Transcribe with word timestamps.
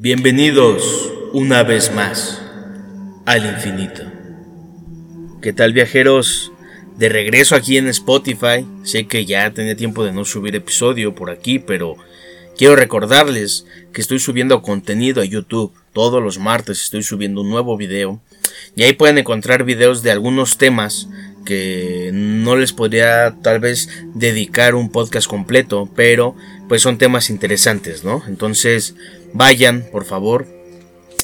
Bienvenidos 0.00 1.12
una 1.32 1.64
vez 1.64 1.92
más 1.92 2.40
al 3.26 3.44
infinito. 3.44 4.04
¿Qué 5.42 5.52
tal 5.52 5.72
viajeros? 5.72 6.52
De 6.96 7.08
regreso 7.08 7.56
aquí 7.56 7.78
en 7.78 7.88
Spotify. 7.88 8.64
Sé 8.84 9.08
que 9.08 9.26
ya 9.26 9.52
tenía 9.52 9.74
tiempo 9.74 10.04
de 10.04 10.12
no 10.12 10.24
subir 10.24 10.54
episodio 10.54 11.16
por 11.16 11.30
aquí, 11.30 11.58
pero 11.58 11.96
quiero 12.56 12.76
recordarles 12.76 13.66
que 13.92 14.00
estoy 14.00 14.20
subiendo 14.20 14.62
contenido 14.62 15.20
a 15.20 15.24
YouTube. 15.24 15.74
Todos 15.92 16.22
los 16.22 16.38
martes 16.38 16.80
estoy 16.80 17.02
subiendo 17.02 17.40
un 17.40 17.50
nuevo 17.50 17.76
video. 17.76 18.20
Y 18.76 18.84
ahí 18.84 18.92
pueden 18.92 19.18
encontrar 19.18 19.64
videos 19.64 20.04
de 20.04 20.12
algunos 20.12 20.58
temas 20.58 21.08
que 21.44 22.10
no 22.12 22.54
les 22.54 22.72
podría 22.72 23.34
tal 23.42 23.58
vez 23.58 23.88
dedicar 24.14 24.76
un 24.76 24.92
podcast 24.92 25.26
completo, 25.26 25.90
pero 25.96 26.36
pues 26.68 26.82
son 26.82 26.98
temas 26.98 27.30
interesantes, 27.30 28.04
¿no? 28.04 28.22
Entonces 28.28 28.94
vayan, 29.32 29.86
por 29.90 30.04
favor, 30.04 30.46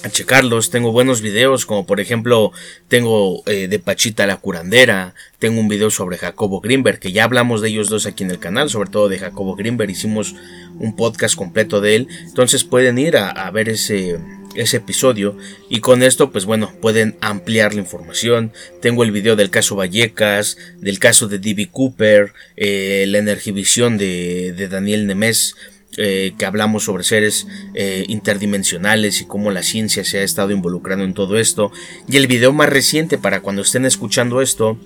a 0.02 0.10
checarlos. 0.10 0.70
Tengo 0.70 0.92
buenos 0.92 1.20
videos, 1.20 1.66
como 1.66 1.86
por 1.86 2.00
ejemplo, 2.00 2.52
tengo 2.88 3.42
eh, 3.46 3.68
de 3.68 3.78
Pachita 3.78 4.26
la 4.26 4.36
curandera, 4.36 5.14
tengo 5.38 5.60
un 5.60 5.68
video 5.68 5.90
sobre 5.90 6.18
Jacobo 6.18 6.60
Greenberg, 6.60 6.98
que 6.98 7.12
ya 7.12 7.24
hablamos 7.24 7.60
de 7.60 7.68
ellos 7.68 7.88
dos 7.88 8.06
aquí 8.06 8.24
en 8.24 8.30
el 8.30 8.38
canal, 8.38 8.70
sobre 8.70 8.90
todo 8.90 9.08
de 9.08 9.18
Jacobo 9.18 9.54
Greenberg, 9.56 9.90
hicimos 9.90 10.34
un 10.78 10.96
podcast 10.96 11.36
completo 11.36 11.80
de 11.80 11.96
él. 11.96 12.08
Entonces 12.24 12.64
pueden 12.64 12.98
ir 12.98 13.16
a 13.16 13.50
ver 13.50 13.68
ese 13.68 14.18
ese 14.54 14.78
episodio 14.78 15.36
y 15.68 15.80
con 15.80 16.02
esto 16.02 16.30
pues 16.30 16.44
bueno 16.44 16.72
pueden 16.80 17.16
ampliar 17.20 17.74
la 17.74 17.80
información 17.80 18.52
tengo 18.80 19.02
el 19.04 19.12
video 19.12 19.36
del 19.36 19.50
caso 19.50 19.76
Vallecas 19.76 20.56
del 20.80 20.98
caso 20.98 21.28
de 21.28 21.38
D.B. 21.38 21.68
Cooper 21.70 22.32
eh, 22.56 23.04
la 23.08 23.18
energivisión 23.18 23.98
de, 23.98 24.52
de 24.56 24.68
Daniel 24.68 25.06
Nemes 25.06 25.56
eh, 25.96 26.34
que 26.36 26.44
hablamos 26.44 26.84
sobre 26.84 27.04
seres 27.04 27.46
eh, 27.74 28.04
interdimensionales 28.08 29.20
y 29.20 29.26
cómo 29.26 29.52
la 29.52 29.62
ciencia 29.62 30.04
se 30.04 30.18
ha 30.18 30.22
estado 30.22 30.50
involucrando 30.50 31.04
en 31.04 31.14
todo 31.14 31.38
esto 31.38 31.70
y 32.08 32.16
el 32.16 32.26
video 32.26 32.52
más 32.52 32.68
reciente 32.68 33.16
para 33.16 33.42
cuando 33.42 33.62
estén 33.62 33.84
escuchando 33.84 34.40
esto 34.40 34.76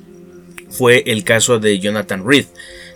fue 0.68 1.04
el 1.06 1.24
caso 1.24 1.60
de 1.60 1.78
Jonathan 1.78 2.26
Reed 2.26 2.44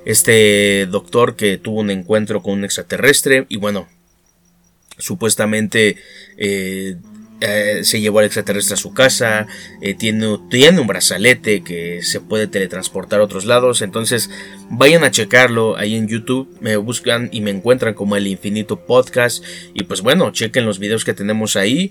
este 0.05 0.86
doctor 0.86 1.36
que 1.36 1.57
tuvo 1.57 1.81
un 1.81 1.91
encuentro 1.91 2.42
con 2.42 2.55
un 2.55 2.64
extraterrestre 2.64 3.47
y 3.48 3.57
bueno 3.57 3.89
supuestamente 5.03 5.97
eh, 6.36 6.97
eh, 7.41 7.81
se 7.83 8.00
llevó 8.00 8.20
al 8.20 8.27
extraterrestre 8.27 8.75
a 8.75 8.77
su 8.77 8.95
casa, 8.95 9.48
eh, 9.81 9.95
tiene, 9.95 10.39
tiene, 10.48 10.78
un 10.78 10.86
brazalete 10.86 11.64
que 11.64 12.00
se 12.03 12.20
puede 12.20 12.47
teletransportar 12.47 13.19
a 13.19 13.25
otros 13.25 13.47
lados, 13.47 13.83
entonces 13.83 14.30
vayan 14.70 15.03
a 15.03 15.11
checarlo 15.11 15.77
ahí 15.77 15.97
en 15.97 16.06
YouTube, 16.06 16.56
me 16.61 16.77
buscan 16.77 17.30
y 17.33 17.41
me 17.41 17.50
encuentran 17.50 17.95
como 17.95 18.14
el 18.14 18.28
Infinito 18.28 18.86
Podcast 18.86 19.42
y 19.75 19.83
pues 19.83 20.03
bueno, 20.03 20.30
chequen 20.30 20.64
los 20.64 20.78
videos 20.78 21.05
que 21.05 21.14
tenemos 21.14 21.56
ahí, 21.56 21.91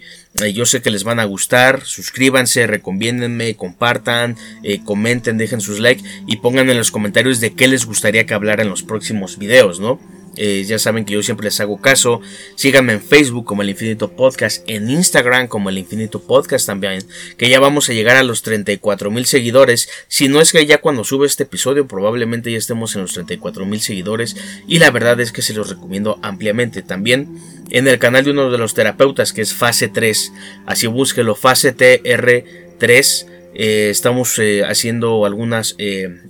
yo 0.53 0.65
sé 0.65 0.81
que 0.81 0.89
les 0.89 1.03
van 1.03 1.19
a 1.19 1.25
gustar, 1.25 1.81
suscríbanse, 1.83 2.65
recomiéndenme, 2.65 3.55
compartan, 3.55 4.37
comenten, 4.85 5.37
dejen 5.37 5.59
sus 5.59 5.79
likes 5.79 6.03
y 6.27 6.37
pongan 6.37 6.69
en 6.69 6.77
los 6.77 6.91
comentarios 6.91 7.41
de 7.41 7.53
qué 7.55 7.67
les 7.67 7.85
gustaría 7.85 8.25
que 8.25 8.33
hablara 8.33 8.63
en 8.63 8.69
los 8.69 8.83
próximos 8.83 9.37
videos, 9.37 9.81
¿no? 9.81 9.99
Eh, 10.37 10.63
ya 10.65 10.79
saben 10.79 11.03
que 11.03 11.13
yo 11.13 11.23
siempre 11.23 11.45
les 11.45 11.59
hago 11.59 11.81
caso. 11.81 12.21
Síganme 12.55 12.93
en 12.93 13.01
Facebook 13.01 13.45
como 13.45 13.61
el 13.61 13.69
Infinito 13.69 14.11
Podcast, 14.11 14.63
en 14.67 14.89
Instagram 14.89 15.47
como 15.47 15.69
el 15.69 15.77
Infinito 15.77 16.21
Podcast 16.21 16.65
también, 16.65 17.03
que 17.37 17.49
ya 17.49 17.59
vamos 17.59 17.89
a 17.89 17.93
llegar 17.93 18.17
a 18.17 18.23
los 18.23 18.41
34 18.41 19.11
mil 19.11 19.25
seguidores. 19.25 19.89
Si 20.07 20.27
no 20.27 20.39
es 20.39 20.51
que 20.51 20.65
ya 20.65 20.79
cuando 20.79 21.03
sube 21.03 21.27
este 21.27 21.43
episodio 21.43 21.87
probablemente 21.87 22.51
ya 22.51 22.57
estemos 22.57 22.95
en 22.95 23.01
los 23.01 23.13
34 23.13 23.65
mil 23.65 23.81
seguidores 23.81 24.35
y 24.67 24.79
la 24.79 24.91
verdad 24.91 25.19
es 25.19 25.31
que 25.31 25.41
se 25.41 25.53
los 25.53 25.69
recomiendo 25.69 26.19
ampliamente. 26.21 26.81
También 26.81 27.37
en 27.69 27.87
el 27.87 27.99
canal 27.99 28.23
de 28.23 28.31
uno 28.31 28.49
de 28.49 28.57
los 28.57 28.73
terapeutas 28.73 29.33
que 29.33 29.41
es 29.41 29.53
Fase 29.53 29.89
3, 29.89 30.31
así 30.65 30.87
búsquelo, 30.87 31.35
Fase 31.35 31.75
TR3. 31.75 33.27
Eh, 33.53 33.89
estamos 33.89 34.39
eh, 34.39 34.63
haciendo 34.63 35.25
algunas 35.25 35.75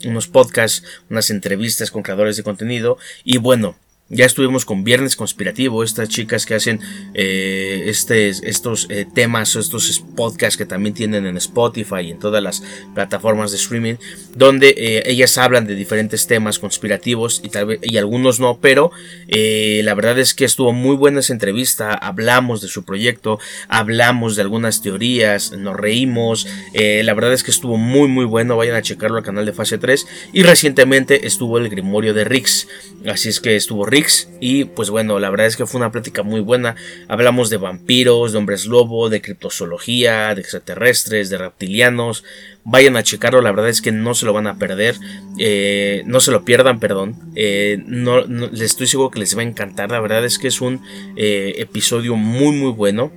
unos 0.06 0.28
podcasts, 0.28 0.84
unas 1.08 1.30
entrevistas 1.30 1.92
con 1.92 2.02
creadores 2.02 2.36
de 2.36 2.42
contenido 2.42 2.98
y 3.24 3.38
bueno, 3.38 3.76
ya 4.12 4.26
estuvimos 4.26 4.66
con 4.66 4.84
Viernes 4.84 5.16
Conspirativo, 5.16 5.84
estas 5.84 6.10
chicas 6.10 6.46
que 6.46 6.54
hacen 6.54 6.82
eh, 7.14 7.84
este, 7.86 8.28
estos 8.28 8.88
eh, 8.90 9.06
temas, 9.12 9.56
estos 9.56 10.04
podcasts 10.18 10.58
que 10.58 10.66
también 10.66 10.94
tienen 10.94 11.26
en 11.26 11.38
Spotify 11.38 12.02
y 12.02 12.12
en 12.12 12.20
todas 12.20 12.44
las 12.44 12.62
plataformas 12.94 13.52
de 13.52 13.58
streaming, 13.58 13.96
donde 14.36 14.76
eh, 14.78 15.04
ellas 15.06 15.38
hablan 15.38 15.66
de 15.66 15.76
diferentes 15.76 16.28
temas 16.28 16.60
conspirativos 16.60 17.40
y, 17.42 17.50
tal 17.50 17.68
vez, 17.68 17.80
y 17.84 17.98
algunos 17.98 18.42
no, 18.42 18.60
pero 18.60 18.92
la 19.28 19.94
verdad 19.94 20.20
es 20.20 20.34
que 20.34 20.44
estuvo 20.44 20.74
muy 20.74 20.96
buena 20.96 21.22
esa 21.22 21.32
entrevista, 21.32 21.94
hablamos 21.94 22.62
de 22.62 22.68
su 22.68 22.84
proyecto, 22.84 23.40
hablamos 23.70 24.36
de 24.36 24.42
algunas 24.42 24.82
teorías, 24.82 25.54
nos 25.54 25.78
reímos, 25.78 26.48
la 26.74 27.14
verdad 27.14 27.32
es 27.32 27.44
que 27.44 27.52
estuvo 27.52 27.78
muy 27.78 28.10
muy 28.10 28.26
bueno, 28.26 28.58
vayan 28.58 28.76
a 28.76 28.82
checarlo 28.82 29.18
al 29.18 29.24
canal 29.24 29.46
de 29.46 29.54
Fase 29.54 29.78
3 29.78 30.06
y 30.34 30.44
recientemente 30.44 31.28
estuvo 31.28 31.58
el 31.58 31.70
Grimorio 31.70 32.14
de 32.14 32.26
Rix, 32.26 32.68
así 33.06 33.30
es 33.30 33.40
que 33.40 33.56
estuvo 33.56 33.86
Rix 33.86 34.01
y 34.40 34.66
pues 34.66 34.90
bueno, 34.90 35.20
la 35.20 35.30
verdad 35.30 35.48
es 35.48 35.56
que 35.56 35.66
fue 35.66 35.80
una 35.80 35.92
plática 35.92 36.24
muy 36.24 36.42
buena. 36.42 36.76
Hablamos 37.08 37.50
de 37.50 37.58
vampiros, 37.58 38.32
de 38.32 38.38
hombres 38.38 38.66
lobo, 38.66 39.10
de 39.10 39.22
criptozoología, 39.22 40.34
de 40.36 40.42
extraterrestres, 40.42 41.30
de 41.30 41.38
reptilianos. 41.38 42.24
Vayan 42.64 42.96
a 42.98 43.04
checarlo, 43.04 43.42
la 43.42 43.52
verdad 43.52 43.70
es 43.70 43.82
que 43.82 43.92
no 43.92 44.14
se 44.14 44.26
lo 44.26 44.34
van 44.34 44.48
a 44.48 44.58
perder. 44.58 44.96
Eh, 45.40 46.04
no 46.06 46.20
se 46.20 46.32
lo 46.32 46.46
pierdan, 46.46 46.80
perdón. 46.80 47.16
Eh, 47.36 47.84
no, 47.86 48.22
les 48.22 48.62
estoy 48.62 48.88
seguro 48.88 49.12
que 49.12 49.20
les 49.20 49.36
va 49.36 49.42
a 49.42 49.46
encantar. 49.46 49.92
La 49.92 50.00
verdad 50.00 50.26
es 50.26 50.38
que 50.40 50.48
es 50.48 50.62
un 50.62 50.82
eh, 51.16 51.56
episodio 51.58 52.16
muy 52.16 52.56
muy 52.56 52.72
bueno 52.72 53.12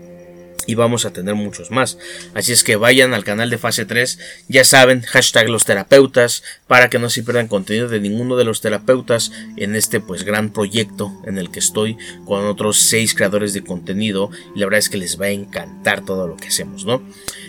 y 0.66 0.74
vamos 0.74 1.04
a 1.04 1.12
tener 1.12 1.34
muchos 1.34 1.70
más. 1.70 1.98
Así 2.34 2.52
es 2.52 2.64
que 2.64 2.76
vayan 2.76 3.14
al 3.14 3.24
canal 3.24 3.50
de 3.50 3.58
fase 3.58 3.84
3, 3.84 4.18
ya 4.48 4.64
saben, 4.64 5.02
hashtag 5.02 5.48
los 5.48 5.64
terapeutas, 5.64 6.42
para 6.66 6.90
que 6.90 6.98
no 6.98 7.10
se 7.10 7.22
pierdan 7.22 7.48
contenido 7.48 7.88
de 7.88 8.00
ninguno 8.00 8.36
de 8.36 8.44
los 8.44 8.60
terapeutas 8.60 9.32
en 9.56 9.76
este 9.76 10.00
pues 10.00 10.24
gran 10.24 10.50
proyecto 10.50 11.12
en 11.26 11.38
el 11.38 11.50
que 11.50 11.58
estoy 11.58 11.96
con 12.24 12.46
otros 12.46 12.78
6 12.78 13.14
creadores 13.14 13.52
de 13.52 13.64
contenido 13.64 14.30
y 14.54 14.60
la 14.60 14.66
verdad 14.66 14.78
es 14.78 14.88
que 14.88 14.98
les 14.98 15.20
va 15.20 15.26
a 15.26 15.30
encantar 15.30 16.04
todo 16.04 16.26
lo 16.26 16.36
que 16.36 16.48
hacemos, 16.48 16.84
¿no? 16.84 17.02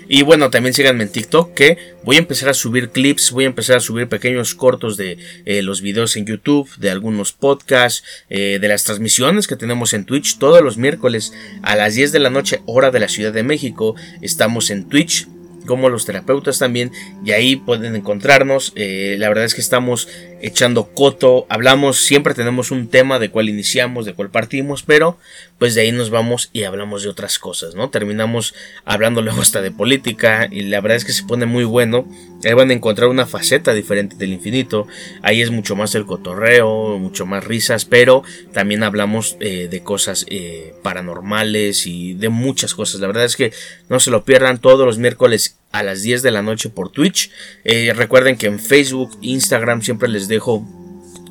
Y 0.07 0.21
bueno, 0.21 0.49
también 0.49 0.73
síganme 0.73 1.03
en 1.03 1.11
TikTok 1.11 1.53
que 1.53 1.77
voy 2.03 2.17
a 2.17 2.19
empezar 2.19 2.49
a 2.49 2.53
subir 2.53 2.89
clips, 2.89 3.31
voy 3.31 3.45
a 3.45 3.47
empezar 3.47 3.77
a 3.77 3.79
subir 3.79 4.07
pequeños 4.07 4.53
cortos 4.53 4.97
de 4.97 5.17
eh, 5.45 5.61
los 5.63 5.81
videos 5.81 6.16
en 6.16 6.25
YouTube, 6.25 6.69
de 6.77 6.91
algunos 6.91 7.33
podcasts, 7.33 8.03
eh, 8.29 8.59
de 8.59 8.67
las 8.67 8.83
transmisiones 8.83 9.47
que 9.47 9.55
tenemos 9.55 9.93
en 9.93 10.05
Twitch 10.05 10.38
todos 10.38 10.61
los 10.61 10.77
miércoles 10.77 11.33
a 11.63 11.75
las 11.75 11.95
10 11.95 12.11
de 12.11 12.19
la 12.19 12.29
noche 12.29 12.61
hora 12.66 12.91
de 12.91 12.99
la 12.99 13.07
Ciudad 13.07 13.33
de 13.33 13.43
México. 13.43 13.95
Estamos 14.21 14.69
en 14.69 14.88
Twitch 14.88 15.27
como 15.66 15.89
los 15.89 16.05
terapeutas 16.05 16.59
también 16.59 16.91
y 17.25 17.31
ahí 17.31 17.55
pueden 17.55 17.95
encontrarnos 17.95 18.72
eh, 18.75 19.16
la 19.19 19.27
verdad 19.29 19.45
es 19.45 19.55
que 19.55 19.61
estamos 19.61 20.07
echando 20.41 20.91
coto 20.93 21.45
hablamos 21.49 21.97
siempre 21.97 22.33
tenemos 22.33 22.72
un 22.72 22.87
tema 22.87 23.19
de 23.19 23.29
cuál 23.29 23.49
iniciamos 23.49 24.05
de 24.05 24.13
cuál 24.13 24.29
partimos 24.29 24.83
pero 24.83 25.17
pues 25.57 25.75
de 25.75 25.81
ahí 25.81 25.91
nos 25.91 26.09
vamos 26.09 26.49
y 26.53 26.63
hablamos 26.63 27.03
de 27.03 27.09
otras 27.09 27.39
cosas 27.39 27.75
no 27.75 27.89
terminamos 27.89 28.53
hablando 28.83 29.21
luego 29.21 29.41
hasta 29.41 29.61
de 29.61 29.71
política 29.71 30.47
y 30.51 30.61
la 30.61 30.81
verdad 30.81 30.97
es 30.97 31.05
que 31.05 31.13
se 31.13 31.23
pone 31.23 31.45
muy 31.45 31.63
bueno. 31.63 32.07
Ahí 32.43 32.53
van 32.53 32.69
a 32.69 32.73
encontrar 32.73 33.09
una 33.09 33.25
faceta 33.25 33.73
diferente 33.73 34.16
del 34.17 34.31
infinito. 34.31 34.88
Ahí 35.23 35.41
es 35.41 35.49
mucho 35.49 35.75
más 35.75 35.95
el 35.95 36.05
cotorreo 36.05 36.97
mucho 36.99 37.25
más 37.25 37.43
risas 37.43 37.85
pero 37.85 38.23
también 38.53 38.83
hablamos 38.83 39.38
eh, 39.39 39.67
de 39.69 39.83
cosas 39.83 40.25
eh, 40.29 40.73
paranormales 40.83 41.87
y 41.87 42.13
de 42.13 42.29
muchas 42.29 42.73
cosas. 42.73 43.01
La 43.01 43.07
verdad 43.07 43.25
es 43.25 43.35
que 43.35 43.51
no 43.89 43.99
se 43.99 44.11
lo 44.11 44.23
pierdan 44.25 44.59
todos 44.59 44.85
los 44.85 44.97
miércoles 44.97 45.57
a 45.72 45.83
las 45.83 46.01
10 46.01 46.22
de 46.22 46.31
la 46.31 46.41
noche 46.41 46.69
por 46.69 46.89
Twitch. 46.89 47.31
Eh, 47.63 47.91
recuerden 47.93 48.37
que 48.37 48.47
en 48.47 48.59
Facebook, 48.59 49.17
Instagram 49.22 49.81
siempre 49.81 50.07
les 50.07 50.27
dejo 50.27 50.66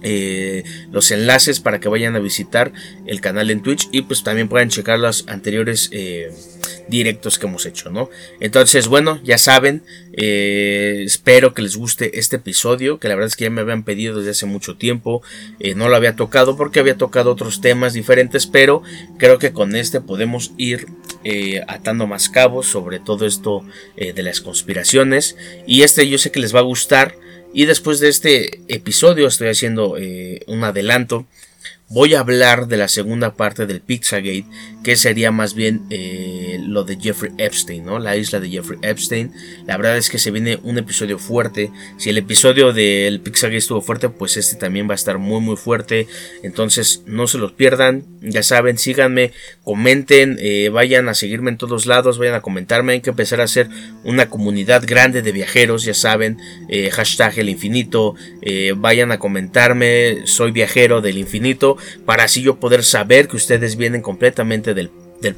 eh, 0.06 0.64
los 0.92 1.10
enlaces 1.10 1.60
para 1.60 1.80
que 1.80 1.88
vayan 1.88 2.14
a 2.14 2.18
visitar 2.18 2.72
el 3.06 3.22
canal 3.22 3.50
en 3.50 3.62
Twitch 3.62 3.88
y 3.90 4.02
pues 4.02 4.22
también 4.22 4.50
puedan 4.50 4.68
checar 4.68 4.98
los 4.98 5.26
anteriores 5.28 5.88
eh, 5.92 6.30
directos 6.88 7.38
que 7.38 7.46
hemos 7.46 7.64
hecho, 7.64 7.90
¿no? 7.90 8.10
Entonces, 8.38 8.86
bueno, 8.86 9.18
ya 9.24 9.38
saben, 9.38 9.82
eh, 10.12 11.02
espero 11.06 11.54
que 11.54 11.62
les 11.62 11.76
guste 11.76 12.18
este 12.18 12.36
episodio, 12.36 13.00
que 13.00 13.08
la 13.08 13.14
verdad 13.14 13.28
es 13.28 13.36
que 13.36 13.44
ya 13.44 13.50
me 13.50 13.62
habían 13.62 13.82
pedido 13.82 14.18
desde 14.18 14.32
hace 14.32 14.44
mucho 14.44 14.76
tiempo, 14.76 15.22
no 15.74 15.88
lo 15.88 15.96
había 15.96 16.16
tocado 16.16 16.54
porque 16.54 16.80
había 16.80 16.98
tocado 16.98 17.32
otros 17.32 17.62
temas 17.62 17.94
diferentes, 17.94 18.46
pero 18.46 18.82
creo 19.16 19.38
que 19.38 19.54
con 19.54 19.74
este 19.74 20.02
podemos 20.02 20.52
ir 20.58 20.86
atando 21.66 22.06
más 22.06 22.28
cabos 22.28 22.66
sobre 22.66 22.98
todo 22.98 23.24
esto 23.24 23.64
de 23.96 24.22
las 24.22 24.42
conspiraciones 24.42 25.36
y 25.66 25.82
este 25.82 26.06
yo 26.06 26.18
sé 26.18 26.30
que 26.30 26.40
les 26.40 26.54
va 26.54 26.58
a 26.60 26.64
gustar 26.64 27.14
y 27.54 27.66
después 27.66 28.00
de 28.00 28.08
este 28.08 28.60
episodio 28.68 29.28
estoy 29.28 29.48
haciendo 29.48 29.96
eh, 29.96 30.42
un 30.48 30.64
adelanto 30.64 31.26
voy 31.88 32.14
a 32.14 32.20
hablar 32.20 32.66
de 32.66 32.76
la 32.76 32.88
segunda 32.88 33.34
parte 33.34 33.66
del 33.66 33.80
Pizzagate, 33.80 34.46
que 34.82 34.96
sería 34.96 35.30
más 35.30 35.54
bien 35.54 35.82
eh, 35.90 36.58
lo 36.60 36.84
de 36.84 36.98
Jeffrey 36.98 37.32
Epstein, 37.38 37.84
¿no? 37.84 37.98
La 37.98 38.16
isla 38.16 38.40
de 38.40 38.48
Jeffrey 38.48 38.78
Epstein. 38.82 39.32
La 39.66 39.76
verdad 39.76 39.96
es 39.96 40.10
que 40.10 40.18
se 40.18 40.30
viene 40.30 40.58
un 40.62 40.78
episodio 40.78 41.18
fuerte. 41.18 41.70
Si 41.98 42.10
el 42.10 42.18
episodio 42.18 42.72
del 42.72 43.20
Pizzagate 43.20 43.58
estuvo 43.58 43.80
fuerte, 43.80 44.08
pues 44.08 44.36
este 44.36 44.56
también 44.56 44.88
va 44.88 44.92
a 44.92 44.96
estar 44.96 45.18
muy 45.18 45.40
muy 45.40 45.56
fuerte. 45.56 46.06
Entonces 46.42 47.02
no 47.06 47.26
se 47.26 47.38
los 47.38 47.52
pierdan. 47.52 48.04
Ya 48.22 48.42
saben, 48.42 48.78
síganme, 48.78 49.32
comenten, 49.62 50.38
eh, 50.40 50.70
vayan 50.70 51.08
a 51.08 51.14
seguirme 51.14 51.50
en 51.50 51.58
todos 51.58 51.86
lados, 51.86 52.18
vayan 52.18 52.34
a 52.34 52.40
comentarme. 52.40 52.94
Hay 52.94 53.00
que 53.00 53.10
empezar 53.10 53.40
a 53.40 53.44
hacer 53.44 53.68
una 54.04 54.28
comunidad 54.28 54.84
grande 54.86 55.22
de 55.22 55.32
viajeros, 55.32 55.84
ya 55.84 55.94
saben. 55.94 56.38
Eh, 56.68 56.90
hashtag 56.90 57.38
el 57.38 57.48
infinito. 57.50 58.14
vayan 58.76 59.12
a 59.12 59.18
comentarme, 59.18 60.26
soy 60.26 60.50
viajero 60.50 61.00
del 61.00 61.18
infinito 61.18 61.73
para 62.04 62.24
así 62.24 62.42
yo 62.42 62.60
poder 62.60 62.84
saber 62.84 63.28
que 63.28 63.36
ustedes 63.36 63.76
vienen 63.76 64.02
completamente 64.02 64.74
del 64.74 64.90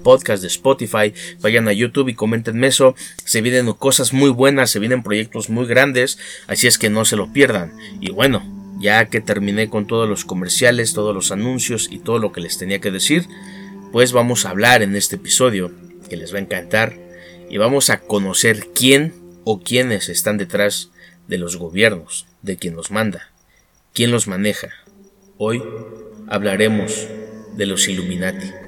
podcast 0.03 0.43
de 0.43 0.49
Spotify, 0.49 1.15
vayan 1.41 1.69
a 1.69 1.73
YouTube 1.73 2.09
y 2.09 2.15
comentenme 2.15 2.67
eso, 2.67 2.95
se 3.25 3.41
vienen 3.41 3.73
cosas 3.75 4.13
muy 4.13 4.31
buenas, 4.31 4.71
se 4.71 4.81
vienen 4.81 5.03
proyectos 5.03 5.49
muy 5.49 5.67
grandes, 5.67 6.19
así 6.49 6.67
es 6.67 6.79
que 6.79 6.91
no 6.91 7.05
se 7.05 7.17
lo 7.17 7.33
pierdan. 7.33 7.73
Y 8.01 8.11
bueno, 8.11 8.43
ya 8.79 9.07
que 9.07 9.21
terminé 9.21 9.69
con 9.69 9.87
todos 9.87 10.09
los 10.09 10.25
comerciales, 10.25 10.93
todos 10.93 11.15
los 11.15 11.33
anuncios 11.33 11.89
y 11.91 11.99
todo 11.99 12.19
lo 12.19 12.33
que 12.33 12.41
les 12.41 12.59
tenía 12.59 12.81
que 12.81 12.91
decir, 12.91 13.27
pues 13.93 14.13
vamos 14.13 14.45
a 14.45 14.51
hablar 14.51 14.83
en 14.83 14.97
este 14.97 15.17
episodio 15.17 15.71
que 16.09 16.17
les 16.17 16.33
va 16.33 16.39
a 16.39 16.43
encantar 16.43 16.99
y 17.49 17.59
vamos 17.59 17.91
a 17.91 18.01
conocer 18.01 18.69
quién 18.75 19.15
o 19.45 19.61
quiénes 19.61 20.09
están 20.09 20.37
detrás 20.37 20.91
de 21.29 21.39
los 21.39 21.57
gobiernos, 21.57 22.27
de 22.43 22.57
quien 22.57 22.77
los 22.77 22.91
manda, 22.91 23.31
quién 23.93 24.11
los 24.11 24.27
maneja. 24.27 24.69
Hoy 25.39 25.63
hablaremos 26.29 27.09
de 27.57 27.67
los 27.67 27.89
Illuminati. 27.89 28.66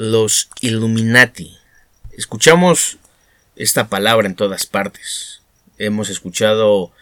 Los 0.00 0.48
Illuminati. 0.60 1.56
Escuchamos 2.16 2.98
esta 3.56 3.88
palabra 3.88 4.28
en 4.28 4.36
todas 4.36 4.64
partes. 4.64 5.42
Hemos 5.76 6.08
escuchado 6.08 6.92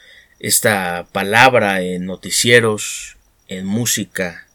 esta 0.40 1.06
palabra 1.12 1.82
en 1.82 2.06
noticieros, 2.06 3.18
en 3.48 3.66
música, 3.66 4.46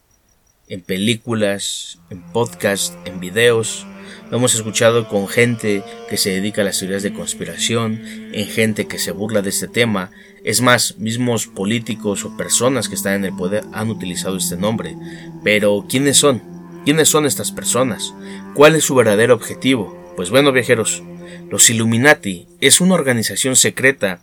en 0.68 0.82
películas, 0.82 2.00
en 2.10 2.24
podcasts, 2.32 2.98
en 3.06 3.20
videos. 3.20 3.86
Lo 4.32 4.38
hemos 4.38 4.56
escuchado 4.56 5.08
con 5.08 5.28
gente 5.28 5.84
que 6.10 6.18
se 6.18 6.32
dedica 6.32 6.64
a 6.64 6.66
las 6.66 6.80
teorías 6.80 7.04
de 7.04 7.14
conspiración, 7.14 8.02
en 8.34 8.48
gente 8.48 8.88
que 8.88 8.98
se 8.98 9.12
burla 9.12 9.44
de 9.44 9.52
este 9.52 9.68
tema. 9.68 10.10
Es 10.44 10.62
más, 10.62 10.98
mismos 10.98 11.46
políticos 11.46 12.26
o 12.26 12.36
personas 12.38 12.90
que 12.90 12.96
están 12.96 13.14
en 13.14 13.26
el 13.26 13.36
poder 13.36 13.66
han 13.72 13.92
utilizado 13.92 14.38
este 14.38 14.58
nombre. 14.58 14.96
Pero, 15.44 15.86
¿quiénes 15.88 16.18
son? 16.18 16.51
¿Quiénes 16.84 17.10
son 17.10 17.28
estas 17.28 17.52
personas? 17.52 18.16
¿Cuál 18.56 18.76
es 18.76 18.86
su 18.86 18.96
verdadero 18.96 19.36
objetivo? 19.36 19.96
Pues 20.16 20.32
bueno, 20.32 20.52
viajeros, 20.52 21.04
los 21.52 21.70
Illuminati 21.70 22.48
es 22.60 22.82
una 22.82 22.96
organización 22.96 23.56
secreta 23.56 24.22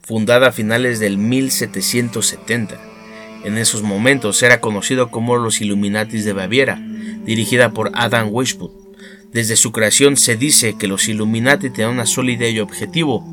fundada 0.00 0.48
a 0.48 0.52
finales 0.52 0.98
del 0.98 1.18
1770. 1.18 2.80
En 3.44 3.58
esos 3.58 3.82
momentos 3.82 4.42
era 4.42 4.60
conocido 4.60 5.12
como 5.12 5.36
los 5.36 5.60
Illuminatis 5.60 6.24
de 6.24 6.32
Baviera, 6.32 6.82
dirigida 7.24 7.70
por 7.70 7.92
Adam 7.94 8.28
Weishaupt. 8.32 8.74
Desde 9.32 9.54
su 9.54 9.70
creación 9.70 10.16
se 10.16 10.36
dice 10.36 10.76
que 10.76 10.88
los 10.88 11.08
Illuminati 11.08 11.70
tenían 11.70 11.92
una 11.92 12.06
sola 12.06 12.32
idea 12.32 12.50
y 12.50 12.58
objetivo, 12.58 13.24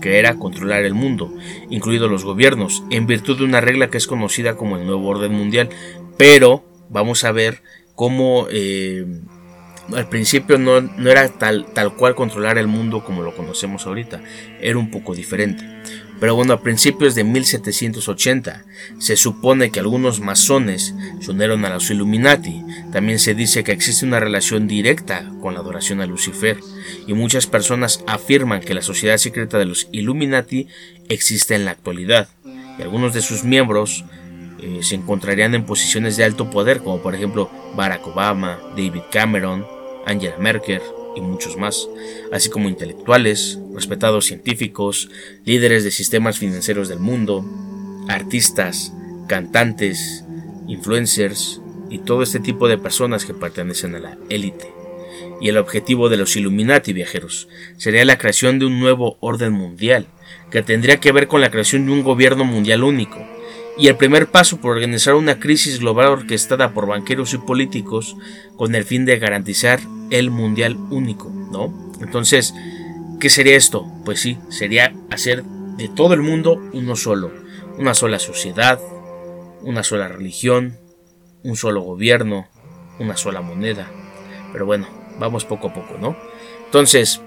que 0.00 0.18
era 0.18 0.36
controlar 0.36 0.84
el 0.84 0.94
mundo, 0.94 1.30
incluidos 1.68 2.10
los 2.10 2.24
gobiernos, 2.24 2.84
en 2.90 3.06
virtud 3.06 3.36
de 3.36 3.44
una 3.44 3.60
regla 3.60 3.90
que 3.90 3.98
es 3.98 4.06
conocida 4.06 4.56
como 4.56 4.78
el 4.78 4.86
nuevo 4.86 5.08
orden 5.08 5.32
mundial. 5.34 5.68
Pero 6.16 6.64
vamos 6.88 7.24
a 7.24 7.32
ver 7.32 7.62
cómo 7.94 8.46
eh, 8.50 9.06
al 9.92 10.08
principio 10.08 10.58
no, 10.58 10.78
era 11.08 11.28
tal, 11.28 11.66
tal 11.72 11.94
cual 11.94 12.14
controlar 12.14 12.58
el 12.58 12.66
mundo 12.66 13.04
como 13.04 13.22
lo 13.22 13.34
conocemos 13.36 13.86
ahorita, 13.86 14.22
era 14.60 14.78
un 14.78 14.90
poco 14.90 15.14
diferente. 15.14 15.64
Pero 16.20 16.36
bueno, 16.36 16.54
a 16.54 16.62
principios 16.62 17.14
de 17.14 17.24
1780 17.24 18.64
se 18.98 19.16
supone 19.16 19.70
que 19.70 19.80
algunos 19.80 20.20
masones 20.20 20.94
se 21.20 21.30
unieron 21.30 21.64
a 21.64 21.70
los 21.70 21.90
Illuminati. 21.90 22.62
También 22.92 23.18
se 23.18 23.34
dice 23.34 23.64
que 23.64 23.72
existe 23.72 24.06
una 24.06 24.20
relación 24.20 24.66
directa 24.66 25.30
con 25.42 25.54
la 25.54 25.60
adoración 25.60 26.00
a 26.00 26.06
Lucifer 26.06 26.58
y 27.06 27.12
muchas 27.14 27.46
personas 27.46 28.02
afirman 28.06 28.60
que 28.60 28.74
la 28.74 28.82
sociedad 28.82 29.18
secreta 29.18 29.58
de 29.58 29.66
los 29.66 29.88
Illuminati 29.92 30.68
existe 31.08 31.56
en 31.56 31.64
la 31.64 31.72
actualidad 31.72 32.28
y 32.78 32.82
algunos 32.82 33.12
de 33.12 33.20
sus 33.20 33.44
miembros 33.44 34.04
eh, 34.64 34.82
se 34.82 34.94
encontrarían 34.94 35.54
en 35.54 35.66
posiciones 35.66 36.16
de 36.16 36.24
alto 36.24 36.48
poder, 36.48 36.78
como 36.78 37.02
por 37.02 37.14
ejemplo 37.14 37.50
Barack 37.76 38.06
Obama, 38.06 38.58
David 38.70 39.02
Cameron, 39.12 39.66
Angela 40.06 40.38
Merkel 40.38 40.80
y 41.14 41.20
muchos 41.20 41.58
más, 41.58 41.86
así 42.32 42.48
como 42.48 42.70
intelectuales, 42.70 43.58
respetados 43.74 44.24
científicos, 44.24 45.10
líderes 45.44 45.84
de 45.84 45.90
sistemas 45.90 46.38
financieros 46.38 46.88
del 46.88 46.98
mundo, 46.98 47.44
artistas, 48.08 48.94
cantantes, 49.28 50.24
influencers 50.66 51.60
y 51.90 51.98
todo 51.98 52.22
este 52.22 52.40
tipo 52.40 52.66
de 52.66 52.78
personas 52.78 53.26
que 53.26 53.34
pertenecen 53.34 53.94
a 53.96 54.00
la 54.00 54.18
élite. 54.30 54.72
Y 55.42 55.50
el 55.50 55.58
objetivo 55.58 56.08
de 56.08 56.16
los 56.16 56.36
Illuminati 56.36 56.94
viajeros 56.94 57.48
sería 57.76 58.06
la 58.06 58.16
creación 58.16 58.58
de 58.58 58.64
un 58.64 58.80
nuevo 58.80 59.18
orden 59.20 59.52
mundial, 59.52 60.06
que 60.50 60.62
tendría 60.62 61.00
que 61.00 61.12
ver 61.12 61.28
con 61.28 61.42
la 61.42 61.50
creación 61.50 61.84
de 61.84 61.92
un 61.92 62.02
gobierno 62.02 62.46
mundial 62.46 62.82
único, 62.82 63.18
y 63.76 63.88
el 63.88 63.96
primer 63.96 64.28
paso 64.28 64.60
por 64.60 64.72
organizar 64.72 65.14
una 65.14 65.40
crisis 65.40 65.80
global 65.80 66.08
orquestada 66.08 66.72
por 66.72 66.86
banqueros 66.86 67.34
y 67.34 67.38
políticos 67.38 68.16
con 68.56 68.74
el 68.74 68.84
fin 68.84 69.04
de 69.04 69.18
garantizar 69.18 69.80
el 70.10 70.30
mundial 70.30 70.76
único, 70.90 71.30
¿no? 71.30 71.92
Entonces, 72.00 72.54
¿qué 73.18 73.28
sería 73.30 73.56
esto? 73.56 73.86
Pues 74.04 74.20
sí, 74.20 74.38
sería 74.48 74.94
hacer 75.10 75.42
de 75.42 75.88
todo 75.88 76.14
el 76.14 76.22
mundo 76.22 76.60
uno 76.72 76.94
solo, 76.94 77.32
una 77.78 77.94
sola 77.94 78.18
sociedad, 78.18 78.80
una 79.62 79.82
sola 79.82 80.08
religión, 80.08 80.78
un 81.42 81.56
solo 81.56 81.80
gobierno, 81.80 82.46
una 83.00 83.16
sola 83.16 83.40
moneda. 83.40 83.90
Pero 84.52 84.66
bueno, 84.66 84.86
vamos 85.18 85.44
poco 85.44 85.68
a 85.68 85.74
poco, 85.74 85.98
¿no? 85.98 86.16
Entonces, 86.66 87.20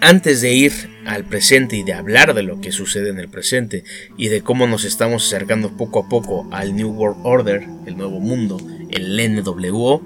antes 0.00 0.40
de 0.40 0.52
ir 0.52 0.89
al 1.06 1.24
presente 1.24 1.76
y 1.76 1.82
de 1.82 1.92
hablar 1.92 2.34
de 2.34 2.42
lo 2.42 2.60
que 2.60 2.72
sucede 2.72 3.10
en 3.10 3.18
el 3.18 3.28
presente 3.28 3.84
y 4.16 4.28
de 4.28 4.42
cómo 4.42 4.66
nos 4.66 4.84
estamos 4.84 5.26
acercando 5.26 5.76
poco 5.76 6.00
a 6.00 6.08
poco 6.08 6.48
al 6.52 6.76
New 6.76 6.90
World 6.90 7.20
Order, 7.24 7.66
el 7.86 7.96
nuevo 7.96 8.20
mundo, 8.20 8.58
el 8.90 9.16
NWO, 9.16 10.02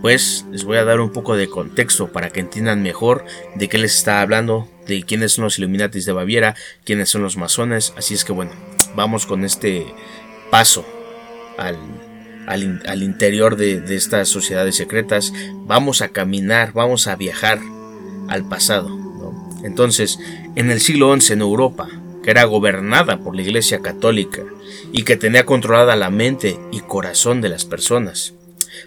pues 0.00 0.44
les 0.50 0.64
voy 0.64 0.78
a 0.78 0.84
dar 0.84 1.00
un 1.00 1.12
poco 1.12 1.36
de 1.36 1.48
contexto 1.48 2.10
para 2.10 2.30
que 2.30 2.40
entiendan 2.40 2.82
mejor 2.82 3.24
de 3.54 3.68
qué 3.68 3.78
les 3.78 3.94
está 3.94 4.20
hablando, 4.20 4.68
de 4.86 5.02
quiénes 5.04 5.32
son 5.32 5.44
los 5.44 5.58
Illuminatis 5.58 6.06
de 6.06 6.12
Baviera, 6.12 6.56
quiénes 6.84 7.08
son 7.08 7.22
los 7.22 7.36
masones, 7.36 7.92
así 7.96 8.14
es 8.14 8.24
que 8.24 8.32
bueno, 8.32 8.52
vamos 8.96 9.26
con 9.26 9.44
este 9.44 9.86
paso 10.50 10.84
al, 11.56 11.78
al, 12.46 13.02
interior 13.02 13.56
de, 13.56 13.80
de 13.80 13.94
estas 13.94 14.28
sociedades 14.28 14.74
secretas, 14.74 15.32
vamos 15.66 16.02
a 16.02 16.08
caminar, 16.08 16.72
vamos 16.72 17.06
a 17.06 17.14
viajar 17.14 17.60
al 18.28 18.48
pasado 18.48 19.01
entonces, 19.62 20.18
en 20.56 20.70
el 20.70 20.80
siglo 20.80 21.14
XI 21.18 21.34
en 21.34 21.40
Europa, 21.40 21.88
que 22.22 22.30
era 22.30 22.44
gobernada 22.44 23.18
por 23.18 23.34
la 23.34 23.42
Iglesia 23.42 23.80
Católica 23.80 24.42
y 24.92 25.02
que 25.02 25.16
tenía 25.16 25.44
controlada 25.44 25.96
la 25.96 26.10
mente 26.10 26.58
y 26.70 26.80
corazón 26.80 27.40
de 27.40 27.48
las 27.48 27.64
personas, 27.64 28.34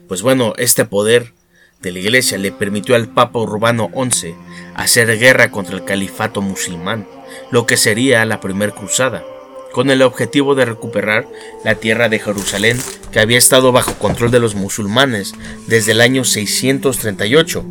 pues 0.08 0.22
bueno, 0.22 0.54
este 0.58 0.86
poder 0.86 1.34
de 1.82 1.92
la 1.92 2.00
Iglesia 2.00 2.38
le 2.38 2.52
permitió 2.52 2.96
al 2.96 3.10
Papa 3.10 3.40
Urbano 3.40 3.90
XI 3.94 4.36
hacer 4.76 5.18
guerra 5.20 5.52
contra 5.52 5.76
el 5.76 5.86
califato 5.86 6.42
musulmán, 6.42 7.08
lo 7.52 7.66
que 7.66 7.78
sería 7.78 8.26
la 8.26 8.40
primera 8.40 8.74
cruzada. 8.74 9.24
con 9.72 9.90
el 9.90 10.04
objetivo 10.04 10.56
de 10.56 10.64
recuperar 10.64 11.28
la 11.66 11.76
tierra 11.76 12.08
de 12.08 12.18
Jerusalén 12.18 12.80
que 13.12 13.20
había 13.20 13.38
estado 13.38 13.74
bajo 13.74 13.96
control 13.96 14.32
de 14.32 14.40
los 14.40 14.56
musulmanes 14.56 15.34
desde 15.68 15.92
el 15.92 16.00
año 16.00 16.24
638. 16.24 17.66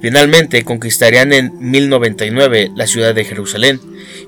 Finalmente 0.00 0.64
conquistarían 0.64 1.32
en 1.32 1.52
1099 1.58 2.72
la 2.74 2.86
ciudad 2.86 3.14
de 3.14 3.24
Jerusalén 3.24 3.80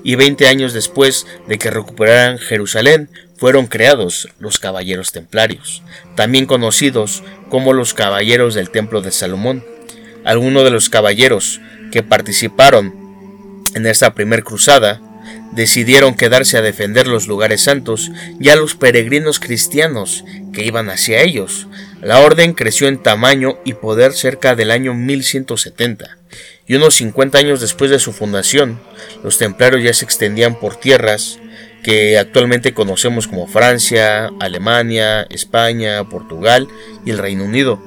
y 0.03 0.15
20 0.15 0.47
años 0.47 0.73
después 0.73 1.25
de 1.47 1.57
que 1.57 1.71
recuperaran 1.71 2.37
Jerusalén 2.37 3.09
fueron 3.37 3.67
creados 3.67 4.29
los 4.39 4.59
Caballeros 4.59 5.11
Templarios, 5.11 5.81
también 6.15 6.45
conocidos 6.45 7.23
como 7.49 7.73
los 7.73 7.93
Caballeros 7.93 8.53
del 8.53 8.69
Templo 8.69 9.01
de 9.01 9.11
Salomón. 9.11 9.65
Algunos 10.23 10.63
de 10.63 10.69
los 10.69 10.89
caballeros 10.89 11.59
que 11.91 12.03
participaron 12.03 12.93
en 13.75 13.85
esta 13.85 14.13
primera 14.13 14.41
cruzada 14.41 15.01
decidieron 15.51 16.15
quedarse 16.15 16.57
a 16.57 16.61
defender 16.61 17.07
los 17.07 17.27
lugares 17.27 17.61
santos 17.61 18.11
y 18.39 18.49
a 18.49 18.55
los 18.55 18.75
peregrinos 18.75 19.39
cristianos 19.39 20.23
que 20.53 20.65
iban 20.65 20.89
hacia 20.89 21.21
ellos. 21.21 21.67
La 22.03 22.19
orden 22.19 22.51
creció 22.51 22.89
en 22.89 23.01
tamaño 23.01 23.59
y 23.63 23.75
poder 23.75 24.11
cerca 24.11 24.55
del 24.55 24.71
año 24.71 24.93
1170, 24.93 26.17
y 26.67 26.75
unos 26.75 26.95
50 26.95 27.37
años 27.37 27.61
después 27.61 27.89
de 27.91 27.99
su 27.99 28.11
fundación, 28.11 28.81
los 29.23 29.37
templarios 29.37 29.81
ya 29.81 29.93
se 29.93 30.03
extendían 30.03 30.59
por 30.59 30.75
tierras 30.75 31.39
que 31.81 32.17
actualmente 32.17 32.73
conocemos 32.73 33.27
como 33.29 33.47
Francia, 33.47 34.31
Alemania, 34.41 35.21
España, 35.29 36.03
Portugal 36.09 36.67
y 37.05 37.11
el 37.11 37.19
Reino 37.19 37.45
Unido. 37.45 37.81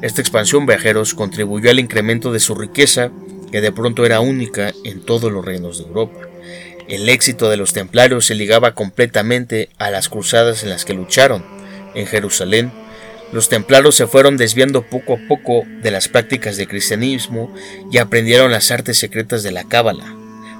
Esta 0.00 0.22
expansión 0.22 0.64
viajeros 0.64 1.12
contribuyó 1.12 1.70
al 1.70 1.80
incremento 1.80 2.32
de 2.32 2.40
su 2.40 2.54
riqueza, 2.54 3.10
que 3.52 3.60
de 3.60 3.72
pronto 3.72 4.06
era 4.06 4.20
única 4.20 4.72
en 4.84 5.04
todos 5.04 5.30
los 5.30 5.44
reinos 5.44 5.78
de 5.78 5.84
Europa. 5.84 6.28
El 6.88 7.10
éxito 7.10 7.50
de 7.50 7.58
los 7.58 7.74
templarios 7.74 8.24
se 8.24 8.34
ligaba 8.34 8.74
completamente 8.74 9.68
a 9.76 9.90
las 9.90 10.08
cruzadas 10.08 10.62
en 10.62 10.70
las 10.70 10.86
que 10.86 10.94
lucharon. 10.94 11.44
En 11.94 12.06
Jerusalén, 12.06 12.72
los 13.32 13.48
templarios 13.48 13.94
se 13.94 14.06
fueron 14.06 14.36
desviando 14.36 14.82
poco 14.82 15.14
a 15.14 15.28
poco 15.28 15.64
de 15.82 15.90
las 15.90 16.08
prácticas 16.08 16.56
del 16.56 16.68
cristianismo 16.68 17.54
y 17.90 17.98
aprendieron 17.98 18.50
las 18.50 18.70
artes 18.70 18.98
secretas 18.98 19.42
de 19.42 19.52
la 19.52 19.64
cábala, 19.64 20.04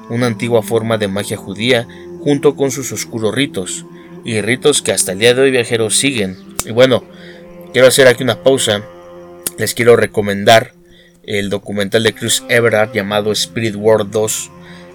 una 0.09 0.27
antigua 0.27 0.63
forma 0.63 0.99
de 0.99 1.09
magia 1.09 1.37
judía 1.37 1.87
junto 2.21 2.55
con 2.55 2.71
sus 2.71 2.93
oscuros 2.93 3.35
ritos, 3.35 3.87
y 4.25 4.41
ritos 4.41 4.83
que 4.83 4.93
hasta 4.93 5.13
el 5.13 5.19
día 5.19 5.35
de 5.35 5.43
hoy 5.43 5.51
viajeros 5.51 5.97
siguen. 5.99 6.37
Y 6.67 6.73
bueno, 6.73 7.03
quiero 7.73 7.89
hacer 7.89 8.07
aquí 8.07 8.23
una 8.23 8.43
pausa, 8.43 8.83
les 9.59 9.75
quiero 9.75 9.97
recomendar 9.97 10.75
el 11.25 11.51
documental 11.51 12.03
de 12.03 12.15
Chris 12.15 12.43
Everard 12.49 12.93
llamado 12.93 13.33
Spirit 13.33 13.77
World 13.77 14.11
2, 14.11 14.51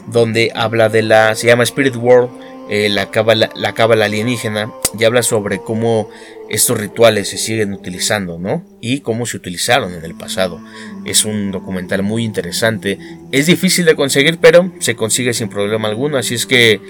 donde 0.08 0.52
habla 0.56 0.90
de 0.90 1.02
la, 1.02 1.36
se 1.36 1.48
llama 1.48 1.64
Spirit 1.64 1.96
World, 1.96 2.30
eh, 2.70 2.90
la 2.90 3.12
cábala 3.12 3.52
la 3.56 4.06
alienígena, 4.06 4.72
y 4.98 5.04
habla 5.04 5.24
sobre 5.24 5.60
cómo 5.60 6.10
estos 6.50 6.80
rituales 6.80 7.30
se 7.30 7.38
siguen 7.38 7.74
utilizando, 7.74 8.38
¿no? 8.38 8.64
Y 8.82 9.00
cómo 9.02 9.26
se 9.26 9.38
utilizaron 9.38 9.94
en 9.94 10.04
el 10.04 10.16
pasado. 10.16 10.60
Es 11.06 11.26
un 11.26 11.52
documental 11.52 12.04
muy 12.04 12.24
interesante. 12.24 13.00
Es 13.32 13.48
difícil 13.48 13.86
de 13.86 13.96
conseguir, 13.96 14.38
pero 14.40 14.72
se 14.80 14.96
consigue 14.96 15.34
sin 15.34 15.50
problema 15.50 15.88
alguno. 15.88 16.18
Así 16.18 16.36
es 16.36 16.46
que 16.46 16.82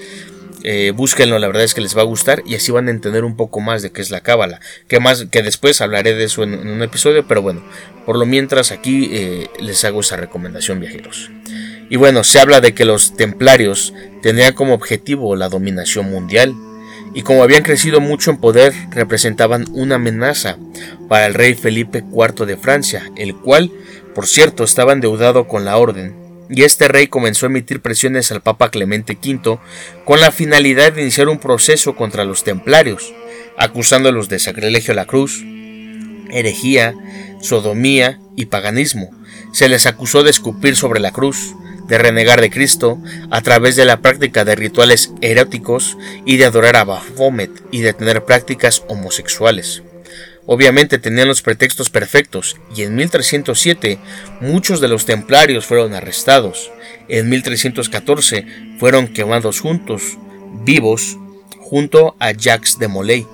eh, 0.68 0.90
búsquenlo, 0.90 1.38
la 1.38 1.46
verdad 1.46 1.62
es 1.62 1.74
que 1.74 1.80
les 1.80 1.96
va 1.96 2.02
a 2.02 2.06
gustar 2.06 2.42
y 2.44 2.56
así 2.56 2.72
van 2.72 2.88
a 2.88 2.90
entender 2.90 3.22
un 3.22 3.36
poco 3.36 3.60
más 3.60 3.82
de 3.82 3.92
qué 3.92 4.02
es 4.02 4.10
la 4.10 4.20
cábala. 4.20 4.58
Que 4.88 4.98
más 4.98 5.26
que 5.30 5.44
después 5.44 5.80
hablaré 5.80 6.16
de 6.16 6.24
eso 6.24 6.42
en, 6.42 6.54
un 6.66 6.82
episodio, 6.82 7.24
pero 7.28 7.40
bueno, 7.40 7.62
por 8.04 8.18
lo 8.18 8.26
mientras 8.26 8.72
aquí 8.72 9.08
eh, 9.12 9.46
les 9.60 9.84
hago 9.84 10.00
esa 10.00 10.16
recomendación, 10.16 10.80
viajeros. 10.80 11.30
Y 11.88 11.94
bueno, 11.94 12.24
se 12.24 12.40
habla 12.40 12.60
de 12.60 12.74
que 12.74 12.84
los 12.84 13.16
templarios 13.16 13.94
tenían 14.22 14.54
como 14.54 14.74
objetivo 14.74 15.36
la 15.36 15.48
dominación 15.48 16.10
mundial 16.10 16.52
y 17.14 17.22
como 17.22 17.44
habían 17.44 17.62
crecido 17.62 18.00
mucho 18.00 18.32
en 18.32 18.38
poder, 18.38 18.74
representaban 18.90 19.66
una 19.70 19.94
amenaza 19.94 20.58
para 21.08 21.26
el 21.26 21.34
rey 21.34 21.54
Felipe 21.54 22.02
IV 22.12 22.44
de 22.44 22.56
Francia, 22.56 23.08
el 23.16 23.36
cual, 23.36 23.70
por 24.16 24.26
cierto, 24.26 24.64
estaba 24.64 24.92
endeudado 24.92 25.46
con 25.46 25.64
la 25.64 25.76
orden, 25.76 26.25
y 26.48 26.62
este 26.62 26.88
rey 26.88 27.08
comenzó 27.08 27.46
a 27.46 27.48
emitir 27.48 27.80
presiones 27.80 28.30
al 28.32 28.42
Papa 28.42 28.70
Clemente 28.70 29.18
V 29.22 29.58
con 30.04 30.20
la 30.20 30.30
finalidad 30.30 30.92
de 30.92 31.02
iniciar 31.02 31.28
un 31.28 31.38
proceso 31.38 31.96
contra 31.96 32.24
los 32.24 32.44
templarios, 32.44 33.12
acusándolos 33.56 34.28
de 34.28 34.38
sacrilegio 34.38 34.92
a 34.92 34.96
la 34.96 35.06
cruz, 35.06 35.42
herejía, 36.30 36.94
sodomía 37.40 38.20
y 38.36 38.46
paganismo. 38.46 39.10
Se 39.52 39.68
les 39.68 39.86
acusó 39.86 40.22
de 40.22 40.30
escupir 40.30 40.76
sobre 40.76 41.00
la 41.00 41.12
cruz, 41.12 41.54
de 41.88 41.98
renegar 41.98 42.40
de 42.40 42.50
Cristo 42.50 42.98
a 43.30 43.40
través 43.42 43.76
de 43.76 43.84
la 43.84 44.00
práctica 44.00 44.44
de 44.44 44.56
rituales 44.56 45.12
eróticos 45.20 45.96
y 46.24 46.36
de 46.36 46.46
adorar 46.46 46.76
a 46.76 46.84
Baphomet 46.84 47.50
y 47.70 47.80
de 47.80 47.92
tener 47.92 48.24
prácticas 48.24 48.82
homosexuales. 48.88 49.82
Obviamente 50.46 50.98
tenían 50.98 51.28
los 51.28 51.42
pretextos 51.42 51.90
perfectos 51.90 52.56
y 52.74 52.82
en 52.82 52.94
1307 52.94 53.98
muchos 54.40 54.80
de 54.80 54.88
los 54.88 55.04
templarios 55.04 55.66
fueron 55.66 55.94
arrestados. 55.94 56.70
En 57.08 57.28
1314 57.28 58.46
fueron 58.78 59.08
quemados 59.08 59.60
juntos, 59.60 60.18
vivos, 60.64 61.16
junto 61.58 62.14
a 62.20 62.32
Jacques 62.32 62.78
de 62.78 62.88
Molay, 62.88 63.26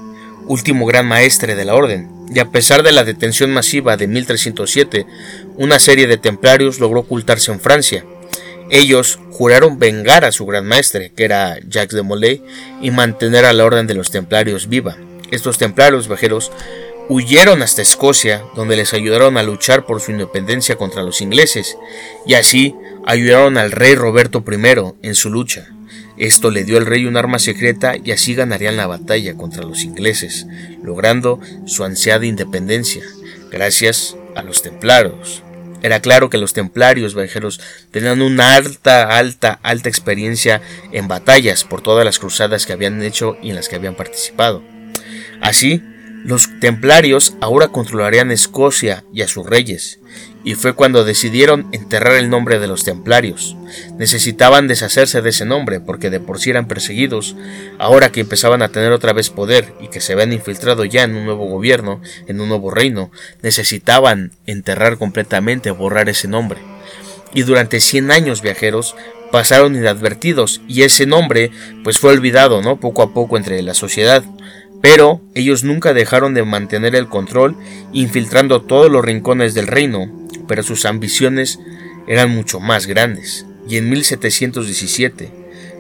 último 0.47 0.87
gran 0.87 1.07
maestre 1.07 1.54
de 1.54 1.64
la 1.64 1.75
orden. 1.75 2.11
Y 2.35 2.38
a 2.38 2.50
pesar 2.50 2.83
de 2.83 2.92
la 2.92 3.04
detención 3.04 3.50
masiva 3.52 3.99
de 3.99 4.07
1307, 4.07 5.07
una 5.57 5.78
serie 5.78 6.07
de 6.07 6.16
templarios 6.16 6.81
logró 6.81 7.00
ocultarse 7.00 7.52
en 7.52 7.61
Francia 7.61 8.04
ellos 8.73 9.19
juraron 9.33 9.78
vengar 9.78 10.25
a 10.25 10.33
su 10.33 10.47
gran 10.47 10.64
maestre, 10.64 11.12
que 11.14 11.25
era 11.25 11.59
Jacques 11.69 11.95
de 11.95 12.00
Molay, 12.00 12.42
y 12.81 12.90
mantener 12.90 13.45
a 13.45 13.52
la 13.52 13.66
orden 13.66 13.87
de 13.87 13.92
los 13.92 14.11
templarios 14.11 14.66
viva. 14.71 14.97
Estos 15.31 15.59
templarios 15.59 16.09
viajeros 16.09 16.50
huyeron 17.12 17.62
hasta 17.62 17.83
Escocia, 17.83 18.42
donde 18.57 18.76
les 18.76 18.95
ayudaron 18.95 19.37
a 19.37 19.42
luchar 19.42 19.85
por 19.85 20.00
su 20.00 20.12
independencia 20.12 20.76
contra 20.76 21.02
los 21.02 21.21
ingleses, 21.21 21.76
y 22.26 22.35
así 22.35 22.75
ayudaron 23.07 23.59
al 23.59 23.71
rey 23.71 23.95
Roberto 23.95 24.42
I 24.47 25.07
en 25.07 25.14
su 25.14 25.28
lucha. 25.28 25.69
Esto 26.16 26.50
le 26.50 26.64
dio 26.64 26.78
al 26.78 26.87
rey 26.87 27.04
un 27.04 27.16
arma 27.16 27.38
secreta 27.38 27.95
y 28.02 28.12
así 28.12 28.35
ganarían 28.35 28.76
la 28.76 28.87
batalla 28.87 29.35
contra 29.35 29.62
los 29.62 29.83
ingleses, 29.83 30.47
logrando 30.83 31.38
su 31.66 31.85
ansiada 31.85 32.25
independencia, 32.25 33.02
gracias 33.50 34.16
a 34.35 34.42
los 34.42 34.62
templarios. 34.62 35.42
Era 35.83 36.00
claro 36.00 36.31
que 36.31 36.38
los 36.38 36.54
templarios 36.54 37.14
viajeros 37.14 37.61
tenían 37.90 38.23
una 38.23 38.54
alta, 38.54 39.19
alta, 39.19 39.59
alta 39.62 39.88
experiencia 39.88 40.62
en 40.92 41.09
batallas 41.09 41.64
por 41.64 41.83
todas 41.83 42.04
las 42.04 42.19
cruzadas 42.19 42.64
que 42.64 42.73
habían 42.73 43.02
hecho 43.02 43.37
y 43.42 43.50
en 43.50 43.57
las 43.57 43.69
que 43.69 43.76
habían 43.76 43.97
participado. 43.97 44.62
Así, 45.40 45.83
los 46.25 46.49
templarios 46.61 47.35
ahora 47.41 47.69
controlarían 47.69 48.31
Escocia 48.31 49.05
y 49.12 49.23
a 49.23 49.29
sus 49.29 49.45
reyes, 49.45 49.99
y 50.45 50.55
fue 50.55 50.75
cuando 50.75 51.05
decidieron 51.05 51.67
enterrar 51.73 52.14
el 52.14 52.31
nombre 52.31 52.59
de 52.59 52.69
los 52.69 52.85
templarios. 52.85 53.57
Necesitaban 53.99 54.69
deshacerse 54.69 55.21
de 55.21 55.31
ese 55.31 55.45
nombre 55.45 55.81
porque 55.81 56.11
de 56.11 56.21
por 56.21 56.38
sí 56.38 56.50
eran 56.50 56.69
perseguidos, 56.69 57.37
ahora 57.79 58.11
que 58.11 58.21
empezaban 58.21 58.62
a 58.62 58.69
tener 58.69 58.93
otra 58.93 59.12
vez 59.12 59.31
poder 59.31 59.75
y 59.81 59.88
que 59.88 60.00
se 60.00 60.12
habían 60.12 60.33
infiltrado 60.33 60.85
ya 60.85 61.02
en 61.02 61.14
un 61.17 61.25
nuevo 61.25 61.47
gobierno, 61.47 62.00
en 62.26 62.41
un 62.41 62.49
nuevo 62.49 62.71
reino, 62.71 63.11
necesitaban 63.43 64.33
enterrar 64.47 64.99
completamente, 64.99 65.71
borrar 65.71 66.09
ese 66.09 66.29
nombre. 66.29 66.61
Y 67.35 67.43
durante 67.43 67.81
100 67.81 68.11
años 68.11 68.43
viajeros 68.43 68.95
pasaron 69.33 69.75
inadvertidos 69.75 70.61
y 70.69 70.83
ese 70.83 71.07
nombre 71.07 71.50
pues 71.83 71.99
fue 71.99 72.12
olvidado, 72.12 72.62
¿no? 72.62 72.79
Poco 72.79 73.02
a 73.02 73.14
poco 73.14 73.37
entre 73.37 73.62
la 73.62 73.75
sociedad. 73.75 74.23
Pero 74.83 75.23
ellos 75.35 75.65
nunca 75.65 75.95
dejaron 75.95 76.35
de 76.35 76.43
mantener 76.45 76.95
el 76.95 77.09
control, 77.09 77.57
infiltrando 77.93 78.62
todos 78.62 78.91
los 78.91 79.05
rincones 79.05 79.55
del 79.55 79.69
reino, 79.69 80.29
pero 80.49 80.62
sus 80.62 80.85
ambiciones 80.85 81.61
eran 82.07 82.31
mucho 82.31 82.61
más 82.61 82.87
grandes. 82.87 83.47
Y 83.69 83.77
en 83.79 83.89
1717, 83.89 85.31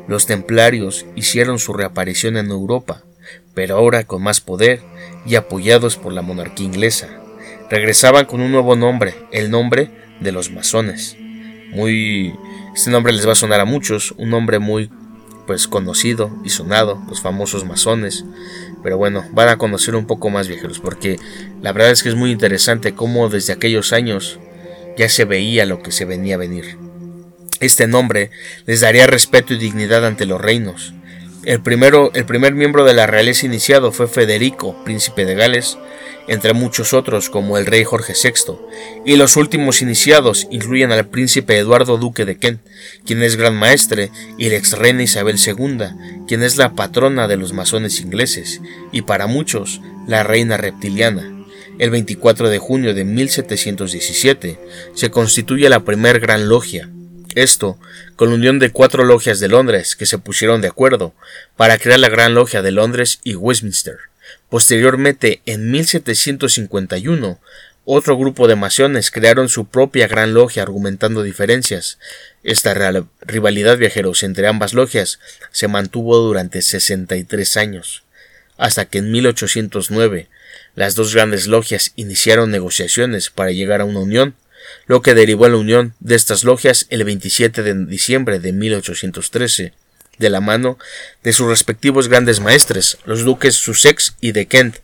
los 0.08 0.26
templarios 0.26 1.04
hicieron 1.16 1.58
su 1.58 1.72
reaparición 1.72 2.36
en 2.36 2.50
Europa, 2.50 3.02
pero 3.54 3.76
ahora 3.76 4.04
con 4.04 4.22
más 4.22 4.40
poder 4.40 4.80
y 5.26 5.34
apoyados 5.34 5.96
por 5.96 6.12
la 6.12 6.22
monarquía 6.22 6.66
inglesa. 6.66 7.08
Regresaban 7.70 8.26
con 8.26 8.40
un 8.40 8.52
nuevo 8.52 8.76
nombre, 8.76 9.14
el 9.32 9.50
nombre 9.50 9.90
de 10.20 10.30
los 10.30 10.50
masones. 10.50 11.16
Muy 11.72 12.32
este 12.74 12.90
nombre 12.90 13.12
les 13.12 13.26
va 13.26 13.32
a 13.32 13.36
sonar 13.36 13.60
a 13.60 13.64
muchos, 13.64 14.14
un 14.16 14.30
nombre 14.30 14.58
muy 14.58 14.90
pues 15.46 15.68
conocido 15.68 16.30
y 16.44 16.50
sonado, 16.50 17.02
los 17.08 17.20
famosos 17.20 17.64
masones. 17.64 18.24
Pero 18.82 18.98
bueno, 18.98 19.24
van 19.32 19.48
a 19.48 19.58
conocer 19.58 19.94
un 19.94 20.06
poco 20.06 20.30
más 20.30 20.48
viajeros, 20.48 20.80
porque 20.80 21.18
la 21.60 21.72
verdad 21.72 21.92
es 21.92 22.02
que 22.02 22.08
es 22.08 22.14
muy 22.14 22.30
interesante 22.30 22.94
cómo 22.94 23.28
desde 23.28 23.52
aquellos 23.52 23.92
años 23.92 24.38
ya 24.96 25.08
se 25.08 25.24
veía 25.24 25.66
lo 25.66 25.82
que 25.82 25.92
se 25.92 26.04
venía 26.04 26.34
a 26.34 26.38
venir. 26.38 26.76
Este 27.60 27.86
nombre 27.86 28.30
les 28.66 28.80
daría 28.80 29.06
respeto 29.06 29.54
y 29.54 29.58
dignidad 29.58 30.04
ante 30.04 30.26
los 30.26 30.40
reinos. 30.40 30.94
El, 31.44 31.60
primero, 31.60 32.10
el 32.14 32.24
primer 32.24 32.54
miembro 32.54 32.84
de 32.84 32.94
la 32.94 33.06
realeza 33.06 33.46
iniciado 33.46 33.92
fue 33.92 34.08
Federico, 34.08 34.76
príncipe 34.84 35.24
de 35.24 35.34
Gales, 35.34 35.78
entre 36.28 36.52
muchos 36.52 36.94
otros 36.94 37.30
como 37.30 37.58
el 37.58 37.66
rey 37.66 37.84
Jorge 37.84 38.14
VI, 38.14 38.54
y 39.04 39.16
los 39.16 39.36
últimos 39.36 39.82
iniciados 39.82 40.46
incluyen 40.50 40.92
al 40.92 41.06
príncipe 41.06 41.58
Eduardo 41.58 41.98
Duque 41.98 42.24
de 42.24 42.38
Kent, 42.38 42.60
quien 43.04 43.22
es 43.22 43.36
gran 43.36 43.56
maestre, 43.56 44.10
y 44.38 44.48
la 44.48 44.56
ex 44.56 44.72
reina 44.78 45.02
Isabel 45.02 45.36
II, 45.38 46.24
quien 46.26 46.42
es 46.42 46.56
la 46.56 46.74
patrona 46.74 47.28
de 47.28 47.36
los 47.36 47.52
masones 47.52 48.00
ingleses, 48.00 48.60
y 48.92 49.02
para 49.02 49.26
muchos, 49.26 49.80
la 50.06 50.22
reina 50.22 50.56
reptiliana. 50.56 51.28
El 51.78 51.90
24 51.90 52.48
de 52.50 52.58
junio 52.58 52.94
de 52.94 53.04
1717 53.04 54.58
se 54.94 55.10
constituye 55.10 55.68
la 55.68 55.84
primer 55.84 56.20
gran 56.20 56.48
logia, 56.48 56.88
esto, 57.34 57.78
con 58.16 58.28
la 58.28 58.34
unión 58.34 58.58
de 58.58 58.70
cuatro 58.70 59.04
logias 59.04 59.40
de 59.40 59.48
Londres 59.48 59.96
que 59.96 60.06
se 60.06 60.18
pusieron 60.18 60.60
de 60.60 60.68
acuerdo 60.68 61.14
para 61.56 61.78
crear 61.78 61.98
la 61.98 62.10
Gran 62.10 62.34
Logia 62.34 62.60
de 62.60 62.72
Londres 62.72 63.20
y 63.24 63.34
Westminster. 63.34 64.11
Posteriormente, 64.52 65.40
en 65.46 65.70
1751, 65.70 67.40
otro 67.86 68.18
grupo 68.18 68.48
de 68.48 68.54
masones 68.54 69.10
crearon 69.10 69.48
su 69.48 69.64
propia 69.64 70.08
gran 70.08 70.34
logia 70.34 70.62
argumentando 70.62 71.22
diferencias. 71.22 71.98
Esta 72.42 72.74
rivalidad 73.22 73.78
viajeros 73.78 74.22
entre 74.22 74.46
ambas 74.46 74.74
logias 74.74 75.20
se 75.52 75.68
mantuvo 75.68 76.18
durante 76.18 76.60
63 76.60 77.56
años, 77.56 78.02
hasta 78.58 78.84
que 78.84 78.98
en 78.98 79.10
1809 79.10 80.28
las 80.74 80.96
dos 80.96 81.14
grandes 81.14 81.46
logias 81.46 81.92
iniciaron 81.96 82.50
negociaciones 82.50 83.30
para 83.30 83.52
llegar 83.52 83.80
a 83.80 83.86
una 83.86 84.00
unión 84.00 84.34
lo 84.84 85.00
que 85.00 85.14
derivó 85.14 85.46
en 85.46 85.52
la 85.52 85.58
unión 85.58 85.94
de 86.00 86.14
estas 86.14 86.44
logias 86.44 86.86
el 86.90 87.04
27 87.04 87.62
de 87.62 87.86
diciembre 87.86 88.38
de 88.38 88.52
1813, 88.52 89.72
de 90.18 90.30
la 90.30 90.40
mano 90.40 90.78
de 91.22 91.32
sus 91.32 91.48
respectivos 91.48 92.08
grandes 92.08 92.40
maestres, 92.40 92.98
los 93.04 93.24
duques 93.24 93.54
Sussex 93.54 94.14
y 94.20 94.32
de 94.32 94.46
Kent, 94.46 94.78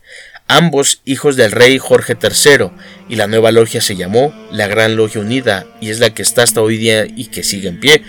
ambos 0.47 1.01
hijos 1.05 1.35
del 1.35 1.51
rey 1.51 1.77
Jorge 1.77 2.17
III, 2.21 2.71
y 3.07 3.15
la 3.15 3.27
nueva 3.27 3.51
logia 3.51 3.81
se 3.81 3.95
llamó 3.95 4.33
la 4.51 4.67
Gran 4.67 4.95
Logia 4.95 5.21
Unida 5.21 5.65
y 5.79 5.89
es 5.89 5.99
la 5.99 6.13
que 6.13 6.23
está 6.23 6.43
hasta 6.43 6.61
hoy 6.61 6.77
día 6.77 7.05
y 7.05 7.27
que 7.27 7.43
sigue 7.43 7.69
en 7.69 7.79
pie. 7.79 8.03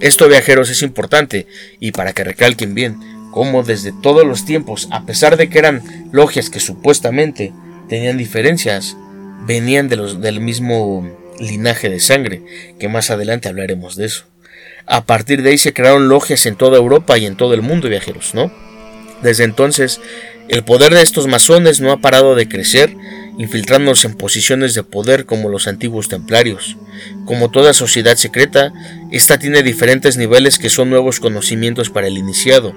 Esto, 0.00 0.28
viajeros, 0.28 0.70
es 0.70 0.82
importante 0.82 1.46
y 1.80 1.92
para 1.92 2.12
que 2.12 2.24
recalquen 2.24 2.74
bien 2.74 2.98
cómo 3.32 3.62
desde 3.62 3.92
todos 3.92 4.26
los 4.26 4.44
tiempos, 4.44 4.88
a 4.90 5.04
pesar 5.04 5.36
de 5.36 5.48
que 5.48 5.58
eran 5.58 5.82
logias 6.12 6.48
que 6.50 6.60
supuestamente 6.60 7.52
tenían 7.88 8.16
diferencias, 8.16 8.96
venían 9.46 9.88
de 9.88 9.96
los, 9.96 10.20
del 10.20 10.40
mismo 10.40 11.06
linaje 11.38 11.88
de 11.88 12.00
sangre, 12.00 12.42
que 12.78 12.88
más 12.88 13.10
adelante 13.10 13.48
hablaremos 13.48 13.96
de 13.96 14.06
eso. 14.06 14.24
A 14.86 15.04
partir 15.04 15.42
de 15.42 15.50
ahí 15.50 15.58
se 15.58 15.72
crearon 15.72 16.08
logias 16.08 16.46
en 16.46 16.56
toda 16.56 16.76
Europa 16.76 17.18
y 17.18 17.26
en 17.26 17.36
todo 17.36 17.54
el 17.54 17.62
mundo, 17.62 17.88
viajeros, 17.88 18.34
¿no? 18.34 18.52
Desde 19.22 19.44
entonces, 19.44 20.00
el 20.48 20.62
poder 20.62 20.94
de 20.94 21.02
estos 21.02 21.26
masones 21.26 21.80
no 21.80 21.90
ha 21.90 21.96
parado 21.98 22.34
de 22.34 22.48
crecer 22.48 22.94
infiltrándose 23.38 24.06
en 24.06 24.14
posiciones 24.14 24.74
de 24.74 24.82
poder 24.82 25.26
como 25.26 25.48
los 25.48 25.68
antiguos 25.68 26.08
templarios. 26.08 26.76
Como 27.26 27.50
toda 27.50 27.74
sociedad 27.74 28.16
secreta, 28.16 28.72
esta 29.12 29.38
tiene 29.38 29.62
diferentes 29.62 30.16
niveles 30.16 30.58
que 30.58 30.70
son 30.70 30.88
nuevos 30.88 31.20
conocimientos 31.20 31.90
para 31.90 32.06
el 32.06 32.16
iniciado. 32.16 32.74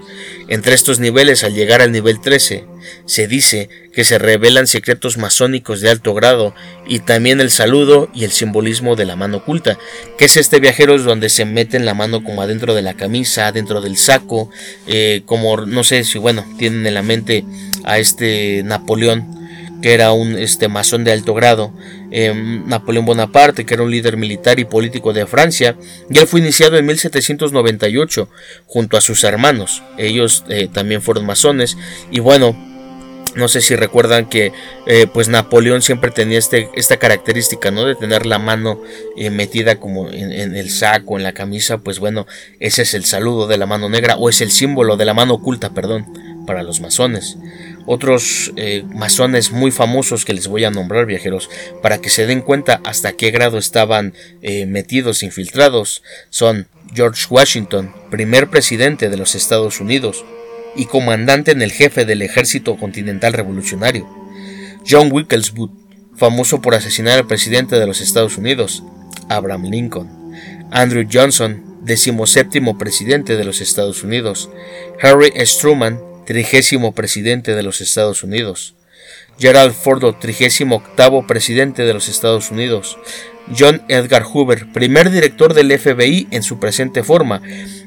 Entre 0.49 0.73
estos 0.73 0.99
niveles, 0.99 1.43
al 1.43 1.53
llegar 1.53 1.81
al 1.81 1.91
nivel 1.91 2.19
13, 2.19 2.65
se 3.05 3.27
dice 3.27 3.69
que 3.93 4.03
se 4.03 4.17
revelan 4.19 4.67
secretos 4.67 5.17
masónicos 5.17 5.81
de 5.81 5.89
alto 5.89 6.13
grado 6.13 6.53
y 6.87 6.99
también 6.99 7.39
el 7.39 7.51
saludo 7.51 8.09
y 8.13 8.25
el 8.25 8.31
simbolismo 8.31 8.95
de 8.95 9.05
la 9.05 9.15
mano 9.15 9.37
oculta, 9.37 9.77
que 10.17 10.25
es 10.25 10.35
este 10.35 10.59
viajero 10.59 10.97
donde 10.97 11.29
se 11.29 11.45
meten 11.45 11.85
la 11.85 11.93
mano 11.93 12.23
como 12.23 12.41
adentro 12.41 12.73
de 12.73 12.81
la 12.81 12.95
camisa, 12.95 13.47
adentro 13.47 13.81
del 13.81 13.97
saco, 13.97 14.49
eh, 14.87 15.21
como 15.25 15.57
no 15.57 15.83
sé 15.83 16.03
si 16.03 16.19
bueno, 16.19 16.45
tienen 16.57 16.85
en 16.85 16.93
la 16.93 17.03
mente 17.03 17.45
a 17.85 17.99
este 17.99 18.63
Napoleón 18.63 19.38
que 19.81 19.93
era 19.93 20.11
un 20.11 20.37
este, 20.37 20.67
masón 20.67 21.03
de 21.03 21.11
alto 21.11 21.33
grado, 21.33 21.73
em, 22.11 22.67
Napoleón 22.67 23.05
Bonaparte, 23.05 23.65
que 23.65 23.73
era 23.73 23.83
un 23.83 23.91
líder 23.91 24.17
militar 24.17 24.59
y 24.59 24.65
político 24.65 25.13
de 25.13 25.25
Francia, 25.25 25.75
y 26.09 26.17
él 26.17 26.27
fue 26.27 26.39
iniciado 26.39 26.77
en 26.77 26.85
1798 26.85 28.29
junto 28.65 28.97
a 28.97 29.01
sus 29.01 29.23
hermanos. 29.23 29.83
Ellos 29.97 30.43
eh, 30.49 30.67
también 30.71 31.01
fueron 31.01 31.25
masones, 31.25 31.77
y 32.11 32.19
bueno, 32.19 32.55
no 33.35 33.47
sé 33.47 33.61
si 33.61 33.75
recuerdan 33.75 34.27
que 34.27 34.51
eh, 34.87 35.07
pues 35.11 35.29
Napoleón 35.29 35.81
siempre 35.81 36.11
tenía 36.11 36.39
este, 36.39 36.69
esta 36.73 36.97
característica, 36.97 37.69
¿no? 37.71 37.85
De 37.85 37.95
tener 37.95 38.25
la 38.25 38.39
mano 38.39 38.81
eh, 39.17 39.29
metida 39.29 39.79
como 39.79 40.09
en, 40.09 40.31
en, 40.31 40.55
el 40.55 40.69
saco, 40.69 41.17
en 41.17 41.23
la 41.23 41.33
camisa, 41.33 41.77
pues 41.77 41.99
bueno, 41.99 42.25
ese 42.59 42.81
es 42.81 42.93
el 42.93 43.05
saludo 43.05 43.47
de 43.47 43.57
la 43.57 43.65
mano 43.65 43.87
negra, 43.87 44.17
o 44.17 44.29
es 44.29 44.41
el 44.41 44.51
símbolo 44.51 44.97
de 44.97 45.05
la 45.05 45.13
mano 45.13 45.35
oculta, 45.35 45.69
perdón, 45.73 46.07
para 46.45 46.63
los 46.63 46.81
masones. 46.81 47.37
Otros 47.91 48.53
eh, 48.55 48.83
masones 48.87 49.51
muy 49.51 49.71
famosos 49.71 50.23
que 50.23 50.35
les 50.35 50.47
voy 50.47 50.63
a 50.63 50.69
nombrar 50.69 51.07
viajeros 51.07 51.49
para 51.81 51.97
que 51.97 52.11
se 52.11 52.27
den 52.27 52.41
cuenta 52.41 52.81
hasta 52.83 53.13
qué 53.13 53.31
grado 53.31 53.57
estaban 53.57 54.13
eh, 54.43 54.67
metidos, 54.67 55.23
infiltrados, 55.23 56.03
son 56.29 56.67
George 56.93 57.25
Washington, 57.27 57.91
primer 58.11 58.51
presidente 58.51 59.09
de 59.09 59.17
los 59.17 59.33
Estados 59.33 59.79
Unidos 59.79 60.23
y 60.75 60.85
comandante 60.85 61.49
en 61.49 61.63
el 61.63 61.71
jefe 61.71 62.05
del 62.05 62.21
ejército 62.21 62.77
continental 62.77 63.33
revolucionario, 63.33 64.07
John 64.87 65.09
Wilkes 65.11 65.51
famoso 66.15 66.61
por 66.61 66.75
asesinar 66.75 67.17
al 67.17 67.25
presidente 67.25 67.79
de 67.79 67.87
los 67.87 68.01
Estados 68.01 68.37
Unidos, 68.37 68.83
Abraham 69.29 69.63
Lincoln, 69.63 70.31
Andrew 70.69 71.07
Johnson, 71.11 71.79
decimoséptimo 71.81 72.77
presidente 72.77 73.35
de 73.35 73.45
los 73.45 73.61
Estados 73.61 74.03
Unidos, 74.03 74.51
Harry. 75.01 75.33
Truman, 75.59 75.99
trigésimo 76.29 76.93
presidente 76.93 77.55
de 77.55 77.63
los 77.63 77.81
Estados 77.81 78.21
Unidos, 78.21 78.75
Gerald 79.39 79.73
Ford, 79.73 80.13
trigésimo 80.19 80.75
octavo 80.75 81.25
presidente 81.25 81.85
de 81.85 81.93
los 81.95 82.07
Estados 82.07 82.51
Unidos, 82.51 82.99
John 83.57 83.81
Edgar 83.87 84.21
Hoover, 84.21 84.71
primer 84.71 85.09
director 85.09 85.55
del 85.55 85.75
FBI 85.75 86.27
en 86.29 86.43
su 86.43 86.59
presente 86.59 87.01
forma 87.01 87.41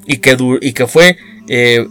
y 0.06 0.16
que, 0.16 0.36
y 0.60 0.72
que 0.72 0.88
fue 0.88 1.16
eh, 1.48 1.86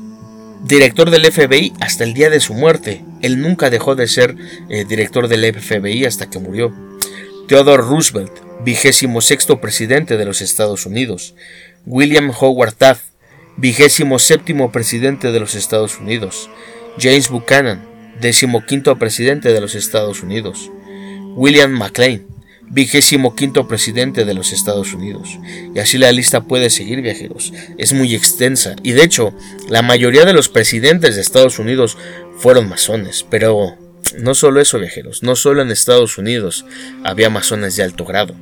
director 0.65 1.09
del 1.09 1.31
FBI 1.31 1.71
hasta 1.79 2.03
el 2.03 2.13
día 2.13 2.29
de 2.29 2.41
su 2.41 2.53
muerte. 2.53 3.01
Él 3.21 3.39
nunca 3.39 3.69
dejó 3.69 3.95
de 3.95 4.09
ser 4.09 4.35
eh, 4.69 4.83
director 4.83 5.29
del 5.29 5.53
FBI 5.53 6.03
hasta 6.03 6.29
que 6.29 6.39
murió. 6.39 6.75
Theodore 7.47 7.83
Roosevelt, 7.83 8.33
vigésimo 8.65 9.21
sexto 9.21 9.61
presidente 9.61 10.17
de 10.17 10.25
los 10.25 10.41
Estados 10.41 10.85
Unidos. 10.85 11.33
William 11.85 12.29
Howard 12.37 12.73
Taft, 12.73 13.10
vigésimo 13.61 14.17
séptimo 14.17 14.71
presidente 14.71 15.31
de 15.31 15.39
los 15.39 15.53
Estados 15.53 15.99
Unidos, 15.99 16.49
James 16.99 17.29
Buchanan, 17.29 17.85
decimoquinto 18.19 18.97
presidente 18.97 19.53
de 19.53 19.61
los 19.61 19.75
Estados 19.75 20.23
Unidos, 20.23 20.71
William 21.35 21.71
McLean, 21.71 22.25
vigésimo 22.71 23.35
quinto 23.35 23.67
presidente 23.67 24.25
de 24.25 24.33
los 24.33 24.51
Estados 24.51 24.93
Unidos. 24.93 25.37
Y 25.75 25.79
así 25.79 25.99
la 25.99 26.11
lista 26.11 26.41
puede 26.41 26.71
seguir, 26.71 27.01
viajeros. 27.01 27.53
Es 27.77 27.93
muy 27.93 28.15
extensa. 28.15 28.75
Y 28.81 28.93
de 28.93 29.03
hecho, 29.03 29.33
la 29.69 29.81
mayoría 29.81 30.25
de 30.25 30.33
los 30.33 30.49
presidentes 30.49 31.15
de 31.15 31.21
Estados 31.21 31.59
Unidos 31.59 31.97
fueron 32.37 32.69
masones. 32.69 33.25
Pero 33.29 33.77
no 34.17 34.33
solo 34.35 34.61
eso, 34.61 34.79
viajeros. 34.79 35.21
No 35.21 35.35
solo 35.35 35.61
en 35.61 35.69
Estados 35.69 36.17
Unidos 36.17 36.65
había 37.03 37.29
masones 37.29 37.75
de 37.75 37.83
alto 37.83 38.05
grado. 38.05 38.35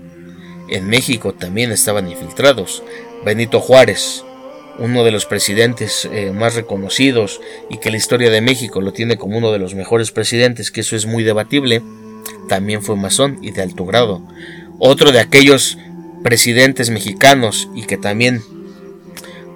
En 0.69 0.87
México 0.87 1.33
también 1.33 1.71
estaban 1.71 2.07
infiltrados. 2.07 2.83
Benito 3.25 3.59
Juárez, 3.59 4.23
uno 4.77 5.03
de 5.03 5.11
los 5.11 5.25
presidentes 5.25 6.07
eh, 6.11 6.31
más 6.31 6.55
reconocidos 6.55 7.41
y 7.69 7.77
que 7.77 7.91
la 7.91 7.97
historia 7.97 8.29
de 8.29 8.41
México 8.41 8.81
lo 8.81 8.93
tiene 8.93 9.17
como 9.17 9.37
uno 9.37 9.51
de 9.51 9.59
los 9.59 9.75
mejores 9.75 10.11
presidentes, 10.11 10.71
que 10.71 10.81
eso 10.81 10.95
es 10.95 11.05
muy 11.05 11.23
debatible, 11.23 11.81
también 12.47 12.81
fue 12.81 12.95
masón 12.95 13.39
y 13.41 13.51
de 13.51 13.61
alto 13.61 13.85
grado. 13.85 14.21
Otro 14.79 15.11
de 15.11 15.19
aquellos 15.19 15.77
presidentes 16.23 16.89
mexicanos 16.89 17.69
y 17.75 17.83
que 17.83 17.97
también 17.97 18.41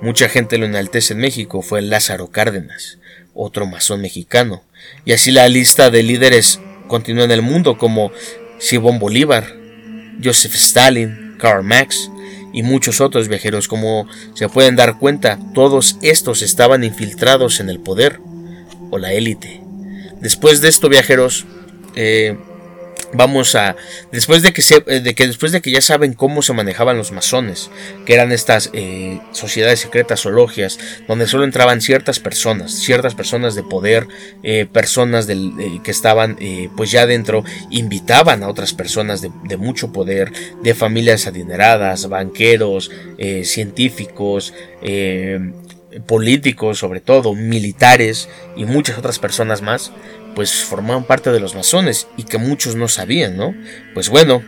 mucha 0.01 0.29
gente 0.29 0.57
lo 0.57 0.65
enaltece 0.65 1.13
en 1.13 1.19
México 1.19 1.61
fue 1.61 1.81
Lázaro 1.81 2.27
Cárdenas, 2.27 2.97
otro 3.33 3.65
masón 3.65 4.01
mexicano. 4.01 4.63
Y 5.05 5.13
así 5.13 5.31
la 5.31 5.47
lista 5.47 5.89
de 5.89 6.03
líderes 6.03 6.59
continúa 6.87 7.23
en 7.23 7.31
el 7.31 7.41
mundo 7.41 7.77
como 7.77 8.11
Simón 8.59 8.99
Bolívar, 8.99 9.47
Joseph 10.23 10.55
Stalin, 10.55 11.35
Karl 11.37 11.63
Marx, 11.63 12.09
y 12.53 12.63
muchos 12.63 13.01
otros 13.01 13.27
viajeros. 13.27 13.67
Como 13.67 14.07
se 14.35 14.47
pueden 14.47 14.75
dar 14.75 14.99
cuenta, 14.99 15.39
todos 15.53 15.97
estos 16.01 16.41
estaban 16.41 16.83
infiltrados 16.83 17.59
en 17.59 17.69
el 17.69 17.79
poder 17.79 18.19
o 18.91 18.97
la 18.97 19.11
élite. 19.13 19.61
Después 20.21 20.61
de 20.61 20.69
esto, 20.69 20.87
viajeros, 20.87 21.45
eh, 21.95 22.37
vamos 23.13 23.55
a 23.55 23.75
después 24.11 24.41
de 24.41 24.53
que 24.53 24.61
se, 24.61 24.83
eh, 24.87 24.99
de 24.99 25.15
que 25.15 25.27
después 25.27 25.51
de 25.51 25.61
que 25.61 25.71
ya 25.71 25.81
saben 25.81 26.13
cómo 26.13 26.41
se 26.41 26.53
manejaban 26.53 26.97
los 26.97 27.11
masones 27.11 27.69
que 28.05 28.13
eran 28.13 28.31
estas 28.31 28.69
eh, 28.73 29.19
sociedades 29.31 29.79
secretas 29.79 30.25
o 30.25 30.31
logias 30.31 30.79
donde 31.07 31.27
solo 31.27 31.43
entraban 31.43 31.81
ciertas 31.81 32.19
personas 32.19 32.73
ciertas 32.73 33.15
personas 33.15 33.55
de 33.55 33.63
poder 33.63 34.07
eh, 34.43 34.65
personas 34.71 35.27
del, 35.27 35.53
que 35.83 35.91
estaban 35.91 36.37
pues 36.75 36.91
ya 36.91 37.05
dentro 37.05 37.43
invitaban 37.69 38.43
a 38.43 38.49
otras 38.49 38.73
personas 38.73 39.21
de, 39.21 39.31
de 39.43 39.57
mucho 39.57 39.91
poder 39.91 40.31
de 40.61 40.73
familias 40.73 41.27
adineradas 41.27 42.07
banqueros 42.09 42.91
científicos 43.43 44.53
políticos 46.07 46.79
sobre 46.79 46.99
todo 46.99 47.33
militares 47.35 48.29
y 48.55 48.65
muchas 48.65 48.97
otras 48.97 49.19
personas 49.19 49.61
más 49.61 49.91
pues 50.35 50.63
formaban 50.63 51.03
parte 51.03 51.31
de 51.31 51.39
los 51.39 51.55
masones 51.55 52.07
y 52.17 52.23
que 52.23 52.37
muchos 52.37 52.75
no 52.75 52.87
sabían, 52.87 53.37
¿no? 53.37 53.53
Pues 53.93 54.09
bueno, 54.09 54.43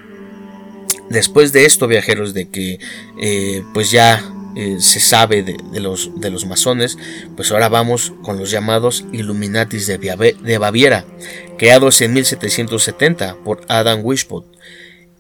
después 1.10 1.52
de 1.52 1.66
esto, 1.66 1.88
viajeros, 1.88 2.34
de 2.34 2.50
que 2.50 2.80
eh, 3.22 3.64
pues 3.74 3.92
ya 3.92 4.24
eh, 4.56 4.78
se 4.80 5.00
sabe 5.00 5.44
de, 5.44 5.80
los, 5.80 6.20
de 6.20 6.30
los 6.30 6.46
masones, 6.46 6.98
pues 7.36 7.52
ahora 7.52 7.70
vamos 7.70 8.14
con 8.22 8.38
los 8.38 8.52
llamados 8.52 9.06
Illuminatis 9.12 9.88
de, 9.88 9.98
de 10.42 10.58
Baviera, 10.58 11.06
creados 11.58 12.02
en 12.02 12.14
1770 12.14 13.38
por 13.44 13.62
Adam 13.68 14.00
Weishaupt. 14.04 14.56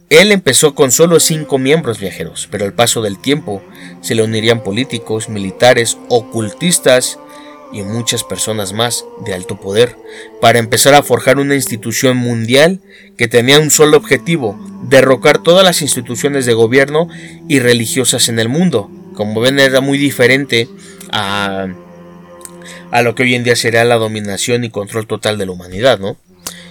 Él 0.10 0.32
empezó 0.32 0.75
con 0.75 0.91
solo 0.91 1.19
cinco 1.19 1.58
miembros 1.58 1.99
viajeros, 1.99 2.47
pero 2.51 2.63
al 2.63 2.73
paso 2.73 3.01
del 3.01 3.17
tiempo 3.17 3.63
se 4.01 4.13
le 4.13 4.23
unirían 4.23 4.63
políticos, 4.63 5.30
militares, 5.30 5.97
ocultistas 6.10 7.19
y 7.71 7.84
muchas 7.84 8.23
personas 8.23 8.73
más 8.73 9.06
de 9.25 9.34
alto 9.34 9.60
poder, 9.60 9.97
para 10.41 10.60
empezar 10.60 10.93
a 10.93 11.04
forjar 11.04 11.39
una 11.39 11.56
institución 11.56 12.17
mundial 12.17 12.80
que 13.17 13.28
tenía 13.28 13.60
un 13.60 13.71
solo 13.71 13.97
objetivo, 13.97 14.60
derrocar 14.84 15.41
todas 15.41 15.63
las 15.63 15.82
instituciones 15.82 16.45
de 16.45 16.54
gobierno 16.54 17.08
y 17.47 17.60
religiosas 17.60 18.30
en 18.30 18.39
el 18.39 18.49
mundo. 18.49 18.89
Como 19.13 19.41
ven 19.41 19.60
era 19.60 19.82
muy 19.82 19.97
diferente 19.97 20.67
a, 21.12 21.67
a 22.91 23.01
lo 23.01 23.15
que 23.15 23.23
hoy 23.23 23.36
en 23.36 23.43
día 23.43 23.56
sería 23.56 23.84
la 23.84 23.95
dominación 23.95 24.63
y 24.63 24.69
control 24.69 25.08
total 25.08 25.38
de 25.38 25.45
la 25.45 25.51
humanidad, 25.51 25.99
¿no? 25.99 26.17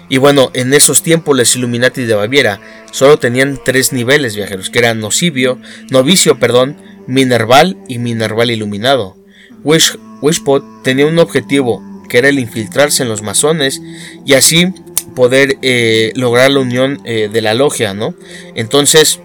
Y 0.08 0.18
bueno, 0.18 0.50
en 0.54 0.74
esos 0.74 1.02
tiempos 1.02 1.36
los 1.36 1.56
Illuminati 1.56 2.04
de 2.04 2.14
Baviera 2.14 2.60
solo 2.90 3.18
tenían 3.18 3.58
tres 3.64 3.92
niveles 3.92 4.36
viajeros, 4.36 4.68
que 4.68 4.78
eran 4.78 5.00
novicio, 5.00 6.38
perdón, 6.38 6.76
minerval 7.06 7.78
y 7.88 7.98
minerval 7.98 8.50
iluminado. 8.50 9.16
Wish, 9.62 9.96
Wishpot 10.24 10.64
tenía 10.82 11.04
un 11.04 11.18
objetivo, 11.18 11.82
que 12.08 12.16
era 12.16 12.30
el 12.30 12.38
infiltrarse 12.38 13.02
en 13.02 13.10
los 13.10 13.20
masones 13.20 13.82
y 14.24 14.32
así 14.32 14.68
poder 15.14 15.58
eh, 15.60 16.12
lograr 16.14 16.50
la 16.50 16.60
unión 16.60 17.02
eh, 17.04 17.28
de 17.30 17.42
la 17.42 17.52
logia, 17.52 17.92
¿no? 17.92 18.14
Entonces, 18.54 19.20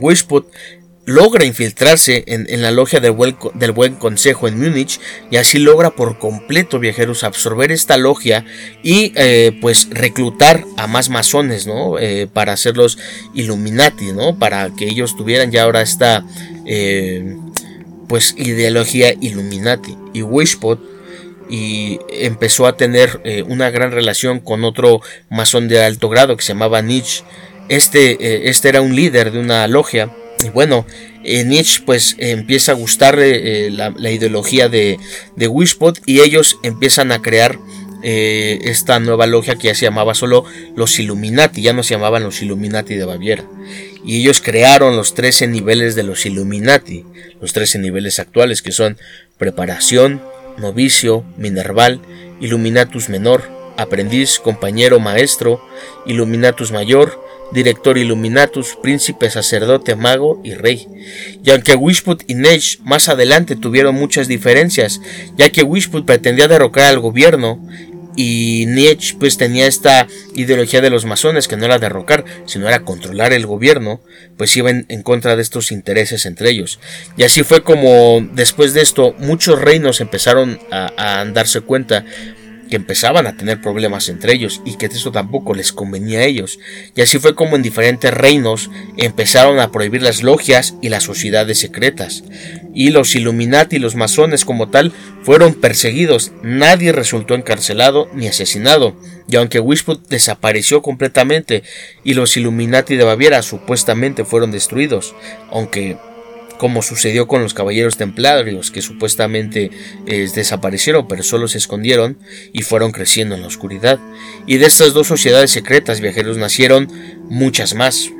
Wishpot 0.00 0.46
logra 1.04 1.44
infiltrarse 1.44 2.22
en, 2.28 2.62
la 2.62 2.70
logia 2.70 3.00
del 3.00 3.10
buen, 3.10 3.96
consejo 3.96 4.46
en 4.46 4.58
Múnich 4.58 5.00
y 5.32 5.36
así 5.36 5.58
logra 5.58 5.90
por 5.90 6.20
completo 6.20 6.78
viajeros 6.78 7.24
absorber 7.24 7.72
esta 7.72 7.96
logia 7.96 8.46
y 8.84 9.12
eh, 9.16 9.58
pues 9.60 9.88
reclutar 9.90 10.64
a 10.78 10.86
más 10.86 11.10
masones 11.10 11.66
no 11.66 11.96
para 12.32 12.54
hacerlos 12.54 12.98
Illuminati 13.34 14.12
no 14.12 14.38
para 14.38 14.70
que 14.70 14.86
ellos 14.86 15.14
tuvieran 15.14 15.50
ya 15.50 15.64
ahora 15.64 15.82
esta 15.82 16.24
pues 18.14 18.36
ideología 18.38 19.12
Illuminati 19.20 19.98
y 20.12 20.22
Wishpot 20.22 20.78
y 21.50 21.98
empezó 22.10 22.68
a 22.68 22.76
tener 22.76 23.20
una 23.48 23.70
gran 23.70 23.90
relación 23.90 24.38
con 24.38 24.62
otro 24.62 25.00
masón 25.30 25.66
de 25.66 25.82
alto 25.82 26.08
grado 26.08 26.36
que 26.36 26.44
se 26.44 26.52
llamaba 26.52 26.80
Nietzsche. 26.80 27.24
Este, 27.68 28.48
este 28.48 28.68
era 28.68 28.82
un 28.82 28.94
líder 28.94 29.32
de 29.32 29.40
una 29.40 29.66
logia 29.66 30.12
y 30.44 30.50
bueno, 30.50 30.86
eh, 31.24 31.42
Nietzsche 31.42 31.82
pues 31.84 32.14
empieza 32.18 32.70
a 32.70 32.76
gustar 32.76 33.18
eh, 33.18 33.70
la, 33.72 34.10
ideología 34.12 34.68
de, 34.68 35.00
de 35.34 35.48
Wishpot 35.48 35.98
y 36.06 36.20
ellos 36.20 36.60
empiezan 36.62 37.10
a 37.10 37.20
crear 37.20 37.58
eh, 38.06 38.58
esta 38.64 39.00
nueva 39.00 39.26
logia 39.26 39.56
que 39.56 39.68
ya 39.68 39.74
se 39.74 39.86
llamaba 39.86 40.14
solo 40.14 40.44
los 40.76 40.98
Illuminati, 40.98 41.62
ya 41.62 41.72
no 41.72 41.82
se 41.82 41.94
llamaban 41.94 42.22
los 42.22 42.42
Illuminati 42.42 42.96
de 42.96 43.06
Baviera. 43.06 43.44
Y 44.04 44.20
ellos 44.20 44.42
crearon 44.42 44.94
los 44.94 45.14
13 45.14 45.46
niveles 45.46 45.94
de 45.94 46.02
los 46.02 46.26
Illuminati, 46.26 47.06
los 47.40 47.54
13 47.54 47.78
niveles 47.78 48.18
actuales 48.18 48.60
que 48.60 48.72
son 48.72 48.98
preparación, 49.38 50.22
novicio, 50.58 51.24
minerval, 51.38 52.02
Illuminatus 52.40 53.08
menor, 53.08 53.50
aprendiz, 53.78 54.38
compañero, 54.38 55.00
maestro, 55.00 55.64
Illuminatus 56.04 56.72
mayor, 56.72 57.24
director 57.52 57.96
Illuminatus, 57.96 58.76
príncipe, 58.82 59.30
sacerdote, 59.30 59.96
mago 59.96 60.42
y 60.44 60.52
rey. 60.52 60.86
Y 61.42 61.50
aunque 61.50 61.74
Wishput 61.74 62.22
y 62.26 62.34
Neige 62.34 62.78
más 62.82 63.08
adelante 63.08 63.56
tuvieron 63.56 63.94
muchas 63.94 64.28
diferencias, 64.28 65.00
ya 65.38 65.48
que 65.50 65.62
Wishput 65.62 66.04
pretendía 66.04 66.48
derrocar 66.48 66.84
al 66.84 66.98
gobierno 66.98 67.66
y 68.16 68.66
Nietzsche 68.66 69.16
pues 69.18 69.36
tenía 69.36 69.66
esta 69.66 70.06
ideología 70.34 70.80
de 70.80 70.90
los 70.90 71.04
masones 71.04 71.48
que 71.48 71.56
no 71.56 71.64
era 71.64 71.78
derrocar, 71.78 72.24
sino 72.46 72.68
era 72.68 72.84
controlar 72.84 73.32
el 73.32 73.46
gobierno, 73.46 74.00
pues 74.36 74.56
iban 74.56 74.86
en 74.88 75.02
contra 75.02 75.36
de 75.36 75.42
estos 75.42 75.72
intereses 75.72 76.26
entre 76.26 76.50
ellos. 76.50 76.78
Y 77.16 77.24
así 77.24 77.42
fue 77.42 77.62
como 77.62 78.26
después 78.32 78.74
de 78.74 78.82
esto 78.82 79.14
muchos 79.18 79.60
reinos 79.60 80.00
empezaron 80.00 80.58
a, 80.70 81.20
a 81.20 81.24
darse 81.24 81.60
cuenta 81.60 82.04
que 82.68 82.76
empezaban 82.76 83.26
a 83.26 83.36
tener 83.36 83.60
problemas 83.60 84.08
entre 84.08 84.32
ellos 84.32 84.60
y 84.64 84.76
que 84.76 84.86
eso 84.86 85.12
tampoco 85.12 85.54
les 85.54 85.72
convenía 85.72 86.20
a 86.20 86.24
ellos. 86.24 86.58
Y 86.94 87.00
así 87.00 87.18
fue 87.18 87.34
como 87.34 87.56
en 87.56 87.62
diferentes 87.62 88.12
reinos 88.12 88.70
empezaron 88.96 89.58
a 89.60 89.70
prohibir 89.70 90.02
las 90.02 90.22
logias 90.22 90.74
y 90.80 90.88
las 90.88 91.04
sociedades 91.04 91.58
secretas. 91.58 92.24
Y 92.74 92.90
los 92.90 93.14
Illuminati 93.14 93.76
y 93.76 93.78
los 93.78 93.94
masones 93.94 94.44
como 94.44 94.68
tal 94.68 94.92
fueron 95.22 95.54
perseguidos, 95.54 96.32
nadie 96.42 96.92
resultó 96.92 97.34
encarcelado 97.34 98.08
ni 98.14 98.26
asesinado. 98.26 98.96
Y 99.28 99.36
aunque 99.36 99.60
Wishput 99.60 100.08
desapareció 100.08 100.82
completamente 100.82 101.62
y 102.02 102.14
los 102.14 102.36
Illuminati 102.36 102.96
de 102.96 103.04
Baviera 103.04 103.42
supuestamente 103.42 104.24
fueron 104.24 104.50
destruidos, 104.50 105.14
aunque 105.50 105.96
como 106.58 106.82
sucedió 106.82 107.26
con 107.26 107.42
los 107.42 107.54
caballeros 107.54 107.96
templarios 107.96 108.70
que 108.70 108.82
supuestamente 108.82 109.70
eh, 110.06 110.28
desaparecieron 110.34 111.06
pero 111.08 111.22
solo 111.22 111.48
se 111.48 111.58
escondieron 111.58 112.18
y 112.52 112.62
fueron 112.62 112.92
creciendo 112.92 113.34
en 113.34 113.42
la 113.42 113.48
oscuridad. 113.48 113.98
Y 114.46 114.58
de 114.58 114.66
estas 114.66 114.92
dos 114.92 115.06
sociedades 115.06 115.50
secretas 115.50 116.00
viajeros 116.00 116.36
nacieron 116.36 116.88
muchas 117.28 117.74
más. 117.74 118.10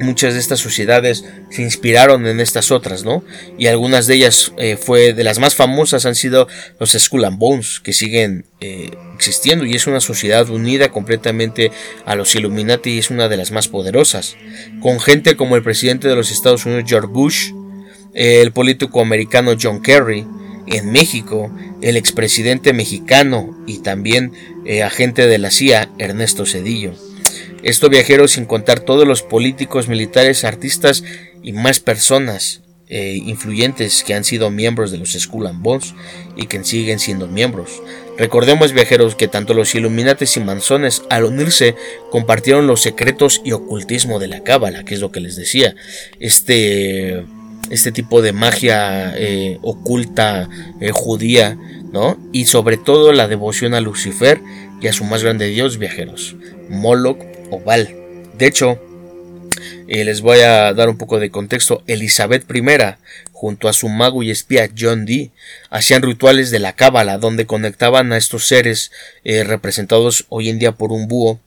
Muchas 0.00 0.34
de 0.34 0.40
estas 0.40 0.60
sociedades 0.60 1.24
se 1.50 1.62
inspiraron 1.62 2.26
en 2.26 2.40
estas 2.40 2.70
otras, 2.70 3.04
¿no? 3.04 3.24
Y 3.58 3.66
algunas 3.66 4.06
de 4.06 4.14
ellas 4.14 4.52
eh, 4.56 4.76
fue 4.76 5.12
de 5.12 5.24
las 5.24 5.38
más 5.38 5.54
famosas 5.54 6.06
han 6.06 6.14
sido 6.14 6.46
los 6.78 6.92
Skull 6.92 7.24
and 7.24 7.38
Bones, 7.38 7.80
que 7.80 7.92
siguen 7.92 8.44
eh, 8.60 8.90
existiendo 9.14 9.64
y 9.64 9.74
es 9.74 9.86
una 9.86 10.00
sociedad 10.00 10.48
unida 10.50 10.90
completamente 10.90 11.72
a 12.04 12.14
los 12.14 12.34
Illuminati 12.34 12.90
y 12.90 12.98
es 12.98 13.10
una 13.10 13.28
de 13.28 13.36
las 13.36 13.50
más 13.50 13.68
poderosas, 13.68 14.36
con 14.80 15.00
gente 15.00 15.36
como 15.36 15.56
el 15.56 15.62
presidente 15.62 16.06
de 16.06 16.16
los 16.16 16.30
Estados 16.30 16.64
Unidos 16.64 16.84
George 16.86 17.08
Bush, 17.08 17.52
el 18.14 18.52
político 18.52 19.00
americano 19.00 19.56
John 19.60 19.82
Kerry, 19.82 20.26
en 20.70 20.92
México, 20.92 21.50
el 21.80 21.96
expresidente 21.96 22.72
mexicano 22.72 23.56
y 23.66 23.78
también 23.78 24.32
eh, 24.64 24.82
agente 24.82 25.26
de 25.26 25.38
la 25.38 25.50
CIA 25.50 25.90
Ernesto 25.98 26.46
Cedillo. 26.46 26.94
Esto 27.62 27.88
viajeros 27.88 28.32
sin 28.32 28.44
contar 28.44 28.80
todos 28.80 29.06
los 29.06 29.22
políticos, 29.22 29.88
militares, 29.88 30.44
artistas 30.44 31.02
y 31.42 31.52
más 31.52 31.80
personas 31.80 32.62
eh, 32.90 33.20
influyentes 33.26 34.02
que 34.02 34.14
han 34.14 34.24
sido 34.24 34.50
miembros 34.50 34.90
de 34.90 34.96
los 34.96 35.12
Skull 35.12 35.46
and 35.46 35.62
Bones 35.62 35.94
y 36.36 36.46
que 36.46 36.64
siguen 36.64 36.98
siendo 36.98 37.26
miembros. 37.26 37.82
Recordemos 38.16 38.72
viajeros 38.72 39.14
que 39.14 39.28
tanto 39.28 39.52
los 39.52 39.74
Illuminates 39.74 40.36
y 40.36 40.40
Manzones 40.40 41.02
al 41.10 41.24
unirse 41.24 41.74
compartieron 42.10 42.66
los 42.66 42.80
secretos 42.80 43.42
y 43.44 43.52
ocultismo 43.52 44.18
de 44.18 44.28
la 44.28 44.42
Cábala, 44.42 44.84
que 44.84 44.94
es 44.94 45.00
lo 45.00 45.12
que 45.12 45.20
les 45.20 45.36
decía. 45.36 45.74
Este, 46.18 47.24
este 47.70 47.92
tipo 47.92 48.22
de 48.22 48.32
magia 48.32 49.12
eh, 49.18 49.58
oculta 49.60 50.48
eh, 50.80 50.90
judía, 50.90 51.58
¿no? 51.92 52.16
Y 52.32 52.46
sobre 52.46 52.78
todo 52.78 53.12
la 53.12 53.28
devoción 53.28 53.74
a 53.74 53.80
Lucifer 53.80 54.40
y 54.80 54.86
a 54.86 54.92
su 54.94 55.04
más 55.04 55.22
grande 55.22 55.48
dios 55.48 55.76
viajeros, 55.76 56.36
Moloch 56.70 57.18
oval. 57.50 57.94
De 58.36 58.46
hecho, 58.46 58.80
eh, 59.88 60.04
les 60.04 60.20
voy 60.20 60.40
a 60.40 60.72
dar 60.74 60.88
un 60.88 60.98
poco 60.98 61.18
de 61.18 61.30
contexto. 61.30 61.82
Elizabeth 61.86 62.44
I, 62.54 62.62
junto 63.32 63.68
a 63.68 63.72
su 63.72 63.88
mago 63.88 64.22
y 64.22 64.30
espía 64.30 64.68
John 64.78 65.06
Dee, 65.06 65.30
hacían 65.70 66.02
rituales 66.02 66.50
de 66.50 66.58
la 66.58 66.74
cábala, 66.74 67.18
donde 67.18 67.46
conectaban 67.46 68.12
a 68.12 68.16
estos 68.16 68.46
seres 68.46 68.92
eh, 69.24 69.44
representados 69.44 70.26
hoy 70.28 70.48
en 70.48 70.58
día 70.58 70.72
por 70.72 70.92
un 70.92 71.08
búho, 71.08 71.40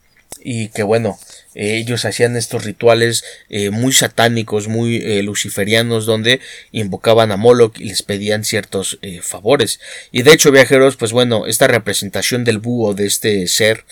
y 0.43 0.69
que 0.69 0.81
bueno, 0.81 1.19
eh, 1.53 1.75
ellos 1.75 2.03
hacían 2.05 2.35
estos 2.35 2.63
rituales 2.65 3.23
muy 3.71 3.93
satánicos, 3.93 4.67
muy 4.67 5.21
luciferianos, 5.21 6.07
donde 6.07 6.39
invocaban 6.71 7.31
a 7.31 7.37
Moloch 7.37 7.79
y 7.79 7.89
les 7.89 8.01
pedían 8.01 8.43
ciertos 8.43 8.97
favores. 9.21 9.79
Y 10.11 10.23
de 10.23 10.33
hecho, 10.33 10.51
viajeros, 10.51 10.95
pues 10.95 11.11
bueno, 11.11 11.45
esta 11.45 11.67
representación 11.67 12.43
del 12.43 12.57
búho 12.57 12.95
de 12.95 13.05
este 13.05 13.45
ser 13.47 13.85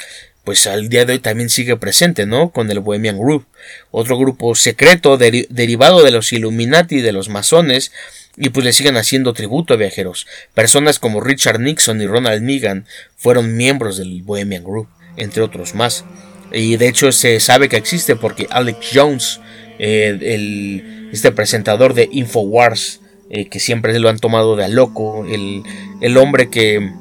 pues 0.43 0.65
al 0.67 0.89
día 0.89 1.05
de 1.05 1.13
hoy 1.13 1.19
también 1.19 1.49
sigue 1.49 1.77
presente, 1.77 2.25
¿no? 2.25 2.49
Con 2.49 2.71
el 2.71 2.79
Bohemian 2.79 3.19
Group, 3.19 3.45
otro 3.91 4.17
grupo 4.17 4.55
secreto 4.55 5.17
derivado 5.17 6.03
de 6.03 6.11
los 6.11 6.33
Illuminati 6.33 7.01
de 7.01 7.11
los 7.11 7.29
masones, 7.29 7.91
y 8.37 8.49
pues 8.49 8.65
le 8.65 8.73
siguen 8.73 8.95
haciendo 8.95 9.33
tributo 9.33 9.73
a 9.73 9.77
viajeros. 9.77 10.25
Personas 10.53 10.97
como 10.97 11.19
Richard 11.19 11.59
Nixon 11.59 12.01
y 12.01 12.07
Ronald 12.07 12.41
Negan 12.41 12.85
fueron 13.17 13.57
miembros 13.57 13.97
del 13.97 14.23
Bohemian 14.23 14.63
Group, 14.63 14.87
entre 15.17 15.43
otros 15.43 15.75
más. 15.75 16.05
Y 16.53 16.77
de 16.77 16.87
hecho 16.87 17.11
se 17.11 17.39
sabe 17.41 17.67
que 17.67 17.77
existe 17.77 18.15
porque 18.15 18.47
Alex 18.49 18.87
Jones, 18.93 19.41
eh, 19.77 20.17
el, 20.21 21.09
este 21.11 21.31
presentador 21.31 21.93
de 21.93 22.07
Infowars, 22.11 23.01
eh, 23.29 23.49
que 23.49 23.59
siempre 23.59 23.97
lo 23.99 24.09
han 24.09 24.19
tomado 24.19 24.55
de 24.55 24.65
a 24.65 24.67
loco, 24.69 25.25
el, 25.25 25.61
el 26.01 26.17
hombre 26.17 26.49
que 26.49 26.91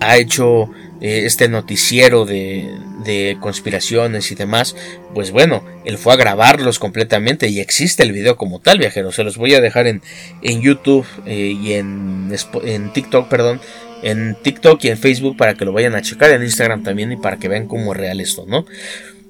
ha 0.00 0.16
hecho 0.16 0.70
eh, 1.04 1.26
este 1.26 1.50
noticiero 1.50 2.24
de, 2.24 3.36
conspiraciones 3.38 4.32
y 4.32 4.36
demás, 4.36 4.74
pues 5.12 5.32
bueno, 5.32 5.62
él 5.84 5.98
fue 5.98 6.14
a 6.14 6.16
grabarlos 6.16 6.78
completamente 6.78 7.46
y 7.48 7.60
existe 7.60 8.02
el 8.02 8.12
video 8.12 8.38
como 8.38 8.58
tal, 8.58 8.78
viajeros. 8.78 9.14
Se 9.14 9.22
los 9.22 9.36
voy 9.36 9.52
a 9.52 9.60
dejar 9.60 9.86
en, 9.86 10.00
en 10.40 10.62
YouTube 10.62 11.04
eh, 11.26 11.58
y 11.62 11.74
en, 11.74 12.32
en 12.64 12.92
TikTok, 12.94 13.28
perdón, 13.28 13.60
en 14.02 14.34
TikTok 14.42 14.82
y 14.82 14.88
en 14.88 14.96
Facebook 14.96 15.36
para 15.36 15.52
que 15.52 15.66
lo 15.66 15.74
vayan 15.74 15.94
a 15.94 16.00
checar, 16.00 16.30
en 16.30 16.42
Instagram 16.42 16.82
también 16.82 17.12
y 17.12 17.18
para 17.18 17.36
que 17.36 17.48
vean 17.48 17.68
cómo 17.68 17.92
es 17.92 17.98
real 17.98 18.18
esto, 18.20 18.46
¿no? 18.48 18.64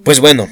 Pues 0.04 0.20
bueno, 0.20 0.46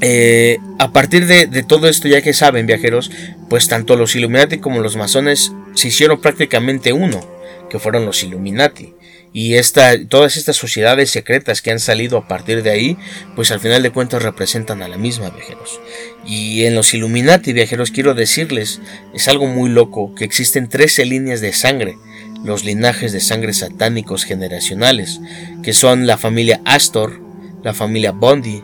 eh, 0.00 0.56
a 0.78 0.92
partir 0.92 1.26
de, 1.26 1.46
de, 1.46 1.62
todo 1.62 1.88
esto, 1.88 2.08
ya 2.08 2.22
que 2.22 2.32
saben, 2.32 2.64
viajeros, 2.64 3.10
pues 3.50 3.68
tanto 3.68 3.96
los 3.96 4.16
Illuminati 4.16 4.60
como 4.60 4.80
los 4.80 4.96
masones 4.96 5.52
se 5.74 5.88
hicieron 5.88 6.22
prácticamente 6.22 6.94
uno, 6.94 7.20
que 7.68 7.78
fueron 7.78 8.06
los 8.06 8.22
Illuminati. 8.22 8.94
Y 9.32 9.54
esta, 9.54 9.92
todas 10.08 10.36
estas 10.36 10.56
sociedades 10.56 11.10
secretas 11.10 11.62
que 11.62 11.70
han 11.70 11.78
salido 11.78 12.18
a 12.18 12.26
partir 12.26 12.62
de 12.62 12.70
ahí, 12.70 12.96
pues 13.36 13.52
al 13.52 13.60
final 13.60 13.82
de 13.82 13.90
cuentas 13.90 14.22
representan 14.22 14.82
a 14.82 14.88
la 14.88 14.96
misma, 14.96 15.30
viajeros. 15.30 15.80
Y 16.26 16.64
en 16.64 16.74
los 16.74 16.92
Illuminati, 16.94 17.52
viajeros, 17.52 17.92
quiero 17.92 18.14
decirles, 18.14 18.80
es 19.14 19.28
algo 19.28 19.46
muy 19.46 19.70
loco, 19.70 20.14
que 20.16 20.24
existen 20.24 20.68
13 20.68 21.04
líneas 21.04 21.40
de 21.40 21.52
sangre, 21.52 21.96
los 22.44 22.64
linajes 22.64 23.12
de 23.12 23.20
sangre 23.20 23.52
satánicos 23.52 24.24
generacionales, 24.24 25.20
que 25.62 25.72
son 25.72 26.06
la 26.06 26.18
familia 26.18 26.60
Astor, 26.64 27.20
la 27.62 27.72
familia 27.72 28.10
Bondi, 28.10 28.62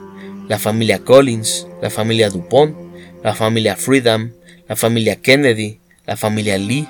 la 0.49 0.59
familia 0.59 0.99
Collins, 0.99 1.69
la 1.81 1.91
familia 1.91 2.31
Dupont, 2.31 2.75
la 3.23 3.35
familia 3.35 3.77
Freedom, 3.77 4.33
la 4.69 4.77
familia 4.77 5.17
Kennedy, 5.17 5.79
la 6.07 6.17
familia 6.17 6.59
Lee, 6.59 6.89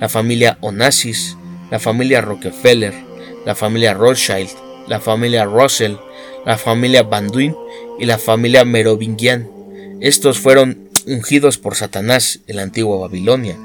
la 0.00 0.08
familia 0.08 0.58
Onassis, 0.60 1.36
la 1.70 1.78
familia 1.78 2.20
Rockefeller, 2.20 2.94
la 3.44 3.54
familia 3.54 3.94
Rothschild, 3.94 4.50
la 4.88 5.00
familia 5.00 5.44
Russell, 5.44 5.94
la 6.44 6.58
familia 6.58 7.02
Banduin 7.02 7.54
y 7.98 8.04
la 8.06 8.18
familia 8.18 8.64
Merovingian. 8.64 9.48
Estos 10.00 10.38
fueron 10.38 10.90
ungidos 11.06 11.58
por 11.58 11.74
Satanás 11.74 12.40
en 12.46 12.56
la 12.56 12.62
antigua 12.62 12.98
Babilonia 12.98 13.56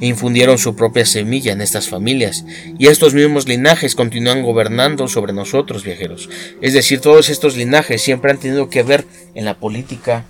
e 0.00 0.06
infundieron 0.06 0.58
su 0.58 0.74
propia 0.74 1.06
semilla 1.06 1.52
en 1.52 1.60
estas 1.60 1.88
familias, 1.88 2.44
y 2.78 2.88
estos 2.88 3.14
mismos 3.14 3.46
linajes 3.46 3.94
continúan 3.94 4.42
gobernando 4.42 5.06
sobre 5.06 5.32
nosotros, 5.32 5.84
viajeros. 5.84 6.28
Es 6.60 6.72
decir, 6.72 7.00
todos 7.00 7.30
estos 7.30 7.56
linajes 7.56 8.02
siempre 8.02 8.32
han 8.32 8.38
tenido 8.38 8.68
que 8.68 8.82
ver 8.82 9.04
en 9.34 9.44
la 9.44 9.54
política, 9.54 10.24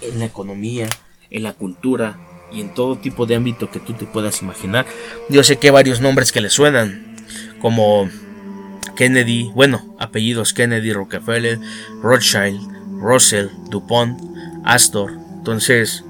en 0.00 0.18
la 0.18 0.24
economía, 0.24 0.88
en 1.30 1.42
la 1.44 1.52
cultura 1.52 2.18
y 2.52 2.60
en 2.60 2.74
todo 2.74 2.98
tipo 2.98 3.26
de 3.26 3.36
ámbito 3.36 3.70
que 3.70 3.80
tú 3.80 3.94
te 3.94 4.04
puedas 4.04 4.42
imaginar. 4.42 4.84
Yo 5.28 5.44
sé 5.44 5.56
que 5.56 5.68
hay 5.68 5.72
varios 5.72 6.00
nombres 6.00 6.32
que 6.32 6.40
le 6.40 6.50
suenan, 6.50 7.16
como 7.60 8.10
Kennedy, 8.96 9.50
bueno, 9.54 9.94
apellidos 9.98 10.52
Kennedy, 10.52 10.92
Rockefeller, 10.92 11.58
Rothschild, 12.02 12.60
Russell, 13.00 13.48
DuPont, 13.70 14.20
Astor. 14.64 15.12
Entonces, 15.38 16.04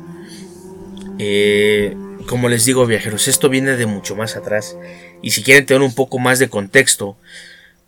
eh, 1.19 1.97
como 2.27 2.49
les 2.49 2.65
digo 2.65 2.87
viajeros, 2.87 3.29
esto 3.29 3.49
viene 3.49 3.77
de 3.77 3.87
mucho 3.87 4.17
más 4.17 4.37
atrás. 4.37 4.77
Y 5.23 5.31
si 5.31 5.43
quieren 5.43 5.67
tener 5.67 5.83
un 5.83 5.95
poco 5.95 6.19
más 6.19 6.39
de 6.39 6.49
contexto, 6.49 7.17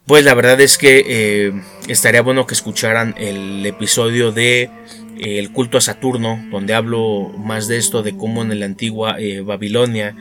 pues 0.07 0.25
la 0.25 0.35
verdad 0.35 0.61
es 0.61 0.79
que 0.79 1.05
eh, 1.07 1.53
estaría 1.89 2.23
bueno 2.23 2.47
que 2.47 2.55
escucharan 2.55 3.15
el 3.19 3.67
episodio 3.67 4.31
de 4.31 4.71
eh, 5.19 5.39
El 5.39 5.51
culto 5.51 5.79
a 5.79 5.81
Saturno, 5.81 6.41
donde 6.51 6.75
hablo 6.75 7.33
más 7.37 7.67
de 7.67 7.77
esto, 7.79 8.05
de 8.05 8.17
cómo 8.17 8.43
en 8.43 8.61
la 8.61 8.67
antigua 8.67 9.17
eh, 9.19 9.41
Babilonia 9.41 10.15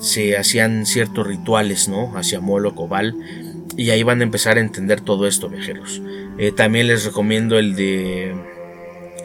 se 0.00 0.36
hacían 0.36 0.84
ciertos 0.84 1.26
rituales, 1.26 1.88
¿no? 1.88 2.16
Hacia 2.18 2.40
Moloch 2.40 2.78
o 2.78 2.88
Baal. 2.88 3.14
Y 3.78 3.90
ahí 3.90 4.02
van 4.02 4.20
a 4.20 4.24
empezar 4.24 4.58
a 4.58 4.60
entender 4.60 5.00
todo 5.00 5.26
esto, 5.26 5.48
viajeros. 5.48 6.02
también 6.56 6.88
les 6.88 7.06
recomiendo 7.06 7.58
el 7.58 7.74
de 7.76 8.34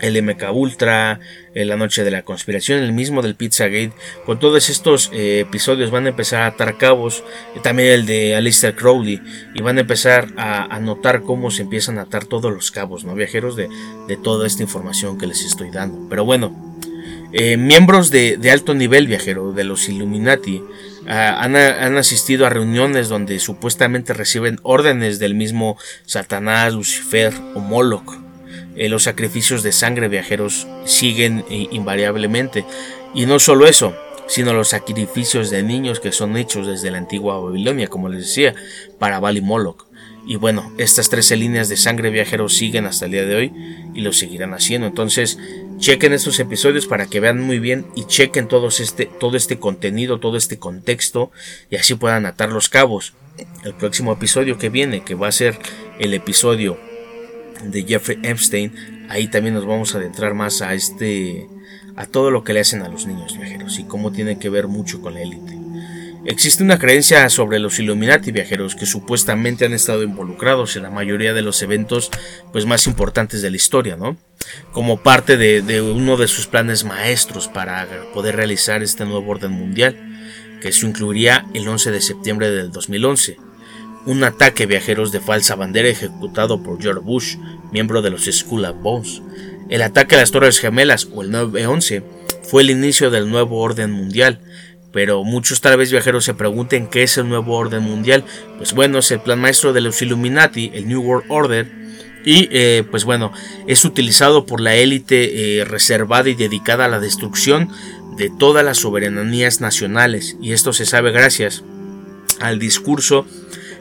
el 0.04 0.22
MK 0.22 0.52
Ultra, 0.54 1.20
La 1.54 1.78
Noche 1.78 2.04
de 2.04 2.12
la 2.12 2.24
Conspiración, 2.24 2.80
el 2.80 2.92
mismo 2.92 3.22
del 3.22 3.36
Pizzagate. 3.36 3.94
Con 4.26 4.38
todos 4.38 4.70
estos 4.70 5.10
eh, 5.14 5.40
episodios 5.40 5.92
van 5.92 6.06
a 6.06 6.10
empezar 6.10 6.42
a 6.42 6.48
atar 6.48 6.78
cabos. 6.78 7.24
también 7.62 7.90
el 7.90 8.06
de 8.06 8.36
Alistair 8.36 8.76
Crowley. 8.76 9.22
Y 9.56 9.62
van 9.62 9.78
a 9.78 9.82
empezar 9.82 10.28
a, 10.36 10.78
notar 10.82 11.22
cómo 11.22 11.52
se 11.52 11.62
empiezan 11.62 11.98
a 12.00 12.02
atar 12.02 12.26
todos 12.26 12.52
los 12.52 12.70
cabos, 12.70 13.06
¿no? 13.06 13.16
Viajeros 13.16 13.56
de, 13.56 13.70
toda 14.22 14.46
esta 14.46 14.62
información 14.62 15.18
que 15.18 15.26
les 15.26 15.46
estoy 15.46 15.72
dando. 15.72 16.10
Pero 16.10 16.26
bueno, 16.26 16.54
eh, 17.32 17.56
miembros 17.56 18.12
de, 18.12 18.38
alto 18.52 18.74
nivel 18.74 19.08
viajero, 19.08 19.54
de 19.54 19.64
los 19.64 19.88
Illuminati, 19.88 20.62
han, 21.08 21.56
han, 21.56 21.98
asistido 21.98 22.46
a 22.46 22.50
reuniones 22.50 23.10
donde 23.10 23.40
supuestamente 23.40 24.14
reciben 24.14 24.60
órdenes 24.64 25.20
del 25.20 25.36
mismo 25.36 25.78
Satanás, 26.06 26.74
Lucifer 26.74 27.34
o 27.56 27.60
Moloch. 27.60 28.24
Eh, 28.76 28.90
los 28.90 29.04
sacrificios 29.04 29.62
de 29.64 29.72
sangre 29.72 30.08
viajeros 30.08 30.68
siguen 30.86 31.46
eh, 31.50 31.68
invariablemente. 31.72 32.66
Y 33.14 33.26
no 33.26 33.40
solo 33.40 33.68
eso, 33.68 33.96
sino 34.28 34.54
los 34.54 34.70
sacrificios 34.70 35.50
de 35.50 35.64
niños 35.64 36.00
que 36.00 36.12
son 36.12 36.38
hechos 36.38 36.66
desde 36.68 36.90
la 36.90 36.98
antigua 36.98 37.40
Babilonia, 37.40 37.88
como 37.88 38.10
les 38.10 38.22
decía, 38.22 38.56
para 38.98 39.20
Bali 39.20 39.42
Moloch. 39.42 39.86
Y 40.26 40.38
bueno, 40.38 40.72
estas 40.78 41.10
13 41.10 41.36
líneas 41.36 41.68
de 41.68 41.76
sangre 41.76 42.10
viajeros 42.10 42.54
siguen 42.54 42.86
hasta 42.86 43.06
el 43.06 43.12
día 43.12 43.26
de 43.26 43.36
hoy 43.36 43.54
y 43.94 44.02
lo 44.02 44.14
seguirán 44.14 44.54
haciendo. 44.54 44.88
Entonces, 44.88 45.38
chequen 45.80 46.14
estos 46.14 46.40
episodios 46.40 46.88
para 46.88 47.08
que 47.08 47.20
vean 47.20 47.42
muy 47.42 47.60
bien 47.60 47.86
y 47.96 48.06
chequen 48.06 48.48
este, 48.80 49.06
todo 49.06 49.36
este 49.36 49.60
contenido, 49.60 50.20
todo 50.20 50.38
este 50.38 50.58
contexto 50.58 51.32
y 51.70 51.76
así 51.76 51.96
puedan 51.96 52.26
atar 52.26 52.52
los 52.52 52.70
cabos. 52.70 53.14
El 53.66 53.74
próximo 53.74 54.14
episodio 54.14 54.58
que 54.58 54.70
viene, 54.70 55.04
que 55.04 55.16
va 55.16 55.28
a 55.28 55.32
ser 55.32 55.58
el 56.00 56.14
episodio 56.14 56.78
de 57.64 57.84
Jeffrey 57.84 58.20
Epstein, 58.24 59.08
ahí 59.10 59.28
también 59.28 59.56
nos 59.56 59.66
vamos 59.66 59.94
a 59.94 59.98
adentrar 59.98 60.34
más 60.34 60.62
a 60.62 60.74
este 60.74 61.48
a 61.96 62.06
todo 62.06 62.32
lo 62.32 62.44
que 62.44 62.54
le 62.54 62.60
hacen 62.60 62.82
a 62.82 62.90
los 62.90 63.06
niños 63.06 63.38
viajeros 63.38 63.78
y 63.78 63.84
cómo 63.84 64.12
tiene 64.12 64.40
que 64.40 64.50
ver 64.50 64.68
mucho 64.68 65.02
con 65.02 65.14
la 65.14 65.22
élite. 65.22 65.53
Existe 66.26 66.64
una 66.64 66.80
creencia 66.80 67.30
sobre 67.30 67.60
los 67.60 67.80
Illuminati 67.80 68.32
viajeros 68.32 68.76
que 68.76 68.86
supuestamente 68.86 69.66
han 69.66 69.74
estado 69.74 70.04
involucrados 70.04 70.78
en 70.78 70.84
la 70.84 70.90
mayoría 70.90 71.34
de 71.34 71.42
los 71.42 71.62
eventos 71.62 72.12
pues, 72.54 72.66
más 72.66 72.88
importantes 72.88 73.42
de 73.42 73.50
la 73.50 73.58
historia, 73.58 73.98
¿no? 73.98 74.16
Como 74.72 75.02
parte 75.02 75.36
de, 75.36 75.82
uno 75.82 76.16
de 76.16 76.30
sus 76.30 76.48
planes 76.48 76.86
maestros 76.86 77.50
para 77.50 77.88
poder 78.14 78.38
realizar 78.38 78.82
este 78.84 79.04
nuevo 79.04 79.30
orden 79.32 79.52
mundial, 79.52 79.98
que 80.62 80.72
se 80.72 80.86
incluiría 80.86 81.46
el 81.54 81.68
11 81.68 81.92
de 81.92 82.02
septiembre 82.02 82.52
del 82.52 82.72
2011 82.72 83.38
un 84.06 84.24
ataque 84.24 84.66
viajeros 84.66 85.12
de 85.12 85.22
falsa 85.22 85.56
bandera 85.56 85.88
ejecutado 85.88 86.62
por 86.62 86.82
George 86.82 87.00
Bush, 87.02 87.38
miembro 87.72 88.02
de 88.02 88.10
los 88.10 88.26
Skull 88.26 88.66
of 88.66 88.82
Bones. 88.82 89.22
El 89.70 89.82
ataque 89.82 90.16
a 90.16 90.20
las 90.20 90.32
Torres 90.32 90.60
Gemelas 90.60 91.08
o 91.14 91.22
el 91.24 91.32
9-11 91.32 92.04
fue 92.44 92.64
el 92.64 92.70
inicio 92.70 93.10
del 93.12 93.30
nuevo 93.30 93.60
orden 93.60 93.92
mundial, 93.92 94.42
pero 94.94 95.24
muchos 95.24 95.60
tal 95.60 95.76
vez 95.76 95.92
viajeros 95.92 96.24
se 96.24 96.36
pregunten 96.36 96.88
qué 96.88 97.04
es 97.04 97.18
el 97.18 97.28
nuevo 97.28 97.58
orden 97.58 97.84
mundial. 97.84 98.24
Pues 98.58 98.74
bueno, 98.74 99.00
es 99.00 99.12
el 99.12 99.20
plan 99.20 99.42
maestro 99.42 99.74
de 99.74 99.82
los 99.82 100.02
Illuminati, 100.02 100.72
el 100.74 100.88
New 100.88 101.02
World 101.02 101.26
Order, 101.30 101.68
y 102.24 102.48
eh, 102.52 102.86
pues 102.90 103.04
bueno, 103.04 103.34
es 103.68 103.84
utilizado 103.84 104.46
por 104.46 104.62
la 104.62 104.76
élite 104.76 105.60
eh, 105.60 105.66
reservada 105.66 106.30
y 106.30 106.36
dedicada 106.36 106.86
a 106.86 106.88
la 106.88 107.00
destrucción 107.00 107.70
de 108.16 108.30
todas 108.30 108.64
las 108.64 108.78
soberanías 108.78 109.60
nacionales, 109.60 110.38
y 110.42 110.54
esto 110.54 110.72
se 110.72 110.86
sabe 110.86 111.12
gracias 111.12 111.64
al 112.40 112.60
discurso 112.60 113.26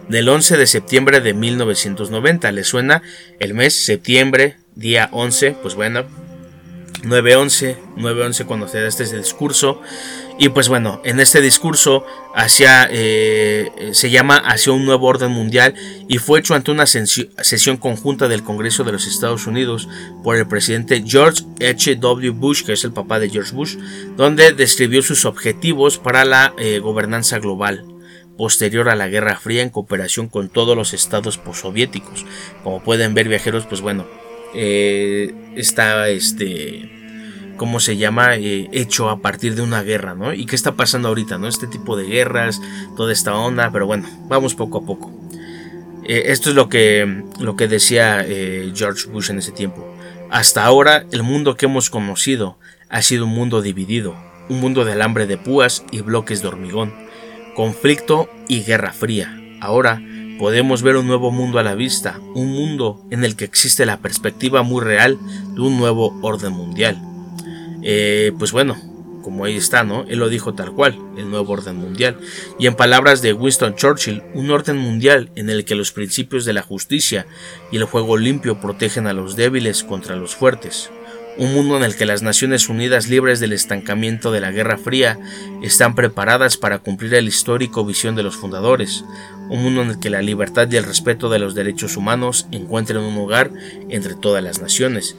del 0.08 0.28
11 0.28 0.56
de 0.56 0.66
septiembre 0.66 1.20
de 1.20 1.34
1990. 1.34 2.50
¿Le 2.52 2.64
suena 2.64 3.02
el 3.38 3.54
mes 3.54 3.84
septiembre, 3.84 4.56
día 4.74 5.08
11? 5.12 5.56
Pues 5.62 5.74
bueno, 5.74 6.06
9-11, 7.02 7.76
9-11 7.96 8.46
cuando 8.46 8.68
se 8.68 8.80
da 8.80 8.88
este 8.88 9.04
discurso. 9.16 9.80
Y 10.38 10.48
pues 10.48 10.68
bueno, 10.68 11.00
en 11.04 11.20
este 11.20 11.40
discurso 11.40 12.04
hacia, 12.34 12.88
eh, 12.90 13.90
se 13.92 14.10
llama 14.10 14.36
hacia 14.38 14.72
un 14.72 14.84
nuevo 14.84 15.06
orden 15.06 15.30
mundial 15.30 15.74
y 16.08 16.18
fue 16.18 16.40
hecho 16.40 16.54
ante 16.54 16.70
una 16.70 16.86
sesión 16.86 17.76
conjunta 17.76 18.28
del 18.28 18.42
Congreso 18.42 18.82
de 18.82 18.92
los 18.92 19.06
Estados 19.06 19.46
Unidos 19.46 19.88
por 20.24 20.36
el 20.36 20.46
presidente 20.46 21.04
George 21.06 21.44
H.W. 21.60 22.30
Bush, 22.30 22.64
que 22.64 22.72
es 22.72 22.84
el 22.84 22.92
papá 22.92 23.18
de 23.18 23.28
George 23.28 23.54
Bush, 23.54 23.76
donde 24.16 24.52
describió 24.52 25.02
sus 25.02 25.26
objetivos 25.26 25.98
para 25.98 26.24
la 26.24 26.54
eh, 26.58 26.78
gobernanza 26.78 27.38
global 27.38 27.84
posterior 28.36 28.88
a 28.88 28.96
la 28.96 29.08
Guerra 29.08 29.38
Fría 29.38 29.62
en 29.62 29.70
cooperación 29.70 30.28
con 30.28 30.48
todos 30.48 30.76
los 30.76 30.94
estados 30.94 31.38
postsoviéticos. 31.38 32.24
Como 32.64 32.82
pueden 32.82 33.14
ver 33.14 33.28
viajeros, 33.28 33.66
pues 33.66 33.80
bueno, 33.80 34.06
eh, 34.54 35.34
está 35.56 36.08
este, 36.08 36.90
¿cómo 37.56 37.80
se 37.80 37.96
llama? 37.96 38.36
Eh, 38.36 38.68
hecho 38.72 39.08
a 39.10 39.20
partir 39.20 39.54
de 39.54 39.62
una 39.62 39.82
guerra, 39.82 40.14
¿no? 40.14 40.32
¿Y 40.32 40.46
qué 40.46 40.56
está 40.56 40.72
pasando 40.72 41.08
ahorita, 41.08 41.38
no? 41.38 41.48
Este 41.48 41.66
tipo 41.66 41.96
de 41.96 42.04
guerras, 42.04 42.60
toda 42.96 43.12
esta 43.12 43.34
onda, 43.34 43.70
pero 43.72 43.86
bueno, 43.86 44.08
vamos 44.28 44.54
poco 44.54 44.78
a 44.78 44.86
poco. 44.86 45.12
Eh, 46.04 46.24
esto 46.26 46.50
es 46.50 46.56
lo 46.56 46.68
que, 46.68 47.24
lo 47.40 47.56
que 47.56 47.68
decía 47.68 48.26
George 48.74 49.08
Bush 49.08 49.30
en 49.30 49.38
ese 49.38 49.52
tiempo. 49.52 49.86
Hasta 50.30 50.64
ahora, 50.64 51.04
el 51.12 51.22
mundo 51.22 51.56
que 51.56 51.66
hemos 51.66 51.90
conocido 51.90 52.58
ha 52.88 53.02
sido 53.02 53.24
un 53.24 53.32
mundo 53.32 53.62
dividido, 53.62 54.16
un 54.48 54.60
mundo 54.60 54.84
de 54.84 54.92
alambre 54.92 55.26
de 55.26 55.38
púas 55.38 55.84
y 55.90 56.00
bloques 56.00 56.42
de 56.42 56.48
hormigón 56.48 56.92
conflicto 57.54 58.28
y 58.48 58.62
guerra 58.62 58.92
fría. 58.92 59.38
Ahora 59.60 60.02
podemos 60.38 60.82
ver 60.82 60.96
un 60.96 61.06
nuevo 61.06 61.30
mundo 61.30 61.58
a 61.58 61.62
la 61.62 61.74
vista, 61.74 62.20
un 62.34 62.52
mundo 62.52 63.04
en 63.10 63.24
el 63.24 63.36
que 63.36 63.44
existe 63.44 63.86
la 63.86 63.98
perspectiva 63.98 64.62
muy 64.62 64.82
real 64.82 65.18
de 65.54 65.60
un 65.60 65.78
nuevo 65.78 66.18
orden 66.22 66.52
mundial. 66.52 67.00
Eh, 67.82 68.32
pues 68.38 68.52
bueno, 68.52 68.76
como 69.22 69.44
ahí 69.44 69.56
está, 69.56 69.84
¿no? 69.84 70.04
Él 70.08 70.18
lo 70.18 70.28
dijo 70.28 70.54
tal 70.54 70.72
cual, 70.72 70.98
el 71.16 71.30
nuevo 71.30 71.52
orden 71.52 71.76
mundial. 71.76 72.18
Y 72.58 72.66
en 72.66 72.74
palabras 72.74 73.22
de 73.22 73.32
Winston 73.32 73.74
Churchill, 73.76 74.22
un 74.34 74.50
orden 74.50 74.76
mundial 74.76 75.30
en 75.36 75.48
el 75.48 75.64
que 75.64 75.74
los 75.74 75.92
principios 75.92 76.44
de 76.44 76.52
la 76.52 76.62
justicia 76.62 77.26
y 77.70 77.76
el 77.76 77.84
juego 77.84 78.16
limpio 78.16 78.60
protegen 78.60 79.06
a 79.06 79.12
los 79.12 79.36
débiles 79.36 79.84
contra 79.84 80.16
los 80.16 80.34
fuertes. 80.34 80.90
Un 81.38 81.54
mundo 81.54 81.78
en 81.78 81.82
el 81.82 81.96
que 81.96 82.04
las 82.04 82.22
Naciones 82.22 82.68
Unidas 82.68 83.08
libres 83.08 83.40
del 83.40 83.52
estancamiento 83.52 84.32
de 84.32 84.40
la 84.40 84.50
Guerra 84.50 84.76
Fría 84.76 85.18
están 85.62 85.94
preparadas 85.94 86.58
para 86.58 86.78
cumplir 86.78 87.14
el 87.14 87.26
histórico 87.26 87.86
visión 87.86 88.14
de 88.14 88.22
los 88.22 88.36
fundadores. 88.36 89.04
Un 89.48 89.62
mundo 89.62 89.82
en 89.82 89.90
el 89.90 89.98
que 89.98 90.10
la 90.10 90.20
libertad 90.20 90.70
y 90.70 90.76
el 90.76 90.84
respeto 90.84 91.30
de 91.30 91.38
los 91.38 91.54
derechos 91.54 91.96
humanos 91.96 92.46
encuentren 92.52 93.00
un 93.00 93.14
lugar 93.14 93.50
entre 93.88 94.14
todas 94.14 94.44
las 94.44 94.60
naciones. 94.60 95.16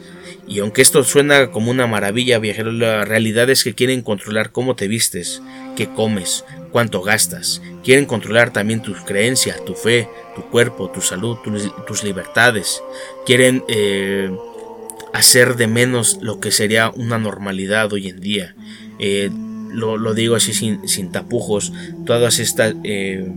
Y 0.48 0.60
aunque 0.60 0.82
esto 0.82 1.04
suena 1.04 1.52
como 1.52 1.72
una 1.72 1.88
maravilla, 1.88 2.38
viajero, 2.38 2.72
la 2.72 3.06
realidad 3.06 3.50
es 3.50 3.64
que 3.64 3.74
quieren 3.74 4.02
controlar 4.02 4.52
cómo 4.52 4.76
te 4.76 4.88
vistes, 4.88 5.42
qué 5.76 5.88
comes, 5.88 6.46
cuánto 6.72 7.02
gastas. 7.02 7.62
Quieren 7.84 8.06
controlar 8.06 8.52
también 8.54 8.82
tus 8.82 9.02
creencias, 9.02 9.64
tu 9.66 9.74
fe, 9.74 10.08
tu 10.36 10.44
cuerpo, 10.50 10.92
tu 10.92 11.02
salud, 11.02 11.38
tus, 11.88 12.04
libertades. 12.04 12.84
Quieren 13.26 13.64
eh, 13.68 14.32
hacer 15.14 15.56
de 15.56 15.68
menos 15.68 16.18
lo 16.22 16.40
que 16.40 16.52
sería 16.52 16.90
una 16.90 17.18
normalidad 17.18 17.94
hoy 17.94 18.10
en 18.10 18.20
día. 18.20 18.56
Eh, 19.00 19.30
lo, 19.72 20.14
digo 20.14 20.36
así 20.36 20.54
sin, 20.54 21.12
tapujos. 21.12 21.72
Todas 22.06 22.40
estas... 22.40 22.76
Eh, 22.84 23.32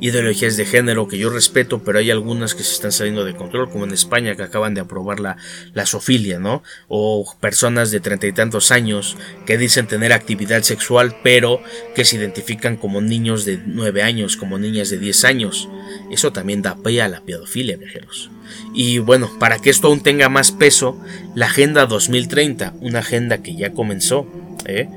ideologías 0.00 0.56
de 0.56 0.66
género 0.66 1.08
que 1.08 1.18
yo 1.18 1.30
respeto, 1.30 1.82
pero 1.84 1.98
hay 1.98 2.10
algunas 2.10 2.54
que 2.54 2.62
se 2.62 2.72
están 2.72 2.92
saliendo 2.92 3.24
de 3.24 3.34
control, 3.34 3.70
como 3.70 3.84
en 3.84 3.92
España 3.92 4.34
que 4.34 4.42
acaban 4.42 4.74
de 4.74 4.80
aprobar 4.80 5.20
la, 5.20 5.36
la 5.74 5.86
sofilia, 5.86 6.38
¿no? 6.38 6.62
O 6.88 7.36
personas 7.40 7.90
de 7.90 8.00
treinta 8.00 8.26
y 8.26 8.32
tantos 8.32 8.70
años 8.70 9.16
que 9.46 9.58
dicen 9.58 9.86
tener 9.86 10.12
actividad 10.12 10.62
sexual, 10.62 11.16
pero 11.22 11.62
que 11.94 12.04
se 12.04 12.16
identifican 12.16 12.76
como 12.76 13.00
niños 13.00 13.44
de 13.44 13.60
nueve 13.64 14.02
años, 14.02 14.36
como 14.36 14.58
niñas 14.58 14.90
de 14.90 14.98
diez 14.98 15.24
años. 15.24 15.68
Eso 16.10 16.32
también 16.32 16.62
da 16.62 16.76
pie 16.82 17.02
a 17.02 17.08
la 17.08 17.20
pedofilia, 17.20 17.76
viajeros. 17.76 18.30
Y 18.74 18.98
bueno, 18.98 19.30
para 19.38 19.58
que 19.58 19.70
esto 19.70 19.88
aún 19.88 20.00
tenga 20.00 20.28
más 20.28 20.52
peso, 20.52 20.98
la 21.34 21.46
Agenda 21.46 21.86
2030, 21.86 22.74
una 22.80 23.00
agenda 23.00 23.42
que 23.42 23.54
ya 23.54 23.72
comenzó, 23.72 24.26
¿eh? 24.66 24.88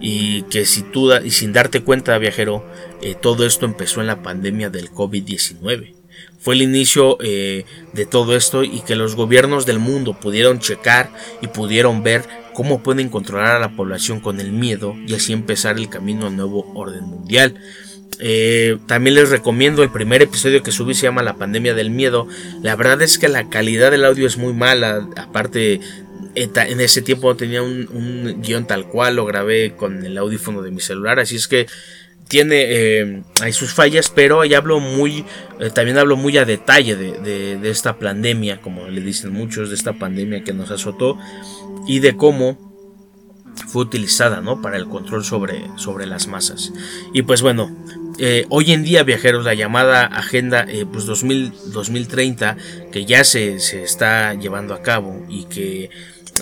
Y 0.00 0.42
que 0.44 0.64
si 0.64 0.82
tú 0.82 1.10
sin 1.28 1.52
darte 1.52 1.82
cuenta 1.82 2.16
viajero 2.18 2.64
eh, 3.02 3.14
todo 3.20 3.46
esto 3.46 3.66
empezó 3.66 4.00
en 4.00 4.06
la 4.06 4.22
pandemia 4.22 4.70
del 4.70 4.90
COVID-19 4.90 5.94
fue 6.40 6.54
el 6.54 6.62
inicio 6.62 7.18
eh, 7.20 7.64
de 7.92 8.06
todo 8.06 8.34
esto 8.34 8.64
y 8.64 8.80
que 8.80 8.96
los 8.96 9.14
gobiernos 9.14 9.66
del 9.66 9.78
mundo 9.78 10.18
pudieron 10.18 10.58
checar 10.58 11.10
y 11.42 11.48
pudieron 11.48 12.02
ver 12.02 12.24
cómo 12.54 12.82
pueden 12.82 13.10
controlar 13.10 13.56
a 13.56 13.60
la 13.60 13.76
población 13.76 14.20
con 14.20 14.40
el 14.40 14.50
miedo 14.50 14.94
y 15.06 15.14
así 15.14 15.32
empezar 15.32 15.76
el 15.76 15.90
camino 15.90 16.26
al 16.26 16.36
nuevo 16.36 16.72
orden 16.74 17.04
mundial. 17.04 17.60
Eh, 18.22 18.78
también 18.86 19.14
les 19.14 19.30
recomiendo 19.30 19.82
el 19.82 19.90
primer 19.90 20.20
episodio 20.22 20.62
que 20.62 20.72
subí 20.72 20.94
se 20.94 21.02
llama 21.02 21.22
La 21.22 21.36
pandemia 21.36 21.74
del 21.74 21.90
miedo. 21.90 22.26
La 22.62 22.76
verdad 22.76 23.00
es 23.02 23.18
que 23.18 23.28
la 23.28 23.48
calidad 23.48 23.90
del 23.90 24.04
audio 24.04 24.26
es 24.26 24.36
muy 24.36 24.52
mala, 24.52 25.08
aparte 25.16 25.80
en 26.34 26.80
ese 26.80 27.02
tiempo 27.02 27.36
tenía 27.36 27.62
un, 27.62 28.40
guion 28.42 28.66
tal 28.66 28.86
cual, 28.86 29.16
lo 29.16 29.24
grabé 29.24 29.74
con 29.76 30.04
el 30.04 30.16
audífono 30.18 30.62
de 30.62 30.70
mi 30.70 30.80
celular, 30.80 31.18
así 31.18 31.36
es 31.36 31.48
que 31.48 31.66
tiene 32.30 32.66
eh, 32.68 33.22
hay 33.40 33.52
sus 33.52 33.74
fallas, 33.74 34.08
pero 34.08 34.40
ahí 34.40 34.54
hablo 34.54 34.78
muy, 34.78 35.24
eh, 35.58 35.70
también 35.74 35.98
hablo 35.98 36.16
muy 36.16 36.38
a 36.38 36.44
detalle 36.44 36.94
de, 36.94 37.68
esta 37.68 37.98
pandemia, 37.98 38.60
como 38.60 38.86
le 38.86 39.00
dicen 39.00 39.32
muchos, 39.32 39.68
de 39.68 39.74
esta 39.74 39.94
pandemia 39.94 40.44
que 40.44 40.52
nos 40.52 40.70
azotó 40.70 41.18
y 41.88 41.98
de 41.98 42.16
cómo 42.16 42.56
fue 43.66 43.82
utilizada 43.82 44.40
¿no? 44.40 44.62
para 44.62 44.76
el 44.76 44.86
control 44.86 45.24
sobre, 45.24 45.64
sobre 45.76 46.06
las 46.06 46.28
masas. 46.28 46.72
Y 47.12 47.22
pues 47.22 47.42
bueno, 47.42 47.76
eh, 48.18 48.46
hoy 48.48 48.72
en 48.72 48.84
día 48.84 49.02
viajeros, 49.02 49.44
la 49.44 49.54
llamada 49.54 50.06
Agenda 50.06 50.66
pues 50.92 51.06
2030, 51.06 52.56
que 52.92 53.04
ya 53.06 53.24
se, 53.24 53.58
se 53.58 53.82
está 53.82 54.34
llevando 54.34 54.74
a 54.74 54.82
cabo 54.82 55.26
y 55.28 55.46
que 55.46 55.90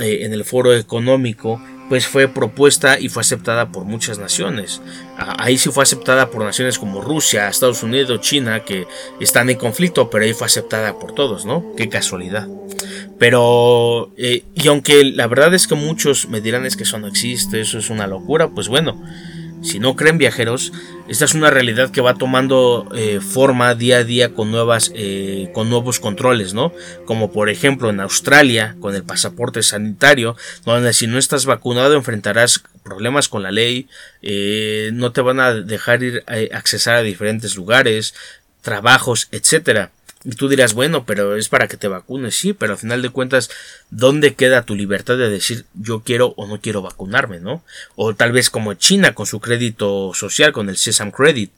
eh, 0.01 0.25
en 0.25 0.33
el 0.33 0.45
foro 0.45 0.75
económico 0.75 1.61
pues 1.89 2.07
fue 2.07 2.29
propuesta 2.29 3.01
y 3.01 3.09
fue 3.09 3.23
aceptada 3.23 3.73
por 3.73 3.85
muchas 3.85 4.19
naciones. 4.19 4.83
Ahí 5.17 5.57
sí 5.57 5.71
fue 5.71 5.83
aceptada 5.83 6.31
por 6.31 6.45
naciones 6.45 6.79
como 6.79 7.01
Rusia, 7.01 7.49
Estados 7.49 7.83
Unidos, 7.83 8.21
China, 8.21 8.63
que 8.63 8.87
están 9.21 9.49
en 9.49 9.57
conflicto, 9.57 10.11
pero 10.11 10.25
ahí 10.25 10.35
fue 10.35 10.47
aceptada 10.47 10.99
por 10.99 11.15
todos, 11.15 11.47
¿no? 11.47 11.65
Qué 11.77 11.89
casualidad. 11.89 12.47
Pero, 13.19 14.13
eh, 14.17 14.45
y 14.55 14.69
aunque 14.69 15.03
la 15.05 15.27
verdad 15.27 15.55
es 15.55 15.67
que 15.67 15.75
muchos 15.75 16.29
me 16.29 16.41
dirán 16.41 16.67
es 16.67 16.77
que 16.77 16.85
eso 16.85 16.99
no 16.99 17.09
existe, 17.09 17.61
eso 17.61 17.79
es 17.79 17.91
una 17.91 18.07
locura, 18.07 18.49
pues 18.49 18.69
bueno, 18.69 19.03
si 19.63 19.79
no 19.81 19.97
creen 19.97 20.19
viajeros, 20.19 20.73
esta 21.09 21.25
es 21.25 21.35
una 21.35 21.51
realidad 21.51 21.91
que 21.91 22.01
va 22.01 22.15
tomando 22.15 22.89
eh, 22.95 23.21
forma 23.21 23.75
día 23.75 23.99
a 23.99 24.05
día 24.05 24.35
con, 24.35 24.51
nuevas, 24.51 24.93
eh, 24.95 25.51
con 25.55 25.71
nuevos 25.71 26.01
controles, 26.01 26.55
¿no? 26.55 26.73
Como 27.07 27.33
por 27.33 27.49
ejemplo 27.49 27.91
en 27.91 28.01
Australia, 28.01 28.77
con 28.81 28.95
el 28.95 29.03
pasaporte 29.03 29.63
sanitario, 29.63 30.37
donde 30.65 30.93
si 30.93 31.07
no 31.07 31.19
estás 31.19 31.47
vacunado 31.47 31.95
enfrentarás 31.95 32.63
problemas 32.83 33.29
con 33.29 33.43
la 33.43 33.51
ley, 33.51 33.89
eh, 34.23 34.91
no 34.93 35.13
te 35.13 35.21
van 35.21 35.41
a 35.41 35.55
dejar 35.55 36.03
ir 36.03 36.25
a 36.27 36.57
accesar 36.57 36.97
a 36.97 37.03
diferentes 37.03 37.57
lugares, 37.57 38.15
trabajos, 38.63 39.29
etcétera. 39.33 39.91
Y 40.29 40.33
tú 40.33 40.47
dirás, 40.51 40.75
bueno, 40.75 41.07
pero 41.07 41.37
es 41.37 41.49
para 41.49 41.69
que 41.69 41.79
te 41.79 41.89
vacunes, 41.89 42.37
sí, 42.37 42.53
pero 42.53 42.75
al 42.75 42.79
final 42.79 43.01
de 43.01 43.09
cuentas, 43.09 43.49
¿dónde 43.89 44.35
queda 44.35 44.67
tu 44.67 44.75
libertad 44.75 45.17
de 45.17 45.31
decir 45.31 45.65
yo 45.73 46.01
quiero 46.01 46.35
o 46.37 46.47
no 46.47 46.61
quiero 46.61 46.83
vacunarme, 46.83 47.41
no? 47.41 47.65
O 47.97 48.15
tal 48.15 48.33
vez 48.33 48.51
como 48.51 48.75
China 48.75 49.15
con 49.15 49.25
su 49.25 49.41
crédito 49.41 50.13
social, 50.13 50.53
con 50.53 50.69
el 50.69 50.77
Sesam 50.77 51.13
Credit, 51.13 51.51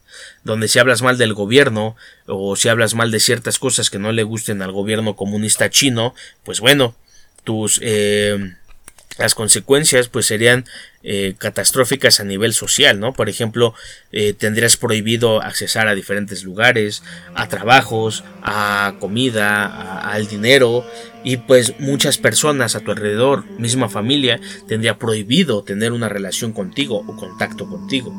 donde 0.45 0.69
si 0.69 0.79
hablas 0.79 1.01
mal 1.01 1.17
del 1.17 1.33
gobierno 1.33 1.97
o 2.27 2.55
si 2.55 2.69
hablas 2.69 2.95
mal 2.95 3.11
de 3.11 3.19
ciertas 3.19 3.59
cosas 3.59 3.89
que 3.89 3.99
no 3.99 4.13
le 4.13 4.23
gusten 4.23 4.61
al 4.61 4.71
gobierno 4.71 5.17
comunista 5.17 5.69
chino, 5.69 6.15
pues 6.45 6.61
bueno, 6.61 6.95
tus 7.43 7.77
eh, 7.83 8.55
las 9.17 9.35
consecuencias 9.35 10.07
pues 10.07 10.25
serían 10.25 10.65
eh, 11.03 11.35
catastróficas 11.37 12.19
a 12.19 12.23
nivel 12.23 12.53
social, 12.53 12.99
¿no? 12.99 13.13
Por 13.13 13.29
ejemplo, 13.29 13.73
eh, 14.11 14.33
tendrías 14.33 14.77
prohibido 14.77 15.41
accesar 15.41 15.87
a 15.87 15.95
diferentes 15.95 16.43
lugares, 16.43 17.03
a 17.35 17.47
trabajos, 17.47 18.23
a 18.41 18.95
comida, 18.99 19.99
al 19.99 20.27
dinero 20.27 20.85
y 21.23 21.37
pues 21.37 21.79
muchas 21.79 22.17
personas 22.17 22.75
a 22.75 22.79
tu 22.79 22.91
alrededor, 22.91 23.45
misma 23.59 23.89
familia, 23.89 24.39
tendría 24.67 24.97
prohibido 24.97 25.63
tener 25.63 25.91
una 25.91 26.09
relación 26.09 26.53
contigo 26.53 27.03
o 27.07 27.15
contacto 27.15 27.67
contigo. 27.67 28.13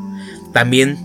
También 0.52 0.98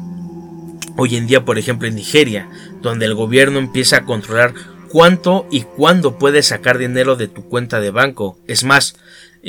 hoy 0.98 1.16
en 1.16 1.28
día, 1.28 1.46
por 1.46 1.58
ejemplo, 1.58 1.88
en 1.88 1.96
Nigeria, 1.96 2.50
donde 2.82 3.06
el 3.06 3.16
gobierno 3.16 3.60
empieza 3.60 3.98
a 3.98 4.06
controlar 4.06 4.54
cuánto 4.90 5.48
y 5.52 5.62
cuándo 5.62 6.18
puedes 6.18 6.48
sacar 6.48 6.78
dinero 6.78 7.16
de 7.16 7.28
tu 7.28 7.44
cuenta 7.48 7.80
de 7.80 7.92
banco. 7.92 8.38
Es 8.48 8.64
más, 8.64 8.96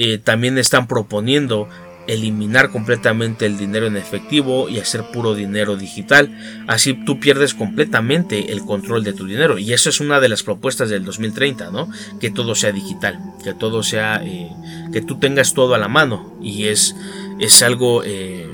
eh, 0.00 0.18
también 0.18 0.58
están 0.58 0.86
proponiendo 0.86 1.68
eliminar 2.06 2.70
completamente 2.70 3.46
el 3.46 3.58
dinero 3.58 3.88
en 3.88 3.96
efectivo 3.96 4.68
y 4.68 4.78
hacer 4.78 5.02
puro 5.12 5.34
dinero 5.34 5.76
digital. 5.76 6.30
Así 6.68 6.94
tú 6.94 7.18
pierdes 7.18 7.52
completamente 7.52 8.52
el 8.52 8.60
control 8.60 9.02
de 9.02 9.12
tu 9.12 9.26
dinero. 9.26 9.58
Y 9.58 9.72
eso 9.72 9.90
es 9.90 9.98
una 9.98 10.20
de 10.20 10.28
las 10.28 10.44
propuestas 10.44 10.88
del 10.88 11.04
2030, 11.04 11.72
¿no? 11.72 11.90
Que 12.20 12.30
todo 12.30 12.54
sea 12.54 12.70
digital, 12.70 13.18
que 13.42 13.54
todo 13.54 13.82
sea, 13.82 14.22
eh, 14.24 14.48
que 14.92 15.02
tú 15.02 15.18
tengas 15.18 15.52
todo 15.52 15.74
a 15.74 15.78
la 15.78 15.88
mano. 15.88 16.38
Y 16.40 16.68
es, 16.68 16.94
es 17.40 17.60
algo, 17.62 18.04
eh, 18.04 18.48